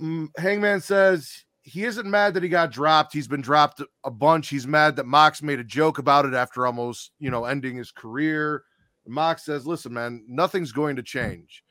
[0.00, 3.12] mm, Hangman says he isn't mad that he got dropped.
[3.12, 4.48] He's been dropped a bunch.
[4.48, 7.92] He's mad that Mox made a joke about it after almost, you know, ending his
[7.92, 8.64] career.
[9.06, 11.64] Mox says, "Listen, man, nothing's going to change.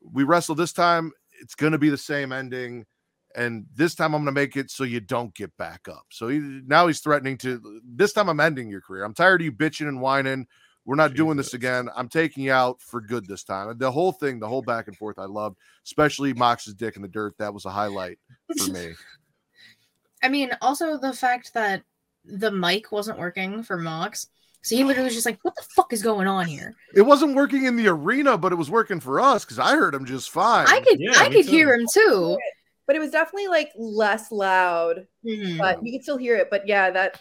[0.00, 1.12] We wrestle this time.
[1.40, 2.86] It's going to be the same ending,
[3.34, 6.28] and this time I'm going to make it so you don't get back up." So
[6.28, 7.80] he, now he's threatening to.
[7.84, 9.04] This time I'm ending your career.
[9.04, 10.46] I'm tired of you bitching and whining.
[10.86, 11.88] We're not doing this again.
[11.96, 13.76] I'm taking you out for good this time.
[13.78, 15.56] The whole thing, the whole back and forth, I loved,
[15.86, 17.34] especially Mox's dick in the dirt.
[17.38, 18.18] That was a highlight
[18.58, 18.92] for me.
[20.22, 21.82] I mean, also the fact that
[22.24, 24.28] the mic wasn't working for Mox.
[24.62, 26.74] So he literally was just like, what the fuck is going on here?
[26.94, 29.94] It wasn't working in the arena, but it was working for us because I heard
[29.94, 30.66] him just fine.
[30.66, 31.50] I could Yeah, I could too.
[31.50, 32.38] hear him too.
[32.86, 35.58] But it was definitely like less loud, Mhm.
[35.58, 36.48] but you could still hear it.
[36.50, 37.20] But yeah, that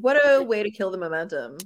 [0.00, 1.56] what a way to kill the momentum.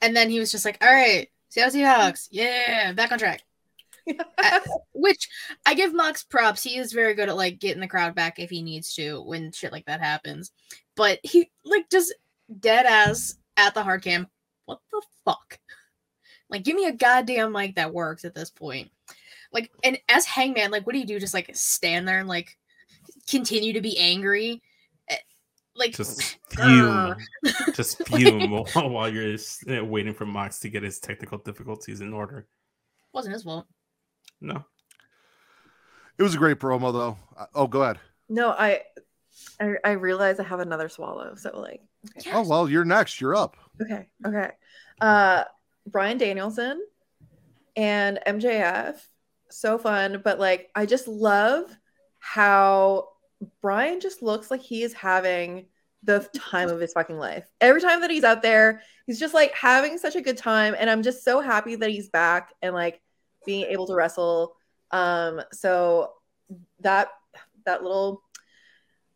[0.00, 3.42] And then he was just like, all right, Seattle Seahawks, yeah, back on track.
[4.38, 4.60] Uh,
[4.92, 5.28] which
[5.66, 6.62] I give Mox props.
[6.62, 9.52] He is very good at like getting the crowd back if he needs to when
[9.52, 10.52] shit like that happens.
[10.96, 12.14] But he like just
[12.60, 14.28] dead ass at the hard cam.
[14.66, 15.58] What the fuck?
[16.50, 18.90] Like, give me a goddamn mic that works at this point.
[19.52, 21.20] Like, and as Hangman, like, what do you do?
[21.20, 22.56] Just like stand there and like
[23.28, 24.62] continue to be angry?
[25.78, 27.16] Like, just uh, fume,
[27.74, 32.00] just fume while, while you're s- uh, waiting for Mox to get his technical difficulties
[32.00, 32.46] in order.
[33.12, 33.66] wasn't his fault.
[34.40, 34.64] No,
[36.18, 37.16] It was a great promo, though.
[37.36, 37.98] Uh, Oh, go ahead.
[38.28, 38.82] No, I,
[39.60, 41.34] I I realize I have another swallow.
[41.36, 41.80] So like,
[42.18, 43.20] okay, Oh, well, you're next.
[43.20, 43.56] You're up.
[43.80, 44.50] okay, okay.
[45.00, 45.44] Uh,
[45.86, 46.82] Bryan Danielson
[47.76, 48.96] and MJF,
[49.50, 50.20] so fun.
[50.22, 51.64] But like, I just love
[52.18, 53.08] how
[53.60, 55.66] Bryan just looks like he is having
[56.02, 57.44] the time of his fucking life.
[57.60, 60.88] Every time that he's out there, he's just like having such a good time, and
[60.88, 63.00] I'm just so happy that he's back and like
[63.44, 64.56] being able to wrestle.
[64.90, 66.12] Um, so
[66.80, 67.08] that
[67.64, 68.22] that little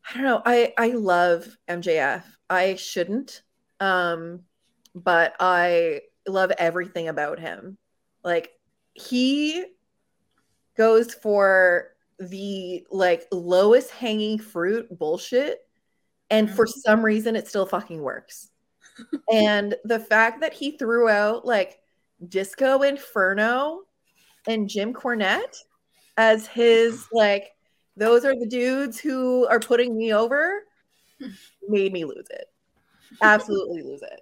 [0.07, 0.41] I don't know.
[0.45, 2.23] I I love MJF.
[2.49, 3.41] I shouldn't.
[3.79, 4.41] Um
[4.95, 7.77] but I love everything about him.
[8.23, 8.51] Like
[8.93, 9.65] he
[10.77, 11.92] goes for
[12.29, 15.59] the like lowest hanging fruit bullshit
[16.29, 16.79] and for mm-hmm.
[16.79, 18.49] some reason it still fucking works.
[19.31, 21.79] and the fact that he threw out like
[22.27, 23.81] Disco Inferno
[24.47, 25.57] and Jim Cornette
[26.17, 27.51] as his like
[27.95, 30.63] those are the dudes who are putting me over
[31.67, 32.45] made me lose it.
[33.21, 34.21] Absolutely lose it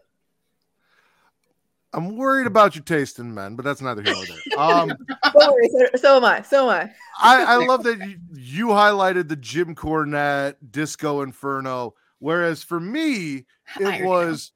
[1.93, 4.37] I'm worried about your taste in men, but that's neither here nor there.
[4.57, 4.89] Um,
[5.33, 6.91] Don't worry, so, so am i so am i
[7.21, 13.45] I, I love that you, you highlighted the Jim Cornette Disco Inferno, whereas for me,
[13.79, 14.51] it was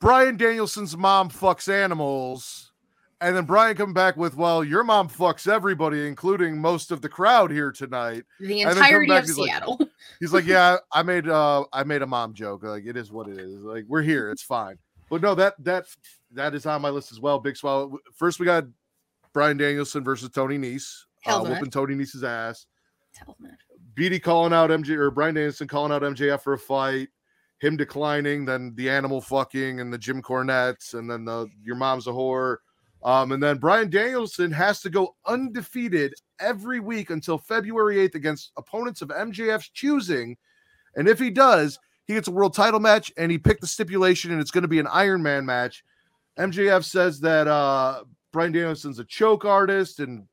[0.00, 2.72] Bryan Danielson's mom fucks animals,
[3.20, 7.08] and then Bryan come back with, "Well, your mom fucks everybody, including most of the
[7.08, 9.80] crowd here tonight." the and then come entirety back, of he's like, Seattle.
[10.20, 12.62] He's like, "Yeah, I made uh, I made a mom joke.
[12.62, 13.62] Like it is what it is.
[13.62, 14.78] Like we're here, it's fine."
[15.10, 15.86] But no, that that
[16.32, 17.38] that is on my list as well.
[17.40, 17.98] Big swallow.
[18.14, 18.64] First, we got
[19.34, 22.66] Bryan Danielson versus Tony Nese, Hell uh, whooping Tony Nese's ass.
[23.94, 27.08] BD calling out MJ or Bryan Danielson calling out MJF for a fight,
[27.58, 32.06] him declining, then the animal fucking and the Jim Cornettes, and then the your mom's
[32.06, 32.58] a whore.
[33.02, 38.52] Um, and then Bryan Danielson has to go undefeated every week until February 8th against
[38.56, 40.36] opponents of MJF's choosing.
[40.96, 41.78] And if he does,
[42.10, 44.68] he gets a world title match and he picked the stipulation, and it's going to
[44.68, 45.84] be an Iron Man match.
[46.36, 50.26] MJF says that uh, Bryan Danielson's a choke artist, and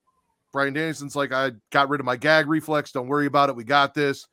[0.51, 2.91] Bryan Danielson's like, I got rid of my gag reflex.
[2.91, 3.55] Don't worry about it.
[3.55, 4.25] We got this.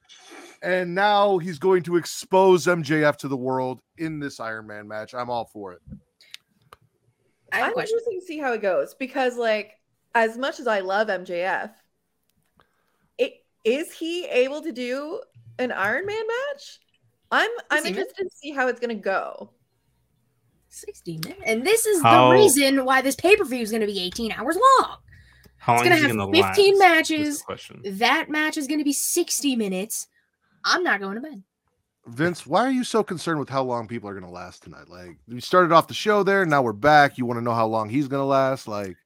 [0.62, 5.12] And now he's going to expose MJF to the world in this Iron Man match.
[5.12, 5.80] I'm all for it.
[7.52, 9.72] I have a I'm interested to see how it goes because, like,
[10.14, 11.72] as much as I love MJF,
[13.18, 15.20] it is he able to do
[15.58, 16.80] an Iron Man match?
[17.30, 17.90] I'm I'm Is he?
[17.90, 19.50] interested to see how it's gonna go.
[20.68, 21.40] 60 minutes.
[21.46, 24.00] And this is How- the reason why this pay per view is going to be
[24.00, 24.96] 18 hours long.
[25.58, 27.10] How It's long gonna is have gonna 15 last?
[27.10, 27.44] matches.
[27.98, 30.08] That match is going to be 60 minutes.
[30.64, 31.42] I'm not going to bed.
[32.06, 34.88] Vince, why are you so concerned with how long people are going to last tonight?
[34.88, 37.16] Like, we started off the show there, now we're back.
[37.18, 38.66] You want to know how long he's going to last?
[38.68, 38.96] Like,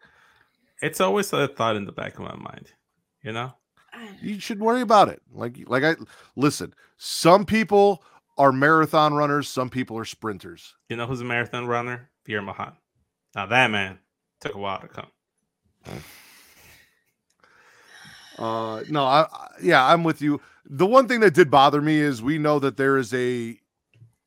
[0.81, 2.73] It's always a thought in the back of my mind.
[3.23, 3.53] You know,
[4.21, 5.23] you should worry about it.
[5.33, 5.97] Like, like I
[6.37, 6.75] listen.
[6.97, 8.03] Some people
[8.37, 9.49] are marathon runners.
[9.49, 10.75] Some people are sprinters.
[10.89, 12.11] you know who's a marathon runner?
[12.25, 12.73] Pierre Mahan.
[13.35, 13.99] Now that man
[14.41, 15.11] took a while to come.
[18.39, 20.41] Uh, no, I, I yeah, I'm with you.
[20.65, 23.59] The one thing that did bother me is we know that there is a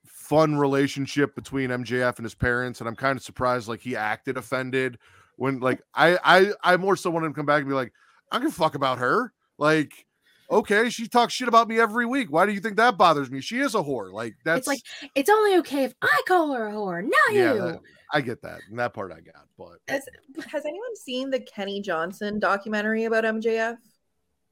[0.05, 4.35] fun relationship between MJF and his parents, and I'm kind of surprised like he acted
[4.35, 4.97] offended
[5.37, 7.93] when like I I I more so wanted him to come back and be like,
[8.31, 9.31] I can fuck about her.
[9.61, 10.05] Like,
[10.49, 12.31] okay, she talks shit about me every week.
[12.31, 13.41] Why do you think that bothers me?
[13.41, 14.11] She is a whore.
[14.11, 17.53] Like that's It's like, it's only okay if I call her a whore, not yeah,
[17.53, 17.59] you.
[17.59, 17.79] that-
[18.13, 18.59] I get that.
[18.69, 20.03] And that part I got, but Has,
[20.47, 23.77] has anyone seen the Kenny Johnson documentary about MJF?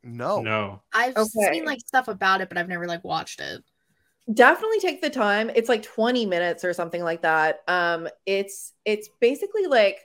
[0.03, 0.41] no.
[0.44, 1.53] No, I've Okay.
[1.53, 3.61] seen like stuff about it, but I've never like watched it.
[4.34, 9.10] definitely take the time it's like 20 minutes or something like that um it's it's
[9.19, 9.98] basically like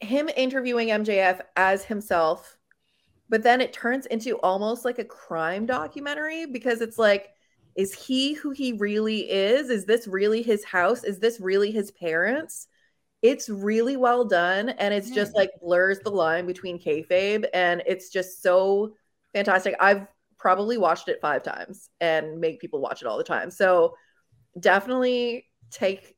[0.00, 2.57] him interviewing mjf as himself
[3.28, 7.30] but then it turns into almost like a crime documentary because it's like
[7.76, 9.70] is he who he really is?
[9.70, 11.04] Is this really his house?
[11.04, 12.66] Is this really his parents?
[13.22, 18.10] It's really well done and it's just like blurs the line between kayfabe and it's
[18.10, 18.94] just so
[19.32, 19.76] fantastic.
[19.80, 23.50] I've probably watched it five times and make people watch it all the time.
[23.50, 23.94] So
[24.58, 26.16] definitely take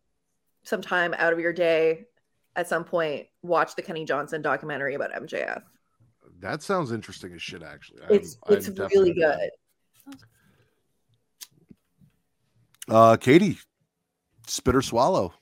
[0.62, 2.07] some time out of your day
[2.57, 5.62] at some point, watch the Kenny Johnson documentary about MJF.
[6.41, 8.03] That sounds interesting as shit, actually.
[8.03, 9.51] I'm- It's I'm it's definitely really good.
[12.89, 13.59] Uh, Katie,
[14.47, 15.33] spit or swallow.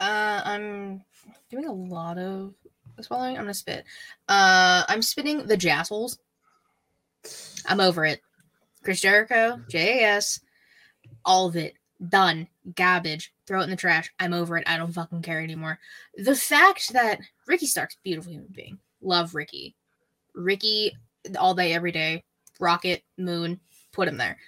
[0.00, 1.04] Uh, I'm
[1.50, 2.54] doing a lot of
[3.00, 3.36] swallowing.
[3.36, 3.84] I'm gonna spit.
[4.28, 6.18] Uh, I'm spitting the Jazzles.
[7.66, 8.20] I'm over it.
[8.82, 10.40] Chris Jericho, JAS,
[11.24, 11.74] all of it
[12.08, 12.48] done.
[12.74, 13.32] Garbage.
[13.46, 14.12] Throw it in the trash.
[14.18, 14.64] I'm over it.
[14.68, 15.78] I don't fucking care anymore.
[16.16, 18.78] The fact that Ricky Starks a beautiful human being.
[19.00, 19.76] Love Ricky.
[20.34, 20.96] Ricky
[21.38, 22.24] all day, every day.
[22.60, 23.60] Rocket, Moon,
[23.92, 24.38] put him there.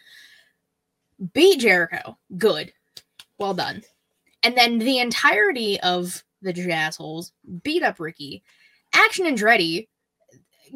[1.33, 2.17] Beat Jericho.
[2.37, 2.73] Good.
[3.39, 3.83] Well done.
[4.43, 7.33] And then the entirety of the Jazzholes
[7.63, 8.43] beat up Ricky.
[8.93, 9.89] Action Andretti,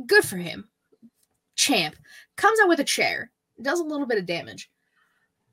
[0.06, 0.68] good for him.
[1.55, 1.97] Champ
[2.36, 3.30] comes out with a chair,
[3.60, 4.70] does a little bit of damage.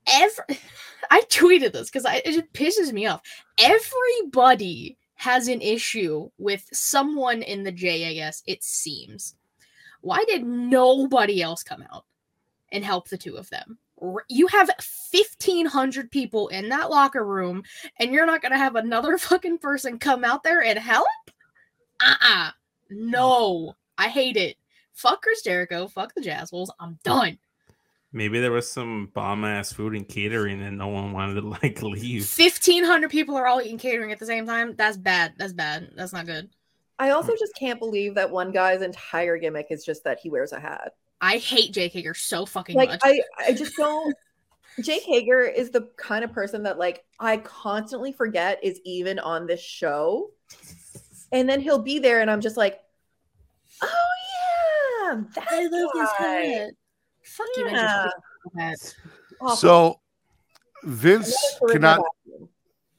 [0.08, 0.44] Every,
[1.10, 3.20] I tweeted this because it just pisses me off.
[3.58, 9.34] Everybody has an issue with someone in the JAS, it seems.
[10.06, 12.04] Why did nobody else come out
[12.70, 13.76] and help the two of them?
[14.28, 17.64] You have 1,500 people in that locker room,
[17.98, 21.08] and you're not going to have another fucking person come out there and help?
[21.98, 22.50] Uh uh
[22.88, 23.74] No.
[23.98, 24.56] I hate it.
[24.92, 25.88] Fuck Chris Jericho.
[25.88, 26.68] Fuck the Jazzles.
[26.78, 27.36] I'm done.
[28.12, 31.82] maybe there was some bomb ass food and catering, and no one wanted to like
[31.82, 32.32] leave.
[32.38, 34.76] 1,500 people are all eating catering at the same time.
[34.76, 35.32] That's bad.
[35.36, 35.90] That's bad.
[35.96, 36.48] That's not good.
[36.98, 37.38] I also mm.
[37.38, 40.92] just can't believe that one guy's entire gimmick is just that he wears a hat.
[41.20, 43.00] I hate Jake Hager so fucking Like much.
[43.02, 44.14] I, I just don't.
[44.80, 49.46] Jake Hager is the kind of person that like I constantly forget is even on
[49.46, 50.30] this show,
[51.32, 52.80] and then he'll be there, and I'm just like,
[53.82, 56.42] oh yeah, that I love this guy.
[56.42, 56.70] hat.
[57.24, 58.10] Fuck you, Yeah.
[58.58, 58.90] Andrew.
[59.40, 59.56] Awful.
[59.56, 60.00] So
[60.84, 61.34] Vince
[61.68, 62.48] cannot vacuum.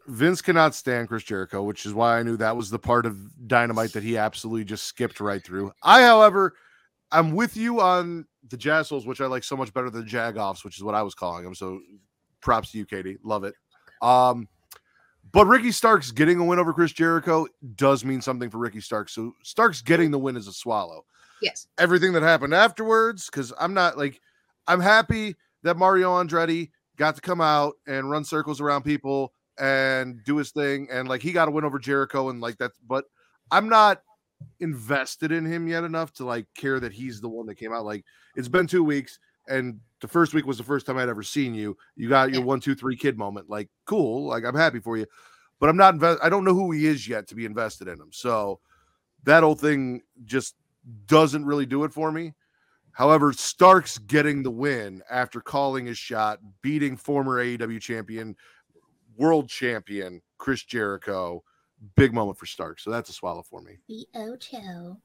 [0.07, 3.47] Vince cannot stand Chris Jericho, which is why I knew that was the part of
[3.47, 5.73] Dynamite that he absolutely just skipped right through.
[5.83, 6.53] I, however,
[7.11, 10.63] I'm with you on the Jazz Souls, which I like so much better than Jagoffs,
[10.63, 11.53] which is what I was calling them.
[11.53, 11.81] So
[12.39, 13.17] props to you, Katie.
[13.23, 13.55] Love it.
[14.01, 14.47] Um,
[15.31, 19.13] but Ricky Starks getting a win over Chris Jericho does mean something for Ricky Starks.
[19.13, 21.03] So Starks getting the win is a swallow.
[21.41, 21.67] Yes.
[21.77, 24.21] Everything that happened afterwards, because I'm not like
[24.67, 30.23] I'm happy that Mario Andretti got to come out and run circles around people and
[30.23, 33.05] do his thing and like he got a win over Jericho and like that's but
[33.51, 34.01] I'm not
[34.59, 37.85] invested in him yet enough to like care that he's the one that came out
[37.85, 38.05] like
[38.35, 41.55] it's been 2 weeks and the first week was the first time I'd ever seen
[41.55, 41.75] you.
[41.95, 45.05] You got your one two three kid moment like cool like I'm happy for you
[45.59, 47.99] but I'm not invest I don't know who he is yet to be invested in
[47.99, 48.59] him so
[49.23, 50.55] that whole thing just
[51.05, 52.33] doesn't really do it for me.
[52.91, 58.35] However, Starks getting the win after calling his shot, beating former AEW champion,
[59.17, 61.43] world champion Chris Jericho.
[61.95, 62.79] Big moment for Stark.
[62.79, 63.77] So that's a swallow for me.
[63.87, 64.97] The Ocho.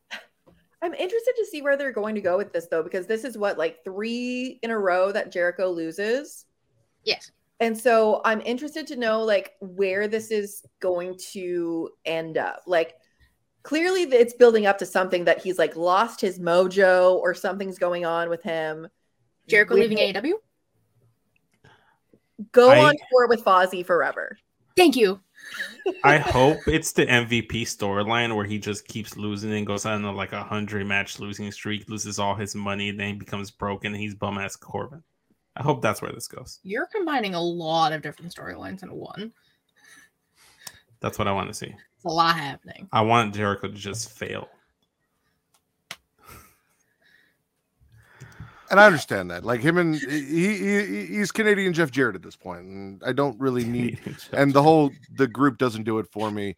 [0.83, 3.37] I'm interested to see where they're going to go with this though, because this is
[3.39, 6.47] what like three in a row that Jericho loses.
[7.05, 7.31] Yes.
[7.61, 12.63] And so I'm interested to know like where this is going to end up.
[12.67, 12.97] Like
[13.63, 18.05] clearly it's building up to something that he's like lost his mojo or something's going
[18.05, 18.89] on with him.
[19.47, 20.33] Jericho With- leaving AEW.
[22.53, 24.37] Go I- on tour with Fozzy forever.
[24.77, 25.21] Thank you.
[26.05, 30.13] I hope it's the MVP storyline where he just keeps losing and goes on a,
[30.13, 34.01] like a hundred match losing streak, loses all his money, then he becomes broken and
[34.01, 35.03] he's bum ass Corbin.
[35.57, 36.61] I hope that's where this goes.
[36.63, 39.33] You're combining a lot of different storylines into one.
[41.01, 41.75] That's what I want to see.
[41.97, 42.89] It's a lot happening.
[42.93, 44.49] I want Jericho to just fail.
[48.73, 49.45] And I understand that.
[49.45, 53.39] Like him and he, he he's Canadian Jeff Jarrett at this point, and I don't
[53.39, 54.01] really need
[54.33, 56.57] and the whole the group doesn't do it for me.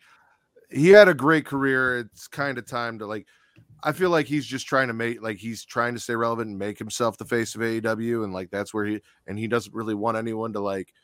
[0.70, 1.98] He had a great career.
[1.98, 3.26] It's kind of time to like.
[3.82, 6.58] I feel like he's just trying to make like he's trying to stay relevant and
[6.58, 9.94] make himself the face of AEW, and like that's where he and he doesn't really
[9.94, 10.94] want anyone to like.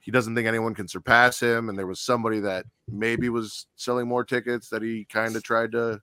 [0.00, 4.06] He doesn't think anyone can surpass him, and there was somebody that maybe was selling
[4.06, 6.02] more tickets that he kind of tried to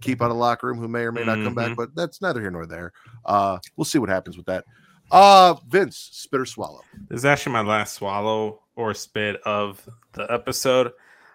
[0.00, 1.76] keep out of the locker room who may or may not come back, Mhm.
[1.76, 2.92] but that's neither here nor there.
[3.24, 4.64] Uh, we'll see what happens with that.
[5.10, 6.82] Uh, Vince, spit or swallow.
[7.08, 10.92] This is actually my last swallow or spit of the episode.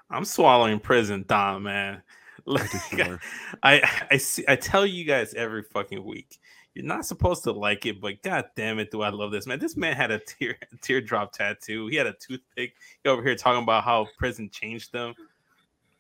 [0.10, 2.02] I'm swallowing prison Dom, man.
[2.46, 3.20] Like, think you.
[3.64, 6.40] I I see I tell you guys every fucking week.
[6.74, 9.60] You're not supposed to like it, but god damn it, do I love this man.
[9.60, 11.88] This man had a tear teardrop tattoo.
[11.88, 12.74] He had a toothpick.
[13.02, 15.14] He over here talking about how prison changed them.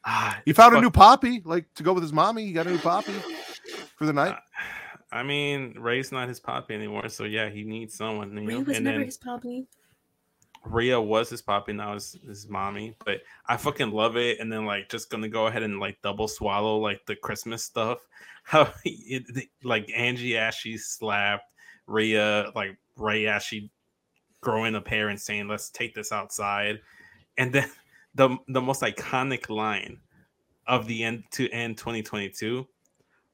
[0.06, 2.46] Ah, He found a new poppy, like to go with his mommy.
[2.46, 3.14] He got a new poppy
[3.98, 4.34] for the night.
[4.34, 4.40] Uh,
[5.12, 8.36] I mean, Rhea's not his poppy anymore, so yeah, he needs someone.
[8.36, 8.64] You Rhea know?
[8.64, 9.68] was and never then his puppy.
[10.66, 12.96] Rhea was his poppy, now is his mommy.
[13.06, 14.40] But I fucking love it.
[14.40, 18.00] And then like just gonna go ahead and like double swallow like the Christmas stuff.
[18.44, 21.46] How it, it- like Angie Ashley slapped
[21.88, 23.70] Rhea, like Ray Ashley
[24.42, 26.82] growing a pair and saying, "Let's take this outside,"
[27.38, 27.70] and then
[28.16, 30.00] the the most iconic line
[30.68, 32.68] of the end to end 2022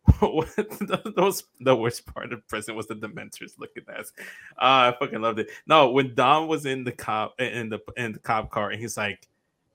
[0.22, 4.12] the, those the worst part of prison was the dementors looking at us.
[4.58, 5.50] Uh, I fucking loved it.
[5.68, 8.98] No, when Dom was in the cop in the in the cop car and he's
[8.98, 9.28] like,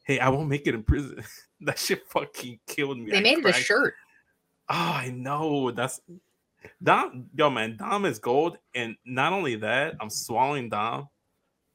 [0.02, 1.22] "Hey, I won't make it in prison."
[1.60, 3.12] that shit fucking killed me.
[3.12, 3.94] They I made it a shirt.
[4.68, 5.70] Oh, I know.
[5.70, 6.00] That's
[6.82, 7.26] Dom.
[7.36, 11.08] Yo, man, Dom is gold, and not only that, I'm swallowing Dom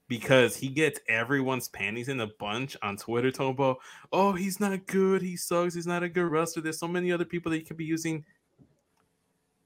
[0.09, 3.77] because he gets everyone's panties in a bunch on Twitter talking about,
[4.11, 5.21] "Oh, he's not good.
[5.21, 5.75] He sucks.
[5.75, 8.25] He's not a good wrestler." There's so many other people that he could be using.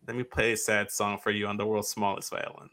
[0.06, 2.70] Let me play a sad song for you on the world's smallest violin.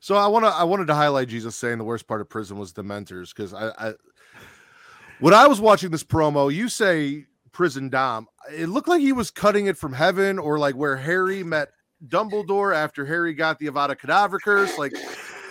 [0.00, 2.58] So I want to I wanted to highlight Jesus saying the worst part of prison
[2.58, 3.92] was the mentors because I, I
[5.20, 9.30] when I was watching this promo, you say prison Dom, it looked like he was
[9.30, 11.68] cutting it from heaven or like where Harry met
[12.08, 14.90] Dumbledore after Harry got the Avada Kedavra curse, like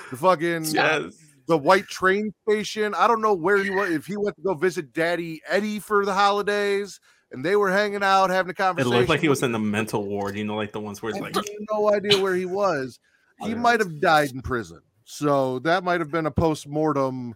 [0.09, 1.20] the fucking Yes.
[1.51, 2.93] The white train station.
[2.95, 6.05] I don't know where he was if he went to go visit Daddy Eddie for
[6.05, 7.01] the holidays
[7.33, 8.57] and they were hanging out having a conversation.
[8.57, 8.99] It conversation.
[8.99, 11.17] looked like he was in the mental ward, you know, like the ones where I
[11.17, 12.99] it's like, have no idea where he was.
[13.45, 14.79] He might have died in prison.
[15.03, 17.33] So that might have been a post-mortem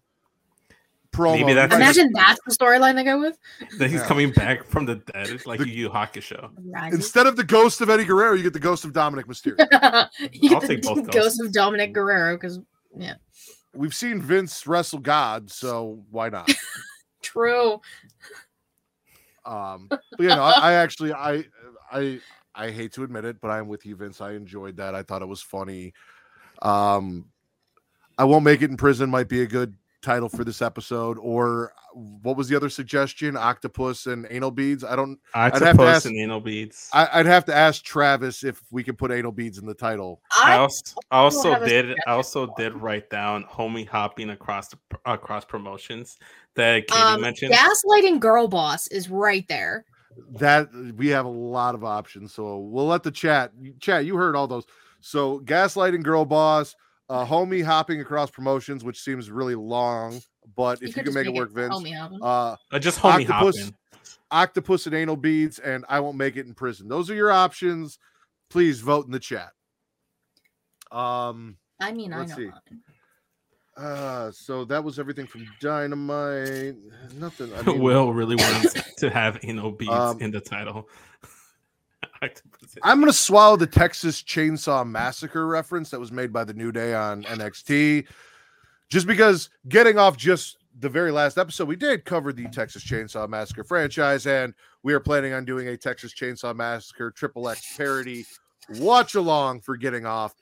[1.12, 1.34] promo.
[1.40, 3.38] Maybe that's- Imagine that's the storyline they go with.
[3.80, 4.08] that he's Yeah.
[4.08, 6.52] coming back from the dead, It's like The- you Yu Hakusho.
[6.94, 9.58] Instead of the ghost of Eddie Guerrero, you get the ghost of Dominik Mysterio.
[10.32, 11.40] you I'll get take the both ghost ghosts.
[11.42, 12.60] of Dominik Guerrero because
[13.76, 16.52] We've seen Vince wrestle God, so why not?
[17.22, 17.82] true.
[19.46, 21.46] Um, but you know, I, I actually, I,
[21.92, 22.20] I,
[22.56, 24.22] I hate to admit it, but I'm with you, Vince.
[24.22, 24.96] I enjoyed that.
[24.96, 25.94] I thought it was funny.
[26.62, 27.26] Um,
[28.18, 29.76] I won't make it in prison might be a good
[30.06, 31.18] title for this episode.
[31.20, 33.36] Or what was the other suggestion?
[33.36, 34.84] Octopus and anal beads.
[34.84, 35.20] I don't.
[35.34, 36.90] have to Octopus ask- and anal beads.
[36.94, 40.22] I, I'd have to ask Travis if we can put anal beads in the title.
[40.32, 44.78] I I also, I also did I also did write down homie hopping across the,
[45.06, 46.18] across promotions
[46.54, 47.54] that Katie um, mentioned.
[47.54, 49.86] gaslighting girl boss is right there.
[50.40, 53.52] That we have a lot of options, so we'll let the chat.
[53.82, 54.66] Chat, you heard all those.
[55.02, 56.76] So gaslighting girl boss,
[57.10, 60.20] uh, homie hopping across promotions, which seems really long,
[60.56, 61.74] but if you, can just make it work, Vince.
[61.76, 62.20] homie.
[62.22, 63.76] Uh, Uh, just homie Octopus- hopping.
[64.32, 66.88] octopus and anal beads, and I won't make it in prison.
[66.88, 67.98] Those are your options.
[68.50, 69.50] Please vote in the chat.
[70.92, 71.58] Um.
[71.80, 72.38] I mean, I let's know.
[72.38, 72.46] see.
[72.48, 72.82] mine.
[73.78, 74.32] Uh.
[74.32, 76.76] So that was everything from Dynamite.
[77.16, 77.54] Nothing.
[77.54, 80.88] I mean, Will really wants to have anal beads Um, in the title.
[82.22, 82.76] Octopus.
[82.84, 86.94] I'm gonna swallow the Texas Chainsaw Massacre reference that was made by the New Day
[86.94, 88.06] on NXT,
[88.90, 93.28] just because getting off just the very last episode we did cover the Texas Chainsaw
[93.30, 98.26] Massacre franchise, and we are planning on doing a Texas Chainsaw Massacre Triple X parody
[98.80, 100.36] watch along for getting off,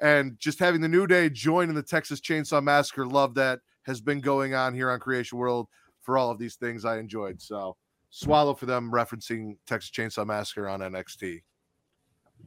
[0.00, 4.00] and just having the New Day join in the Texas Chainsaw Massacre love that has
[4.00, 5.66] been going on here on Creation World
[6.00, 7.40] for all of these things I enjoyed.
[7.40, 7.76] So
[8.10, 11.42] swallow for them referencing Texas Chainsaw Massacre on NXT.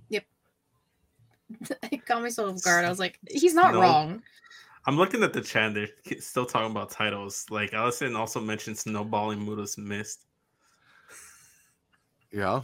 [0.09, 0.23] Yep,
[1.91, 2.85] it caught me so off guard.
[2.85, 3.81] I was like, he's not No.
[3.81, 4.21] wrong.
[4.85, 5.73] I'm looking at the chat.
[5.73, 5.87] They're
[6.19, 7.45] still talking about titles.
[7.49, 10.25] Like Allison also mentioned snowballing Muta's mist.
[12.31, 12.61] Yeah.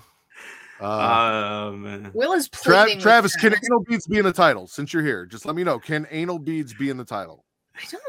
[0.81, 2.11] Uh, Uh, man.
[2.13, 3.59] Will is Tra- Travis, can Travis.
[3.65, 4.65] anal beads be in the title?
[4.65, 5.77] Since you're here, just let me know.
[5.77, 7.45] Can anal beads be in the title?
[7.75, 8.03] I don't.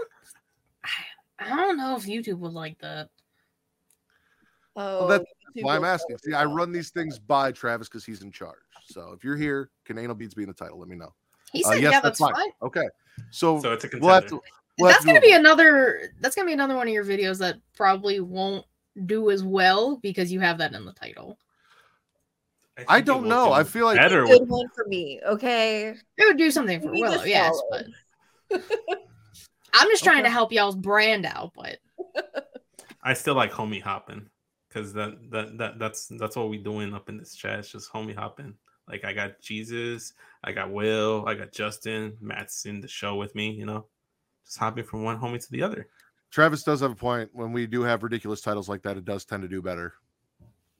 [0.84, 3.10] I, I don't know if YouTube would like that.
[4.80, 5.24] Oh, that's
[5.56, 6.18] YouTube Why I'm asking.
[6.18, 8.56] See, I run these things by Travis because he's in charge.
[8.84, 10.78] So if you're here, can anal beads be in the title?
[10.78, 11.12] Let me know.
[11.52, 12.34] He Uh, said, yes, "Yeah, that's that's fine.
[12.34, 12.88] fine." Okay.
[13.30, 14.28] So, So it's a we'll have contender.
[14.28, 14.42] to.
[14.78, 15.40] we'll have that's to gonna be vote.
[15.40, 16.12] another.
[16.20, 18.64] That's gonna be another one of your videos that probably won't
[19.06, 21.38] do as well because you have that in the title.
[22.78, 23.46] I think it don't know.
[23.46, 25.20] do I feel like better Good with one for me.
[25.26, 25.88] Okay.
[26.16, 27.86] It would do something for Maybe Willow, yes, but
[29.72, 30.24] I'm just trying Okay.
[30.24, 31.52] to help y'all's brand out.
[31.54, 31.78] But
[33.02, 34.30] I still like homie hopping
[34.70, 37.58] because that, that that that's that's what we doing up in this chat.
[37.58, 38.54] It's just homie hopping.
[38.88, 43.34] Like I got Jesus, I got Will, I got Justin, Matt's in the show with
[43.34, 43.50] me.
[43.50, 43.86] You know,
[44.44, 45.88] just hopping from one homie to the other.
[46.30, 47.28] Travis does have a point.
[47.32, 49.94] When we do have ridiculous titles like that, it does tend to do better.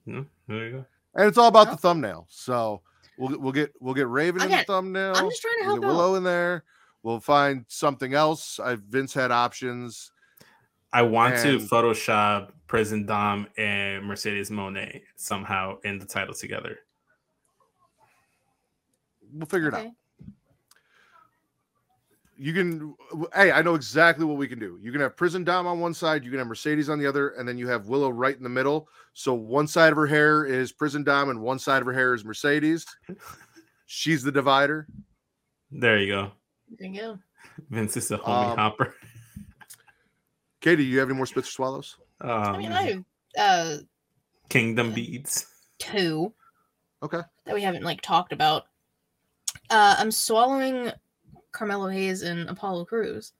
[0.05, 0.85] You know, there you go.
[1.15, 2.25] And it's all about Well- the thumbnail.
[2.29, 2.81] So
[3.17, 5.13] we'll we'll get we'll get Raven in Again, the thumbnail.
[5.15, 5.95] I'm just trying to We'll help get out.
[5.95, 6.63] Willow in there.
[7.03, 8.59] We'll find something else.
[8.59, 10.11] I Vince had options.
[10.93, 16.79] I want to Photoshop Prison Dom and Mercedes Moné somehow in the title together.
[19.33, 19.87] We'll figure it out.
[22.37, 22.95] You can.
[23.35, 24.79] Hey, I know exactly what we can do.
[24.81, 26.23] You can have Prison Dom on one side.
[26.23, 28.49] You can have Mercedes on the other, and then you have Willow right in the
[28.49, 28.87] middle.
[29.13, 32.13] So one side of her hair is Prison Dom, and one side of her hair
[32.15, 32.85] is Mercedes.
[33.85, 34.87] She's the divider.
[35.69, 36.31] There you go.
[36.79, 37.19] there you go.
[37.69, 38.95] Vince is a homie Um, hopper.
[40.61, 41.97] Katie, do you have any more spits or swallows?
[42.21, 43.03] I mean, Um, I have
[43.37, 43.77] uh
[44.49, 45.45] Kingdom beads.
[45.79, 46.33] two
[47.03, 47.21] Okay.
[47.45, 48.67] that we haven't like talked about.
[49.69, 50.91] Uh, I'm swallowing
[51.51, 53.33] Carmelo Hayes and Apollo Crews.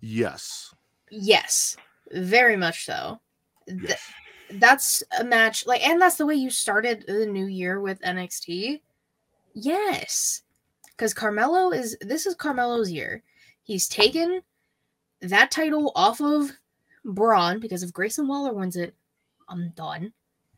[0.00, 0.74] Yes.
[1.10, 1.76] Yes,
[2.10, 3.20] very much so.
[3.68, 4.12] Th- Yes.
[4.52, 8.80] that's a match like, and that's the way you started the new year with NXT.
[9.54, 10.42] Yes,
[10.86, 13.22] because Carmelo is this is Carmelo's year.
[13.62, 14.40] He's taken
[15.22, 16.50] that title off of
[17.04, 18.94] Bron because if Grayson Waller wins it,
[19.48, 20.12] I'm done.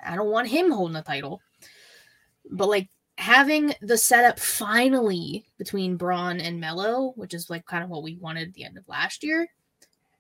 [0.04, 1.40] I don't want him holding the title.
[2.50, 7.90] But like having the setup finally between Bron and Mello, which is like kind of
[7.90, 9.46] what we wanted at the end of last year,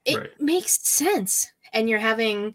[0.04, 0.40] it Right.
[0.40, 1.50] makes sense.
[1.72, 2.54] And you're having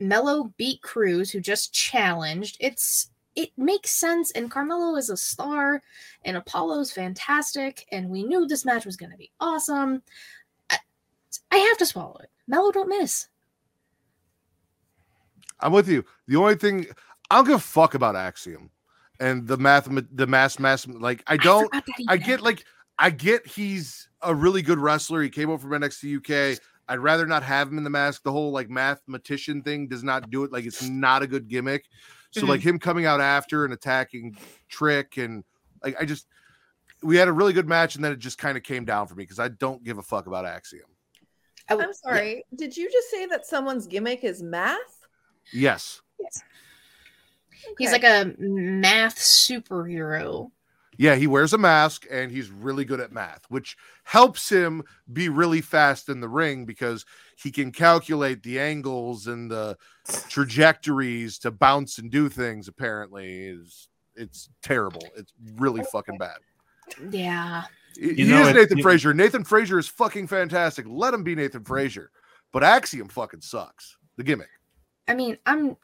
[0.00, 2.56] Mello beat Crews, who just challenged.
[2.60, 4.32] It's it makes sense.
[4.32, 5.80] And Carmelo is a star,
[6.24, 7.86] and Apollo's fantastic.
[7.92, 10.02] And we knew this match was going to be awesome.
[11.50, 12.30] I, I have to swallow it.
[12.46, 13.28] Mello don't miss.
[15.60, 16.04] I'm with you.
[16.26, 16.86] The only thing
[17.30, 18.70] I don't give a fuck about Axiom
[19.20, 20.86] and the math, the mass, mass.
[20.86, 21.72] Like I don't.
[21.96, 22.64] he I get like
[22.98, 25.22] I get he's a really good wrestler.
[25.22, 26.60] He came over from NXT UK.
[26.88, 28.22] I'd rather not have him in the mask.
[28.22, 30.52] The whole like mathematician thing does not do it.
[30.52, 31.86] Like it's not a good gimmick.
[32.30, 32.70] So like mm-hmm.
[32.70, 34.36] him coming out after and attacking
[34.68, 35.44] Trick and
[35.82, 36.26] like I just
[37.02, 39.14] we had a really good match and then it just kind of came down for
[39.14, 40.86] me because I don't give a fuck about Axiom.
[41.68, 42.44] I w- I'm sorry.
[42.54, 45.06] Did you just say that someone's gimmick is math?
[45.52, 46.00] Yes.
[47.78, 47.92] He's Okay.
[47.92, 50.50] like a math superhero.
[50.96, 54.82] Yeah, he wears a mask and he's really good at math, which helps him
[55.12, 57.04] be really fast in the ring because
[57.36, 59.76] he can calculate the angles and the
[60.28, 62.66] trajectories to bounce and do things.
[62.66, 65.02] Apparently, is it's terrible.
[65.16, 66.38] It's really fucking bad.
[67.10, 67.62] Yeah.
[67.98, 69.12] He You know, is it- Nathan you- Frazer.
[69.12, 70.86] Nathan Frazer is fucking fantastic.
[70.88, 72.10] Let him be Nathan Frazer.
[72.52, 73.96] But Axiom fucking sucks.
[74.16, 74.48] The gimmick.
[75.08, 75.76] I mean, I'm.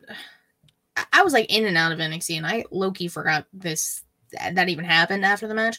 [0.96, 4.54] I- I was like in and out of NXT, and I Loki forgot this that
[4.54, 5.78] that even happened after the match,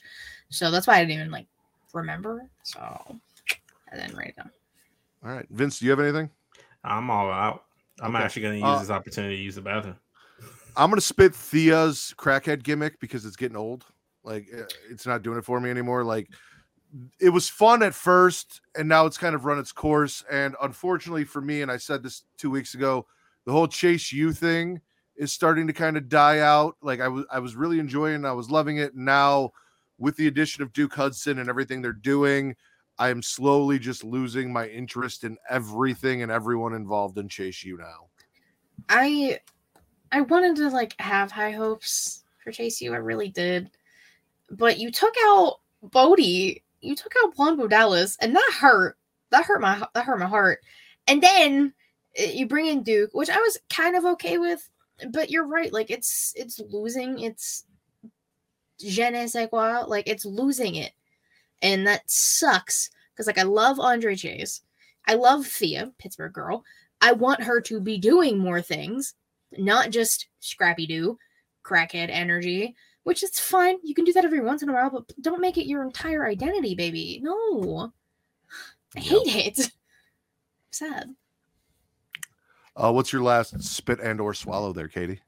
[0.50, 1.48] so that's why I didn't even like
[1.94, 2.50] remember.
[2.64, 2.80] So
[3.92, 4.52] I didn't write it down.
[5.24, 6.30] All right, Vince, do you have anything?
[6.84, 7.64] I'm all out.
[8.02, 8.24] I'm Okay.
[8.26, 9.96] actually going to use Uh, this opportunity to use the bathroom.
[10.78, 13.86] I'm gonna spit Thea's crackhead gimmick because it's getting old.
[14.26, 16.04] Like uh, it's not doing it for me anymore.
[16.04, 16.30] Like
[17.20, 20.24] it was fun at first, and now it's kind of run its course.
[20.32, 23.06] And unfortunately for me, and I said this two weeks ago,
[23.46, 24.82] the whole Chase U thing
[25.16, 26.76] is starting to kind of die out.
[26.82, 28.96] Like I was I was really enjoying, I was loving it.
[28.96, 29.52] Now
[29.98, 32.56] with the addition of Duke Hudson and everything they're doing,
[32.98, 37.78] I am slowly just losing my interest in everything and everyone involved in Chase U
[37.78, 38.08] now.
[38.90, 39.40] I
[40.12, 42.94] I wanted to like have high hopes for Chase U.
[42.94, 43.70] I really did.
[44.50, 48.98] But you took out Bodhi, you took out Blanco Dallas, and that hurt.
[49.32, 50.60] That hurt my that hurt my heart.
[51.08, 51.74] And then
[52.16, 54.68] eh, you bring in Duke, which I was kind of okay with,
[55.12, 55.74] but you're right.
[55.74, 57.66] Like it's it's losing its
[58.80, 59.84] je ne sais quoi.
[59.88, 60.94] Like it's losing it,
[61.62, 64.62] and that sucks because like I love Andre Chase,
[65.08, 66.64] I love Thea, Pittsburgh girl.
[67.02, 69.16] I want her to be doing more things,
[69.58, 71.18] not just Scrappy Doo,
[71.64, 73.78] crackhead energy, which is fine.
[73.84, 76.26] You can do that every once in a while, but don't make it your entire
[76.26, 77.22] identity, baby.
[77.24, 77.94] No,
[78.96, 79.72] I hate it.
[80.72, 81.16] Sad.
[82.76, 85.22] Uh, what's your last spit and or swallow there, Katie?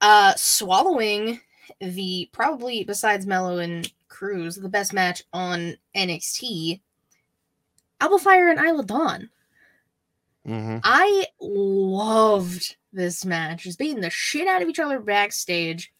[0.00, 1.40] Uh, swallowing
[1.80, 6.80] the probably besides Mello and Crews, the best match on NXT.
[8.00, 9.30] Alba Fyre and Isla Dawn.
[10.48, 10.78] Mm-hmm.
[10.82, 13.62] I loved this match.
[13.62, 15.92] Just beating the shit out of each other backstage.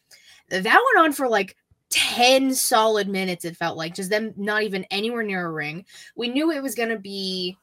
[0.50, 1.56] That went on for like
[1.90, 3.94] 10 solid minutes, it felt like.
[3.94, 5.84] Just them not even anywhere near a ring.
[6.14, 7.56] We knew it was gonna be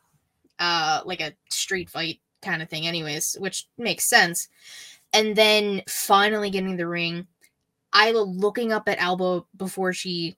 [0.60, 4.50] uh like a street fight kind of thing, anyways, which makes sense.
[5.14, 7.28] And then finally getting the ring,
[7.96, 10.38] Isla looking up at Alba before she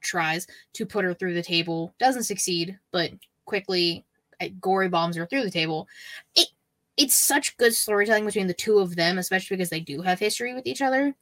[0.00, 1.94] tries to put her through the table.
[1.98, 3.10] Doesn't succeed, but
[3.44, 4.04] quickly
[4.60, 5.88] gory bombs her through the table.
[6.34, 6.48] It
[6.96, 10.54] it's such good storytelling between the two of them, especially because they do have history
[10.54, 11.14] with each other.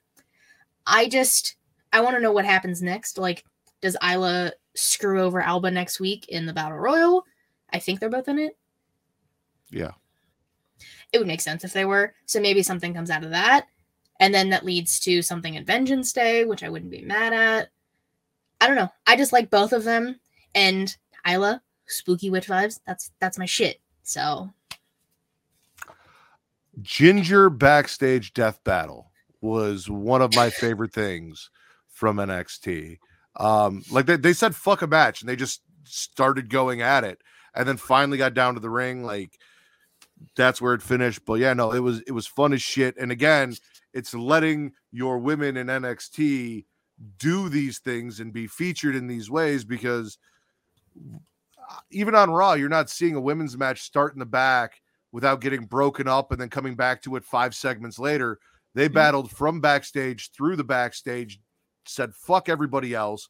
[0.86, 1.56] I just
[1.92, 3.18] I want to know what happens next.
[3.18, 3.44] Like,
[3.80, 7.24] does Isla screw over Alba next week in the Battle Royal?
[7.72, 8.56] I think they're both in it.
[9.70, 9.92] Yeah.
[11.12, 12.14] It would make sense if they were.
[12.26, 13.66] So maybe something comes out of that.
[14.20, 17.70] And then that leads to something at Vengeance Day, which I wouldn't be mad at.
[18.60, 18.90] I don't know.
[19.06, 20.18] I just like both of them.
[20.54, 20.96] And
[21.28, 22.80] Isla, spooky witch vibes.
[22.86, 23.80] That's that's my shit.
[24.02, 24.50] So
[26.82, 29.12] Ginger backstage death battle
[29.44, 31.50] was one of my favorite things
[31.88, 32.98] from NXT.
[33.36, 37.20] Um, like they, they said fuck a match and they just started going at it
[37.54, 39.04] and then finally got down to the ring.
[39.04, 39.38] Like
[40.34, 41.24] that's where it finished.
[41.26, 42.96] But yeah, no, it was it was fun as shit.
[42.96, 43.54] And again,
[43.92, 46.64] it's letting your women in NXT
[47.18, 50.16] do these things and be featured in these ways because
[50.96, 54.80] uh, even on Raw, you're not seeing a women's match start in the back
[55.12, 58.38] without getting broken up and then coming back to it five segments later.
[58.74, 58.94] They Mm-hmm.
[58.94, 61.40] battled from backstage through the backstage,
[61.86, 63.28] said fuck everybody else,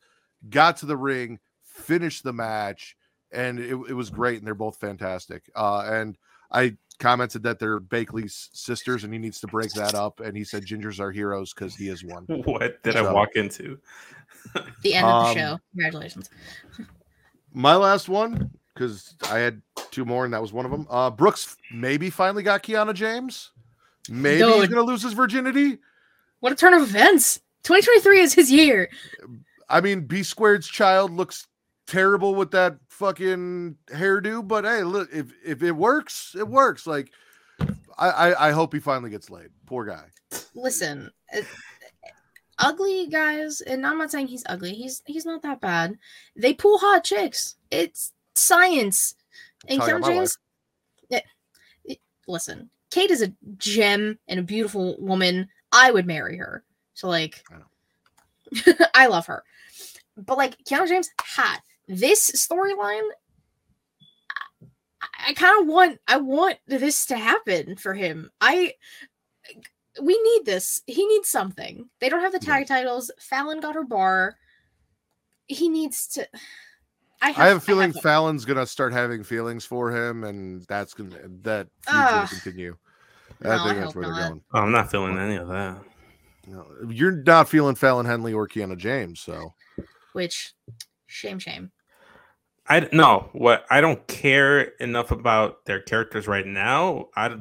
[0.48, 2.96] got to the ring, finished the match,
[3.32, 4.38] and it, it was great.
[4.38, 5.50] And they're both fantastic.
[5.54, 6.16] Uh, and
[6.50, 10.20] I commented that they're Bakley's sisters, and he needs to break that up.
[10.20, 12.24] And he said Ginger's our heroes because he is one.
[12.44, 13.78] What did I walk into?
[14.82, 15.60] the end of the Um, show.
[15.72, 16.30] Congratulations.
[17.52, 19.60] My last one, because I had
[19.90, 20.86] two more, and that was one of them.
[20.90, 23.50] Uh, Brooks maybe finally got Kiana James.
[24.08, 25.78] Maybe he's gonna lose his virginity.
[26.40, 27.40] What a turn of events.
[27.62, 28.90] 2023 is his year.
[29.68, 31.46] I mean, B squared's child looks
[31.86, 36.86] terrible with that fucking hairdo, but hey, look, if if it works, it works.
[36.86, 37.10] Like,
[37.98, 39.48] I I, I hope he finally gets laid.
[39.66, 40.04] Poor guy.
[40.54, 41.40] Listen, uh,
[42.58, 44.74] ugly guys, and I'm not saying he's ugly.
[44.74, 45.98] He's he's not that bad.
[46.36, 47.56] They pull hot chicks.
[47.70, 49.14] It's science.
[49.66, 50.38] And Kim James,
[51.10, 51.20] Eh,
[51.88, 51.94] eh,
[52.28, 55.48] listen, Kate is a gem and a beautiful woman.
[55.72, 56.62] I would marry her.
[56.94, 58.74] So like, I.
[58.94, 59.42] I love her.
[60.16, 61.60] But like Kiana James, hot.
[61.88, 63.02] This storyline,
[65.02, 65.98] I, I kind of want.
[66.06, 68.30] I want this to happen for him.
[68.40, 68.74] I.
[70.00, 70.80] We need this.
[70.86, 71.90] He needs something.
[72.00, 73.10] They don't have the tag titles.
[73.18, 74.36] Fallon got her bar.
[75.48, 76.28] He needs to.
[77.20, 78.02] I have, I have a feeling hope.
[78.04, 82.10] Fallon's gonna start having feelings for him, and that's gonna that feud's Ugh.
[82.12, 82.76] gonna continue.
[83.44, 84.16] No, I I think that's where not.
[84.16, 84.42] they're going.
[84.54, 85.78] Oh, I'm not feeling any of that.
[86.46, 89.54] No, you're not feeling Fallon Henley or Kiana James, so
[90.12, 90.52] which
[91.06, 91.70] shame, shame.
[92.68, 97.08] I no, what I don't care enough about their characters right now.
[97.16, 97.36] I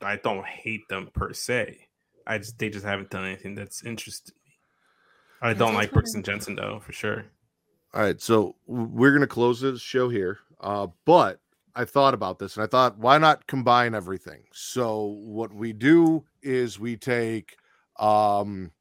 [0.00, 1.88] I don't hate them per se.
[2.26, 4.52] I just they just haven't done anything that's interested me.
[5.40, 7.24] I don't like Brooks and Jensen though, for sure.
[7.94, 10.38] All right, so we're gonna close this show here.
[10.60, 11.40] Uh, but
[11.74, 14.42] I thought about this and I thought, why not combine everything?
[14.52, 17.56] So what we do is we take
[17.98, 18.72] um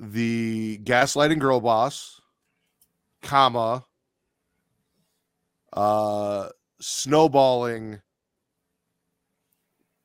[0.00, 2.20] the gaslighting girl boss,
[3.22, 3.84] comma,
[5.72, 6.48] uh
[6.80, 8.00] snowballing,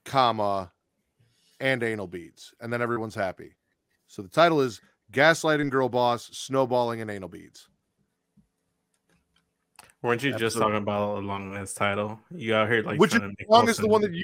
[0.05, 0.71] comma,
[1.59, 3.55] and anal beads, and then everyone's happy.
[4.07, 4.81] So the title is
[5.11, 7.67] Gaslighting Girl Boss, Snowballing, and Anal Beads.
[10.03, 12.19] Weren't you just talking about a long this title?
[12.29, 14.11] You out here like Which is trying to make long more as the one that
[14.11, 14.21] you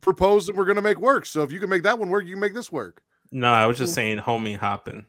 [0.00, 1.24] proposed that we're going to make work.
[1.24, 3.00] So if you can make that one work, you can make this work.
[3.30, 5.06] No, I was just saying homie hopping.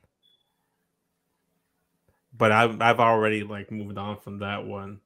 [2.37, 4.99] But I've I've already like moved on from that one.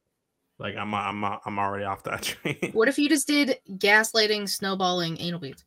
[0.58, 2.72] Like I'm I'm I'm already off that train.
[2.74, 5.64] What if you just did gaslighting, snowballing, anal beads?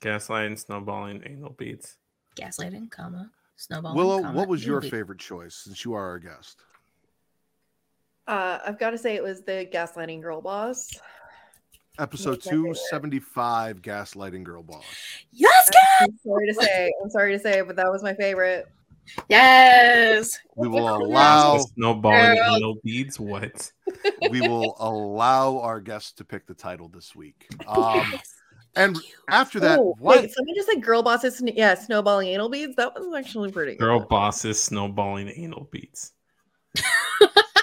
[0.00, 1.96] Gaslighting, snowballing, anal beats.
[2.34, 3.30] Gaslighting, comma,
[3.60, 3.96] snowballing.
[3.96, 4.90] Willow, comma, what was anal your beads.
[4.90, 6.62] favorite choice since you are our guest?
[8.26, 10.88] Uh, I've got to say it was the gaslighting girl boss.
[11.98, 14.84] Episode 275 Gaslighting Girl Boss.
[15.32, 15.68] Yes,
[16.00, 18.68] I'm sorry to say, I'm sorry to say, but that was my favorite.
[19.28, 20.38] yes.
[20.56, 22.56] We will allow snowballing, Girl.
[22.56, 23.18] anal beads.
[23.20, 23.70] What?
[24.30, 27.48] we will allow our guests to pick the title this week.
[27.66, 28.14] Um,
[28.76, 28.98] and
[29.28, 30.20] after that, oh, what?
[30.20, 31.42] wait, somebody just said girl bosses.
[31.44, 32.76] Yeah, snowballing anal beads.
[32.76, 33.80] That was actually pretty good.
[33.80, 36.12] Girl bosses, snowballing, anal beads.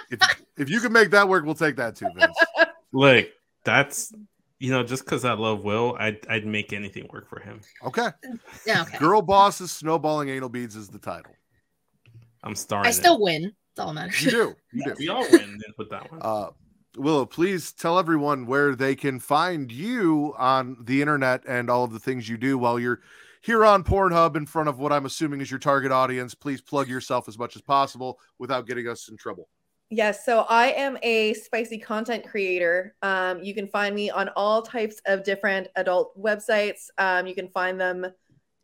[0.10, 0.20] if,
[0.58, 2.38] if you can make that work, we'll take that too, Vince.
[2.92, 3.30] Look,
[3.64, 4.14] that's
[4.60, 7.62] you know, just because I love Will, I'd I'd make anything work for him.
[7.86, 8.10] Okay.
[8.66, 8.98] Yeah, okay.
[8.98, 11.32] Girl Bosses Snowballing Anal Beads is the title.
[12.44, 12.88] I'm starting.
[12.88, 13.54] I still win.
[13.76, 14.24] That's all that matters.
[14.24, 14.56] You do.
[14.74, 14.96] You do.
[14.98, 16.22] We all win with that one.
[16.24, 16.50] Uh,
[16.98, 21.92] Willow, please tell everyone where they can find you on the internet and all of
[21.92, 23.02] the things you do while you're
[23.42, 26.34] here on Pornhub in front of what I'm assuming is your target audience.
[26.34, 29.48] Please plug yourself as much as possible without getting us in trouble.
[29.90, 32.96] Yes, so I am a spicy content creator.
[33.02, 36.90] Um, you can find me on all types of different adult websites.
[36.98, 38.06] Um, you can find them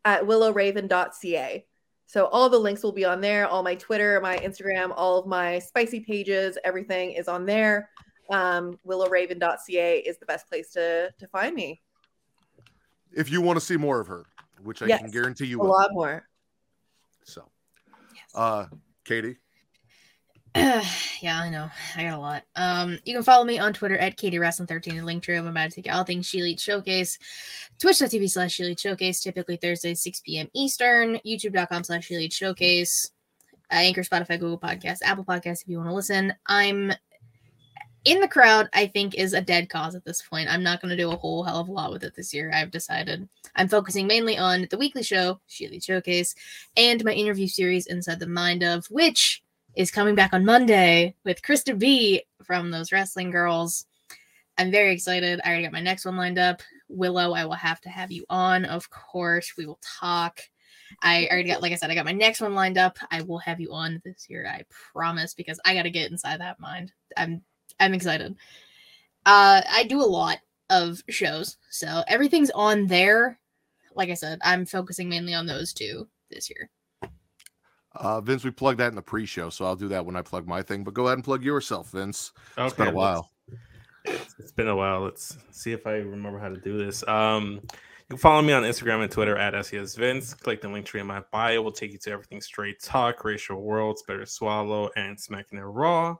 [0.04, 1.64] at willowraven.ca.
[2.06, 3.46] So all the links will be on there.
[3.46, 7.88] All my Twitter, my Instagram, all of my spicy pages, everything is on there.
[8.30, 11.80] Um, willowraven.ca is the best place to to find me.
[13.12, 14.24] If you want to see more of her,
[14.62, 15.70] which I Yes, can guarantee you A will.
[15.70, 16.26] lot more.
[17.24, 17.48] So,
[18.34, 18.66] uh,
[19.04, 19.36] Katie,
[20.56, 20.82] yeah,
[21.40, 21.68] I know.
[21.96, 22.42] I got a lot.
[22.56, 25.36] Um, you can follow me on Twitter at Katie Wrestling 13 and link tree.
[25.36, 27.18] I'm about to take all things She Elite Showcase.
[27.80, 30.48] Twitch.tv slash She Elite Showcase, typically Thursday, 6 p.m.
[30.54, 31.18] Eastern.
[31.26, 33.10] YouTube.com slash She Elite Showcase.
[33.72, 36.34] Uh, Anchor, Spotify, Google Podcasts, Apple Podcasts if you want to listen.
[36.46, 36.92] I'm
[38.04, 40.52] in the crowd, I think, is a dead cause at this point.
[40.52, 42.50] I'm not going to do a whole hell of a lot with it this year.
[42.54, 46.34] I've decided I'm focusing mainly on the weekly show, She Elite Showcase,
[46.76, 49.42] and my interview series, Inside the Mind of, which
[49.74, 53.86] is coming back on Monday with Krista B from those wrestling girls.
[54.58, 55.40] I'm very excited.
[55.44, 56.62] I already got my next one lined up.
[56.88, 59.54] Willow, I will have to have you on, of course.
[59.56, 60.40] We will talk.
[61.02, 62.98] I already got, like I said, I got my next one lined up.
[63.10, 64.62] I will have you on this year, I
[64.92, 66.92] promise, because I got to get inside that mind.
[67.16, 67.42] I'm,
[67.80, 68.36] I'm excited.
[69.26, 70.38] Uh, I do a lot
[70.70, 73.38] of shows, so everything's on there.
[73.94, 76.70] Like I said, I'm focusing mainly on those two this year.
[77.94, 80.46] uh, Vince, we plugged that in the pre-show, so I'll do that when I plug
[80.46, 80.84] my thing.
[80.84, 82.32] But go ahead and plug yourself, Vince.
[82.58, 83.30] Okay, It's been a while.
[84.04, 85.00] It's, it's been a while.
[85.00, 87.06] Let's see if I remember how to do this.
[87.08, 90.34] Um, you can follow me on Instagram and Twitter at SES Vince.
[90.34, 91.54] Click the link tree in my bio.
[91.54, 95.62] It will take you to everything straight talk, racial worlds, better swallow, and smacking it
[95.62, 96.16] raw.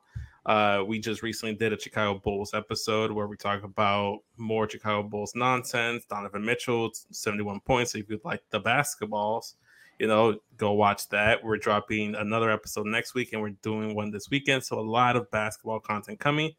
[0.47, 5.03] Uh, we just recently did a Chicago Bulls episode where we talk about more Chicago
[5.09, 6.05] Bulls nonsense.
[6.05, 7.93] Donovan Mitchell, 71 points.
[7.93, 9.55] So if you like the basketballs,
[9.99, 11.43] you know, go watch that.
[11.43, 14.65] We're dropping another episode next week and we're doing one this weekend.
[14.65, 16.53] So a lot of basketball content coming.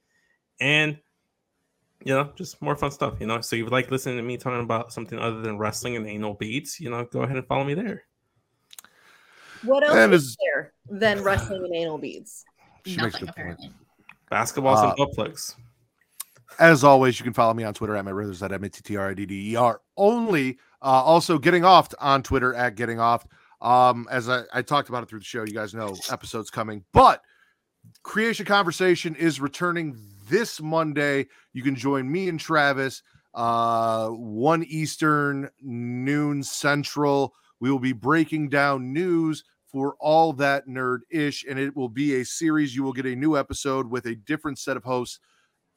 [0.59, 0.97] And
[2.03, 3.41] you know, just more fun stuff, you know.
[3.41, 6.33] So if you like listening to me talking about something other than wrestling and anal
[6.33, 8.03] beats, you know, go ahead and follow me there.
[9.63, 12.45] What else is is- there than wrestling and anal beads?
[12.85, 13.29] She makes Nothing, good point.
[13.29, 13.71] apparently.
[14.31, 15.55] Basketballs Uh, and butt plugs.
[16.59, 20.57] As always, you can follow me on Twitter at my brothers at M-A-T-T-R-I-D-D-E-R only.
[20.81, 23.25] Uh, also, getting off on Twitter at getting off.
[23.61, 26.83] Um, as I, I talked about it through the show, you guys know episodes coming,
[26.93, 27.21] but
[28.03, 29.97] Creation Conversation is returning
[30.29, 31.27] this Monday.
[31.53, 33.01] You can join me and Travis,
[33.33, 37.33] uh, one Eastern, noon Central.
[37.59, 39.43] We will be breaking down news
[39.75, 42.73] for all that nerd ish, and it will be a series.
[42.73, 45.19] You will get a new episode with a different set of hosts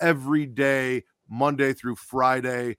[0.01, 2.77] every day, Monday through Friday.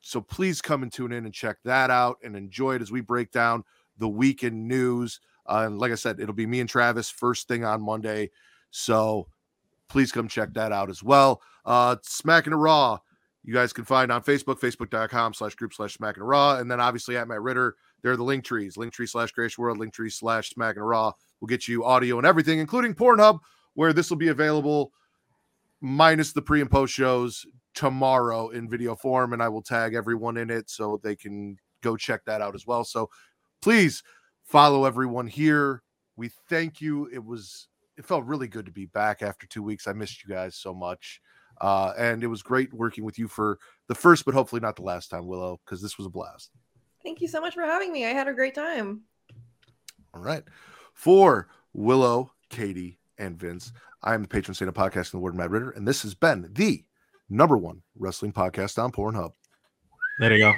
[0.00, 3.00] So please come and tune in and check that out and enjoy it as we
[3.00, 3.64] break down
[3.96, 5.18] the weekend news.
[5.44, 8.30] Uh, and like I said, it'll be me and Travis first thing on Monday.
[8.70, 9.26] So
[9.88, 11.42] please come check that out as well.
[11.64, 13.00] Uh, Smacking a Raw,
[13.42, 16.58] you guys can find on Facebook, facebook.com slash group slash Smacking Raw.
[16.58, 19.58] And then obviously at Matt Ridder, there are the link trees, link tree slash Grace
[19.58, 21.12] World, link tree slash Smacking a Raw.
[21.40, 23.40] We'll get you audio and everything, including Pornhub,
[23.74, 24.92] where this will be available
[25.80, 30.36] minus the pre and post shows tomorrow in video form, and I will tag everyone
[30.36, 32.84] in it so they can go check that out as well.
[32.84, 33.08] So
[33.62, 34.02] please
[34.44, 35.82] follow everyone here.
[36.16, 37.08] We thank you.
[37.12, 39.86] It was it felt really good to be back after two weeks.
[39.86, 41.20] I missed you guys so much.
[41.60, 43.58] Uh, and it was great working with you for
[43.88, 46.50] the first, but hopefully not the last time, Willow, because this was a blast.
[47.02, 48.06] Thank you so much for having me.
[48.06, 49.02] I had a great time.
[50.14, 50.42] All right.
[50.94, 53.72] For Willow, Katie, and Vince,
[54.02, 56.50] I am the patron saint of podcasting, the Word Mad Ritter, and this has been
[56.52, 56.84] the
[57.28, 59.32] number one wrestling podcast on Pornhub.
[60.18, 60.54] There you go.